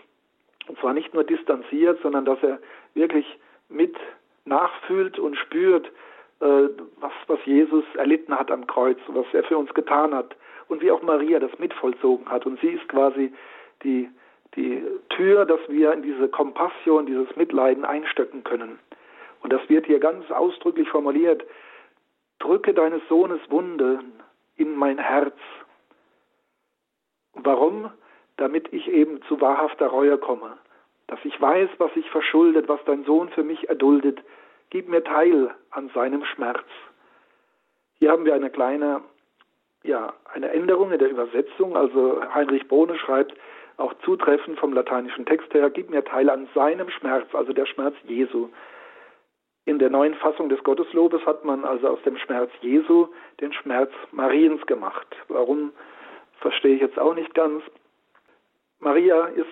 Und 0.69 0.77
zwar 0.79 0.93
nicht 0.93 1.15
nur 1.15 1.23
distanziert, 1.23 1.99
sondern 2.03 2.25
dass 2.25 2.37
er 2.43 2.59
wirklich 2.93 3.25
mit 3.69 3.95
nachfühlt 4.45 5.17
und 5.17 5.35
spürt, 5.35 5.87
äh, 6.41 6.69
was, 6.99 7.11
was 7.25 7.39
Jesus 7.43 7.83
erlitten 7.95 8.37
hat 8.37 8.51
am 8.51 8.67
Kreuz, 8.67 8.99
was 9.07 9.25
er 9.33 9.43
für 9.43 9.57
uns 9.57 9.73
getan 9.73 10.13
hat 10.13 10.35
und 10.67 10.81
wie 10.81 10.91
auch 10.91 11.01
Maria 11.01 11.39
das 11.39 11.57
mitvollzogen 11.57 12.29
hat. 12.29 12.45
Und 12.45 12.59
sie 12.61 12.67
ist 12.67 12.87
quasi 12.87 13.33
die, 13.81 14.09
die 14.55 14.83
Tür, 15.09 15.45
dass 15.45 15.59
wir 15.69 15.91
in 15.91 16.03
diese 16.03 16.27
Kompassion, 16.29 17.07
dieses 17.07 17.35
Mitleiden 17.35 17.83
einstöcken 17.83 18.43
können. 18.43 18.77
Und 19.41 19.51
das 19.51 19.67
wird 19.69 19.87
hier 19.87 19.99
ganz 19.99 20.29
ausdrücklich 20.29 20.87
formuliert. 20.89 21.43
Drücke 22.37 22.75
deines 22.75 23.01
Sohnes 23.09 23.39
Wunden 23.49 24.13
in 24.55 24.75
mein 24.75 24.99
Herz. 24.99 25.35
Warum? 27.33 27.89
Damit 28.39 28.71
ich 28.73 28.87
eben 28.87 29.21
zu 29.23 29.39
wahrhafter 29.41 29.87
Reue 29.87 30.17
komme. 30.17 30.57
Dass 31.07 31.19
ich 31.25 31.39
weiß, 31.39 31.69
was 31.77 31.91
ich 31.95 32.09
verschuldet, 32.09 32.69
was 32.69 32.79
dein 32.85 33.03
Sohn 33.03 33.29
für 33.29 33.43
mich 33.43 33.67
erduldet, 33.67 34.19
gib 34.69 34.87
mir 34.87 35.03
teil 35.03 35.53
an 35.71 35.89
seinem 35.93 36.23
Schmerz. 36.23 36.65
Hier 37.99 38.11
haben 38.11 38.23
wir 38.23 38.33
eine 38.33 38.49
kleine, 38.49 39.01
ja, 39.83 40.13
eine 40.33 40.51
Änderung 40.51 40.91
in 40.91 40.99
der 40.99 41.09
Übersetzung. 41.09 41.75
Also 41.75 42.21
Heinrich 42.33 42.67
Bohne 42.69 42.97
schreibt 42.97 43.33
auch 43.75 43.93
zutreffend 44.05 44.57
vom 44.57 44.73
lateinischen 44.73 45.25
Text 45.25 45.53
her, 45.53 45.69
gib 45.69 45.89
mir 45.89 46.03
teil 46.03 46.29
an 46.29 46.47
seinem 46.55 46.89
Schmerz, 46.89 47.27
also 47.33 47.51
der 47.53 47.65
Schmerz 47.65 47.95
Jesu. 48.05 48.49
In 49.65 49.79
der 49.79 49.89
neuen 49.89 50.15
Fassung 50.15 50.49
des 50.49 50.63
Gotteslobes 50.63 51.25
hat 51.25 51.43
man 51.45 51.65
also 51.65 51.89
aus 51.89 52.01
dem 52.03 52.17
Schmerz 52.17 52.51
Jesu 52.61 53.07
den 53.41 53.53
Schmerz 53.53 53.91
Mariens 54.11 54.65
gemacht. 54.65 55.07
Warum, 55.27 55.73
verstehe 56.39 56.75
ich 56.75 56.81
jetzt 56.81 56.97
auch 56.97 57.13
nicht 57.13 57.33
ganz. 57.33 57.63
Maria 58.79 59.25
ist 59.25 59.47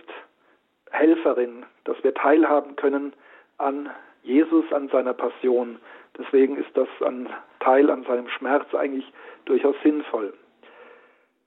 Helferin, 0.92 1.66
dass 1.84 2.02
wir 2.04 2.14
teilhaben 2.14 2.76
können 2.76 3.14
an 3.58 3.90
Jesus 4.24 4.66
an 4.72 4.90
seiner 4.90 5.14
Passion. 5.14 5.80
Deswegen 6.18 6.58
ist 6.58 6.76
das 6.76 6.88
ein 7.06 7.30
Teil 7.60 7.90
an 7.90 8.04
seinem 8.04 8.30
Schmerz 8.30 8.74
eigentlich 8.74 9.12
durchaus 9.46 9.76
sinnvoll. 9.84 10.34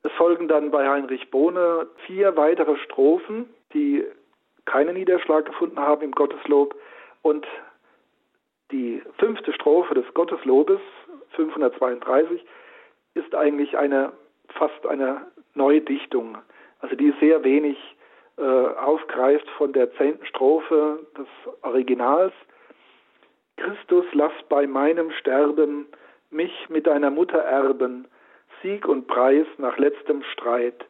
Es 0.03 0.13
folgen 0.13 0.49
dann 0.49 0.71
bei 0.71 0.89
Heinrich 0.89 1.31
Bohne 1.31 1.87
vier 2.07 2.37
weitere 2.37 2.77
Strophen, 2.79 3.49
die 3.75 4.05
keinen 4.65 4.95
Niederschlag 4.95 5.45
gefunden 5.45 5.79
haben 5.79 6.03
im 6.03 6.13
Gotteslob. 6.13 6.75
Und 7.23 7.47
die 8.71 9.03
fünfte 9.19 9.53
Strophe 9.53 9.95
des 9.95 10.07
Gotteslobes, 10.15 10.81
532, 11.33 12.45
ist 13.15 13.35
eigentlich 13.35 13.77
eine 13.77 14.13
fast 14.49 14.87
eine 14.87 15.27
Neudichtung, 15.55 16.39
also 16.81 16.97
die 16.97 17.13
sehr 17.21 17.43
wenig 17.45 17.79
äh, 18.37 18.43
aufgreift 18.43 19.49
von 19.51 19.73
der 19.73 19.93
zehnten 19.95 20.25
Strophe 20.27 21.07
des 21.17 21.27
Originals 21.63 22.33
Christus, 23.57 24.07
lass 24.13 24.33
bei 24.49 24.67
meinem 24.67 25.11
Sterben 25.11 25.87
mich 26.31 26.53
mit 26.71 26.87
deiner 26.87 27.11
Mutter 27.11 27.39
erben, 27.39 28.09
Sieg 28.63 28.89
und 28.89 29.07
Preis 29.07 29.47
nach 29.59 29.77
letztem 29.77 30.23
Streit. 30.33 30.87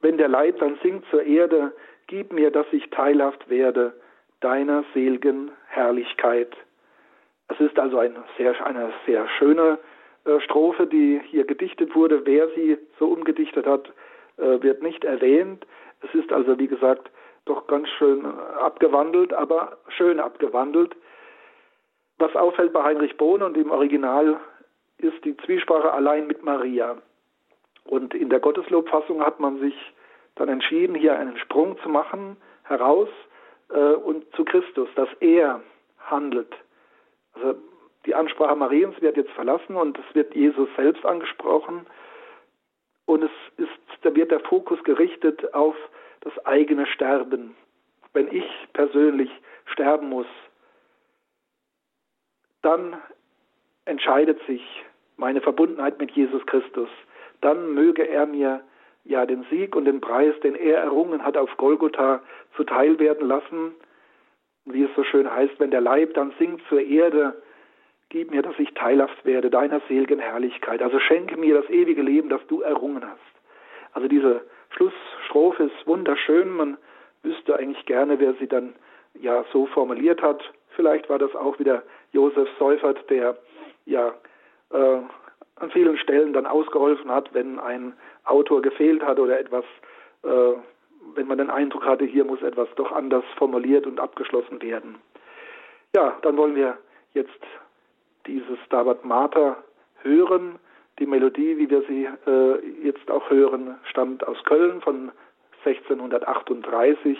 Wenn 0.00 0.16
der 0.16 0.28
Leib 0.28 0.58
dann 0.58 0.78
sinkt 0.82 1.06
zur 1.10 1.22
Erde, 1.22 1.72
gib 2.06 2.32
mir, 2.32 2.50
dass 2.50 2.66
ich 2.72 2.88
teilhaft 2.90 3.48
werde 3.50 3.92
deiner 4.40 4.84
selgen 4.94 5.50
Herrlichkeit. 5.68 6.56
Es 7.48 7.60
ist 7.60 7.78
also 7.78 7.98
eine 7.98 8.24
sehr, 8.36 8.66
eine 8.66 8.92
sehr 9.06 9.28
schöne 9.38 9.78
äh, 10.24 10.40
Strophe, 10.40 10.86
die 10.86 11.20
hier 11.26 11.44
gedichtet 11.44 11.94
wurde. 11.94 12.24
Wer 12.24 12.48
sie 12.50 12.78
so 12.98 13.06
umgedichtet 13.06 13.66
hat, 13.66 13.92
wird 14.36 14.82
nicht 14.82 15.04
erwähnt. 15.04 15.66
Es 16.02 16.14
ist 16.14 16.32
also, 16.32 16.58
wie 16.58 16.66
gesagt, 16.66 17.10
doch 17.44 17.66
ganz 17.66 17.88
schön 17.90 18.24
abgewandelt, 18.24 19.32
aber 19.32 19.78
schön 19.88 20.20
abgewandelt. 20.20 20.94
Was 22.18 22.34
auffällt 22.36 22.72
bei 22.72 22.82
Heinrich 22.82 23.16
Bohn 23.16 23.42
und 23.42 23.56
im 23.56 23.70
Original 23.70 24.38
ist 24.98 25.24
die 25.24 25.36
Zwiesprache 25.38 25.92
allein 25.92 26.26
mit 26.26 26.44
Maria. 26.44 26.96
Und 27.84 28.14
in 28.14 28.30
der 28.30 28.40
Gotteslobfassung 28.40 29.24
hat 29.24 29.40
man 29.40 29.58
sich 29.58 29.74
dann 30.36 30.48
entschieden, 30.48 30.94
hier 30.94 31.18
einen 31.18 31.36
Sprung 31.38 31.76
zu 31.82 31.88
machen, 31.88 32.36
heraus 32.62 33.08
äh, 33.70 33.94
und 33.94 34.24
zu 34.34 34.44
Christus, 34.44 34.88
dass 34.94 35.08
er 35.20 35.60
handelt. 35.98 36.54
Also 37.34 37.56
die 38.06 38.14
Ansprache 38.14 38.56
Mariens 38.56 39.00
wird 39.00 39.16
jetzt 39.16 39.32
verlassen 39.32 39.76
und 39.76 39.98
es 39.98 40.14
wird 40.14 40.34
Jesus 40.34 40.68
selbst 40.76 41.04
angesprochen. 41.04 41.86
Und 43.06 43.24
es 43.24 43.30
ist, 43.56 43.70
da 44.02 44.14
wird 44.14 44.30
der 44.30 44.40
Fokus 44.40 44.82
gerichtet 44.84 45.52
auf 45.54 45.76
das 46.20 46.32
eigene 46.46 46.86
Sterben. 46.86 47.56
Wenn 48.12 48.28
ich 48.28 48.44
persönlich 48.72 49.30
sterben 49.66 50.08
muss, 50.08 50.26
dann 52.62 52.96
entscheidet 53.84 54.40
sich 54.46 54.62
meine 55.16 55.40
Verbundenheit 55.40 55.98
mit 55.98 56.10
Jesus 56.12 56.44
Christus. 56.46 56.88
Dann 57.40 57.74
möge 57.74 58.06
er 58.08 58.26
mir 58.26 58.62
ja 59.04 59.26
den 59.26 59.44
Sieg 59.50 59.74
und 59.74 59.84
den 59.86 60.00
Preis, 60.00 60.34
den 60.42 60.54
er 60.54 60.78
errungen 60.78 61.24
hat 61.24 61.36
auf 61.36 61.56
Golgotha, 61.56 62.22
zuteil 62.56 62.98
werden 62.98 63.26
lassen. 63.26 63.74
Wie 64.64 64.84
es 64.84 64.90
so 64.94 65.02
schön 65.02 65.28
heißt, 65.28 65.58
wenn 65.58 65.72
der 65.72 65.80
Leib 65.80 66.14
dann 66.14 66.32
sinkt 66.38 66.62
zur 66.68 66.80
Erde, 66.80 67.42
gib 68.12 68.30
mir, 68.30 68.42
dass 68.42 68.58
ich 68.58 68.72
teilhaft 68.74 69.24
werde 69.24 69.48
deiner 69.48 69.80
seligen 69.88 70.20
Herrlichkeit. 70.20 70.82
Also 70.82 71.00
schenke 71.00 71.38
mir 71.38 71.54
das 71.54 71.70
ewige 71.70 72.02
Leben, 72.02 72.28
das 72.28 72.46
du 72.46 72.60
errungen 72.60 73.02
hast. 73.02 73.18
Also 73.94 74.06
diese 74.06 74.42
Schlussstrophe 74.68 75.64
ist 75.64 75.86
wunderschön. 75.86 76.50
Man 76.50 76.76
wüsste 77.22 77.56
eigentlich 77.56 77.86
gerne, 77.86 78.20
wer 78.20 78.34
sie 78.34 78.46
dann 78.46 78.74
ja 79.14 79.44
so 79.50 79.64
formuliert 79.66 80.20
hat. 80.20 80.42
Vielleicht 80.76 81.08
war 81.08 81.18
das 81.18 81.34
auch 81.34 81.58
wieder 81.58 81.82
Josef 82.12 82.48
Seufert, 82.58 83.08
der 83.08 83.38
ja 83.86 84.14
äh, 84.72 84.98
an 85.56 85.70
vielen 85.70 85.96
Stellen 85.96 86.34
dann 86.34 86.46
ausgeholfen 86.46 87.10
hat, 87.10 87.32
wenn 87.32 87.58
ein 87.58 87.94
Autor 88.24 88.60
gefehlt 88.60 89.02
hat 89.02 89.18
oder 89.20 89.40
etwas, 89.40 89.64
äh, 90.22 90.52
wenn 91.14 91.28
man 91.28 91.38
den 91.38 91.50
Eindruck 91.50 91.86
hatte, 91.86 92.04
hier 92.04 92.26
muss 92.26 92.42
etwas 92.42 92.68
doch 92.76 92.92
anders 92.92 93.24
formuliert 93.36 93.86
und 93.86 94.00
abgeschlossen 94.00 94.60
werden. 94.60 94.96
Ja, 95.94 96.18
dann 96.20 96.36
wollen 96.36 96.54
wir 96.54 96.76
jetzt 97.14 97.40
dieses 98.26 98.58
Stabat 98.66 99.04
Mater 99.04 99.56
hören. 100.02 100.58
Die 100.98 101.06
Melodie, 101.06 101.56
wie 101.58 101.70
wir 101.70 101.82
sie 101.82 102.08
äh, 102.26 102.86
jetzt 102.86 103.10
auch 103.10 103.28
hören, 103.30 103.78
stammt 103.84 104.26
aus 104.26 104.42
Köln 104.44 104.80
von 104.80 105.10
1638. 105.64 107.18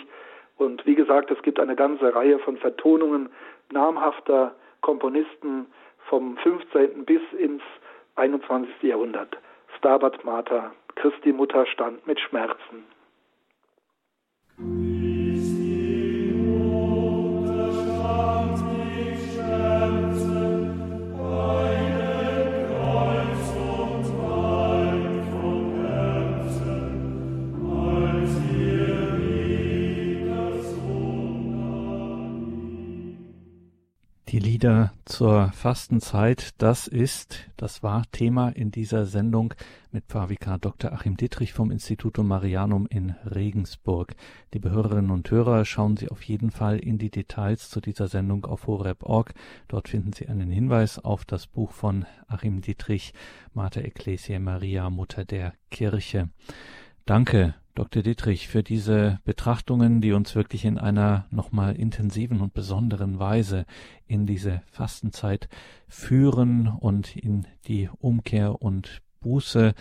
Und 0.57 0.85
wie 0.85 0.95
gesagt, 0.95 1.31
es 1.31 1.41
gibt 1.41 1.59
eine 1.59 1.75
ganze 1.75 2.13
Reihe 2.13 2.39
von 2.39 2.57
Vertonungen 2.57 3.29
namhafter 3.71 4.53
Komponisten 4.81 5.65
vom 6.09 6.37
15. 6.37 7.05
bis 7.05 7.21
ins 7.37 7.63
21. 8.15 8.83
Jahrhundert. 8.83 9.37
Stabat 9.77 10.23
Mater, 10.23 10.71
Christi 10.95 11.33
Mutter 11.33 11.65
stand 11.65 12.05
mit 12.05 12.19
Schmerzen. 12.19 12.85
Die 34.63 34.67
Lieder 34.67 34.93
zur 35.03 35.51
Fastenzeit, 35.51 36.51
das 36.57 36.87
ist, 36.87 37.49
das 37.57 37.83
war 37.83 38.03
Thema 38.13 38.47
in 38.47 38.71
dieser 38.71 39.05
Sendung 39.05 39.53
mit 39.91 40.05
Pfarrvikar 40.05 40.57
Dr. 40.57 40.93
Achim 40.93 41.17
Dittrich 41.17 41.51
vom 41.51 41.69
Institutum 41.69 42.29
Marianum 42.29 42.87
in 42.87 43.13
Regensburg. 43.25 44.15
Liebe 44.53 44.71
Hörerinnen 44.71 45.11
und 45.11 45.29
Hörer, 45.29 45.65
schauen 45.65 45.97
Sie 45.97 46.07
auf 46.07 46.23
jeden 46.23 46.49
Fall 46.49 46.79
in 46.79 46.97
die 46.97 47.09
Details 47.09 47.69
zu 47.69 47.81
dieser 47.81 48.07
Sendung 48.07 48.45
auf 48.45 48.65
horeb.org. 48.65 49.33
Dort 49.67 49.89
finden 49.89 50.13
Sie 50.13 50.29
einen 50.29 50.49
Hinweis 50.49 50.97
auf 50.97 51.25
das 51.25 51.45
Buch 51.45 51.73
von 51.73 52.05
Achim 52.29 52.61
Dittrich, 52.61 53.13
Mater 53.53 53.83
Ecclesiae 53.83 54.39
Maria, 54.39 54.89
Mutter 54.89 55.25
der 55.25 55.55
Kirche. 55.71 56.29
Danke, 57.05 57.53
Dr. 57.75 58.01
Dietrich, 58.01 58.47
für 58.47 58.63
diese 58.63 59.19
Betrachtungen, 59.25 59.99
die 59.99 60.13
uns 60.13 60.35
wirklich 60.35 60.63
in 60.63 60.77
einer 60.77 61.25
nochmal 61.31 61.75
intensiven 61.75 62.39
und 62.39 62.53
besonderen 62.53 63.19
Weise 63.19 63.65
in 64.07 64.25
diese 64.25 64.61
Fastenzeit 64.71 65.49
führen 65.89 66.67
und 66.67 67.17
in 67.17 67.45
die 67.67 67.89
Umkehr 67.99 68.61
und 68.61 69.01
Buße. 69.19 69.73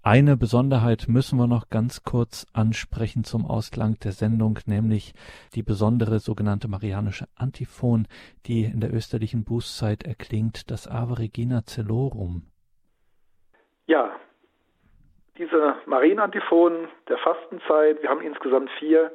Eine 0.00 0.38
Besonderheit 0.38 1.08
müssen 1.08 1.38
wir 1.38 1.46
noch 1.46 1.68
ganz 1.68 2.04
kurz 2.04 2.46
ansprechen 2.54 3.22
zum 3.24 3.44
Ausklang 3.44 3.98
der 4.00 4.12
Sendung, 4.12 4.58
nämlich 4.64 5.12
die 5.54 5.62
besondere 5.62 6.20
sogenannte 6.20 6.68
marianische 6.68 7.28
Antiphon, 7.34 8.08
die 8.46 8.64
in 8.64 8.80
der 8.80 8.94
österlichen 8.94 9.44
Bußzeit 9.44 10.04
erklingt, 10.04 10.70
das 10.70 10.88
Ave 10.88 11.18
Regina 11.18 11.64
Celorum. 11.66 12.46
Ja, 13.86 14.10
diese 15.38 15.76
Marienantiphon 15.86 16.88
der 17.08 17.18
Fastenzeit, 17.18 18.02
wir 18.02 18.10
haben 18.10 18.20
insgesamt 18.20 18.70
vier, 18.78 19.10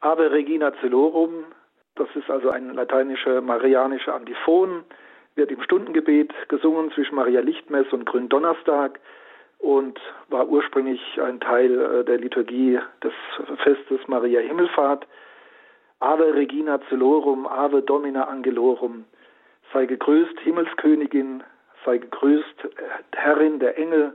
Ave 0.00 0.30
Regina 0.30 0.72
Celorum, 0.80 1.46
das 1.96 2.08
ist 2.14 2.28
also 2.28 2.50
ein 2.50 2.74
lateinischer 2.74 3.40
marianischer 3.40 4.14
Antiphon, 4.14 4.84
wird 5.36 5.50
im 5.50 5.62
Stundengebet 5.62 6.32
gesungen 6.48 6.90
zwischen 6.92 7.14
Maria 7.14 7.40
Lichtmess 7.40 7.92
und 7.92 8.04
Gründonnerstag 8.04 9.00
und 9.58 9.98
war 10.28 10.46
ursprünglich 10.48 11.00
ein 11.20 11.40
Teil 11.40 11.80
äh, 11.80 12.04
der 12.04 12.18
Liturgie 12.18 12.78
des 13.02 13.12
Festes 13.62 14.06
Maria 14.06 14.40
Himmelfahrt. 14.40 15.06
Ave 16.00 16.34
Regina 16.34 16.80
Celorum, 16.88 17.46
Ave 17.46 17.82
Domina 17.82 18.24
Angelorum, 18.24 19.06
sei 19.72 19.86
gegrüßt 19.86 20.38
Himmelskönigin, 20.40 21.42
sei 21.84 21.98
gegrüßt 21.98 22.64
äh, 22.64 23.16
Herrin 23.16 23.58
der 23.58 23.78
Engel, 23.78 24.14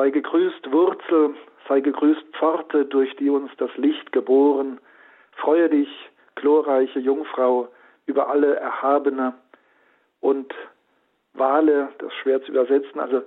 Sei 0.00 0.08
gegrüßt 0.08 0.72
Wurzel, 0.72 1.34
sei 1.68 1.80
gegrüßt 1.80 2.24
Pforte, 2.32 2.86
durch 2.86 3.14
die 3.16 3.28
uns 3.28 3.50
das 3.58 3.68
Licht 3.76 4.12
geboren. 4.12 4.80
Freue 5.32 5.68
dich, 5.68 5.90
glorreiche 6.36 7.00
Jungfrau, 7.00 7.68
über 8.06 8.30
alle 8.30 8.56
Erhabene 8.56 9.34
und 10.22 10.54
Wale, 11.34 11.90
das 11.98 12.14
schwer 12.14 12.42
zu 12.42 12.50
übersetzen, 12.50 12.98
also 12.98 13.20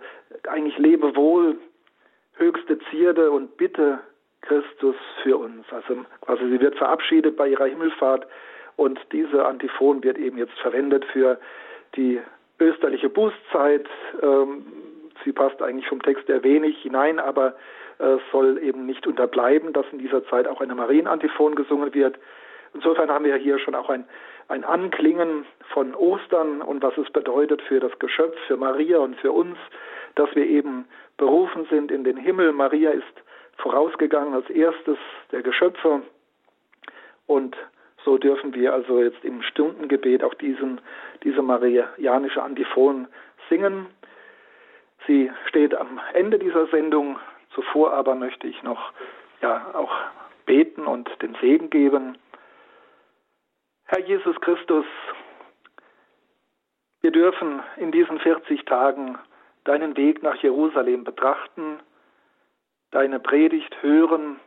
eigentlich 0.50 0.76
lebe 0.80 1.16
wohl, 1.16 1.60
höchste 2.38 2.80
Zierde 2.90 3.30
und 3.30 3.56
bitte 3.56 4.00
Christus 4.42 4.96
für 5.22 5.38
uns. 5.38 5.72
Also 5.72 6.04
quasi 6.22 6.50
sie 6.50 6.60
wird 6.60 6.76
verabschiedet 6.76 7.38
bei 7.38 7.50
ihrer 7.50 7.68
Himmelfahrt 7.68 8.26
und 8.78 9.00
diese 9.12 9.46
Antiphon 9.46 10.04
wird 10.04 10.18
eben 10.18 10.40
jetzt 10.40 10.58
verwendet 10.60 11.06
für 11.14 11.40
die 11.96 12.20
österliche 12.60 13.10
Bußzeit. 13.10 13.88
Ähm, 14.24 14.66
Sie 15.24 15.32
passt 15.32 15.62
eigentlich 15.62 15.88
vom 15.88 16.02
Text 16.02 16.28
her 16.28 16.44
wenig 16.44 16.78
hinein, 16.82 17.20
aber 17.20 17.56
äh, 18.00 18.18
soll 18.32 18.62
eben 18.62 18.86
nicht 18.86 19.06
unterbleiben, 19.08 19.74
dass 19.74 19.86
in 19.92 20.00
dieser 20.00 20.26
Zeit 20.28 20.48
auch 20.48 20.62
eine 20.62 20.76
Marienantiphon 20.76 21.56
gesungen 21.56 21.94
wird. 21.94 22.18
Insofern 22.74 23.10
haben 23.10 23.26
wir 23.26 23.36
hier 23.36 23.60
schon 23.60 23.76
auch 23.76 23.90
ein, 23.90 24.06
ein 24.48 24.64
Anklingen 24.64 25.46
von 25.74 25.94
Ostern 25.94 26.62
und 26.62 26.82
was 26.82 26.98
es 26.98 27.10
bedeutet 27.12 27.62
für 27.62 27.80
das 27.80 27.98
Geschöpf, 28.00 28.38
für 28.48 28.58
Maria 28.58 28.98
und 28.98 29.16
für 29.18 29.32
uns, 29.32 29.58
dass 30.16 30.34
wir 30.36 30.46
eben 30.46 30.86
berufen 31.18 31.66
sind 31.70 31.92
in 31.92 32.04
den 32.04 32.18
Himmel. 32.18 32.52
Maria 32.52 32.92
ist 32.92 33.04
vorausgegangen 33.58 34.34
als 34.34 34.50
erstes 34.50 34.98
der 35.32 35.44
Geschöpfe 35.44 36.02
und 37.28 37.56
so 38.04 38.18
dürfen 38.18 38.54
wir 38.54 38.74
also 38.74 39.02
jetzt 39.02 39.24
im 39.24 39.42
Stundengebet 39.42 40.24
auch 40.24 40.34
diesen, 40.34 40.82
diese 41.24 41.42
marianische 41.42 42.42
Antiphon 42.42 43.08
singen. 43.50 43.88
Sie 45.08 45.32
steht 45.48 45.76
am 45.76 46.00
Ende 46.14 46.40
dieser 46.40 46.68
Sendung. 46.68 47.20
Zuvor 47.54 47.94
aber 47.94 48.16
möchte 48.16 48.48
ich 48.48 48.64
noch 48.64 48.94
ja 49.42 49.74
auch 49.74 49.92
beten 50.46 50.86
und 50.86 51.10
den 51.22 51.36
Segen 51.42 51.70
geben. 51.70 52.18
Herr 53.86 54.00
Jesus 54.00 54.40
Christus, 54.42 54.86
wir 57.02 57.12
dürfen 57.12 57.62
in 57.78 57.92
diesen 57.92 58.20
40 58.20 58.66
Tagen 58.66 59.18
deinen 59.66 59.96
Weg 59.98 60.24
nach 60.24 60.36
Jerusalem 60.38 61.04
betrachten, 61.04 61.80
deine 62.92 63.20
Predigt 63.20 63.76
hören, 63.82 64.40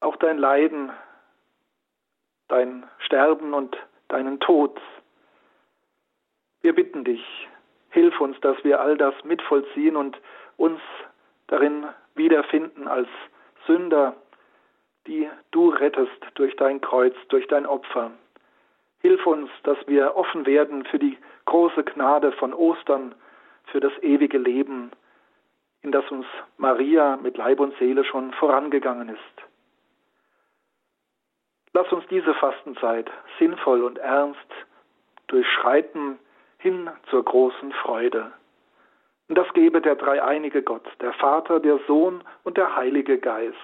auch 0.00 0.16
dein 0.16 0.38
Leiden, 0.38 0.92
dein 2.48 2.88
Sterben 2.98 3.54
und 3.54 3.76
deinen 4.08 4.38
Tod. 4.40 4.80
Wir 6.60 6.74
bitten 6.74 7.04
dich, 7.04 7.24
Hilf 7.96 8.20
uns, 8.20 8.38
dass 8.40 8.62
wir 8.62 8.78
all 8.78 8.98
das 8.98 9.14
mitvollziehen 9.24 9.96
und 9.96 10.20
uns 10.58 10.82
darin 11.46 11.86
wiederfinden 12.14 12.88
als 12.88 13.08
Sünder, 13.66 14.14
die 15.06 15.30
du 15.50 15.70
rettest 15.70 16.26
durch 16.34 16.54
dein 16.56 16.82
Kreuz, 16.82 17.14
durch 17.30 17.46
dein 17.48 17.64
Opfer. 17.64 18.10
Hilf 19.00 19.26
uns, 19.26 19.48
dass 19.62 19.78
wir 19.86 20.14
offen 20.14 20.44
werden 20.44 20.84
für 20.84 20.98
die 20.98 21.16
große 21.46 21.84
Gnade 21.84 22.32
von 22.32 22.52
Ostern, 22.52 23.14
für 23.64 23.80
das 23.80 23.92
ewige 24.02 24.36
Leben, 24.36 24.90
in 25.80 25.90
das 25.90 26.06
uns 26.10 26.26
Maria 26.58 27.16
mit 27.16 27.38
Leib 27.38 27.60
und 27.60 27.74
Seele 27.78 28.04
schon 28.04 28.30
vorangegangen 28.34 29.08
ist. 29.08 29.46
Lass 31.72 31.90
uns 31.90 32.06
diese 32.08 32.34
Fastenzeit 32.34 33.10
sinnvoll 33.38 33.82
und 33.84 33.96
ernst 33.96 34.52
durchschreiten 35.28 36.18
hin 36.58 36.90
zur 37.10 37.24
großen 37.24 37.72
Freude. 37.72 38.32
Und 39.28 39.36
das 39.36 39.46
gebe 39.54 39.80
der 39.80 39.96
dreieinige 39.96 40.62
Gott, 40.62 40.86
der 41.00 41.12
Vater, 41.14 41.60
der 41.60 41.80
Sohn 41.86 42.22
und 42.44 42.56
der 42.56 42.76
Heilige 42.76 43.18
Geist. 43.18 43.56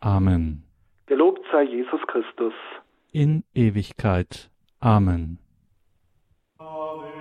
Amen. 0.00 0.62
Gelobt 1.06 1.44
sei 1.50 1.62
Jesus 1.62 2.00
Christus. 2.06 2.54
In 3.12 3.42
Ewigkeit. 3.54 4.50
Amen. 4.80 5.38
Amen. 6.58 7.17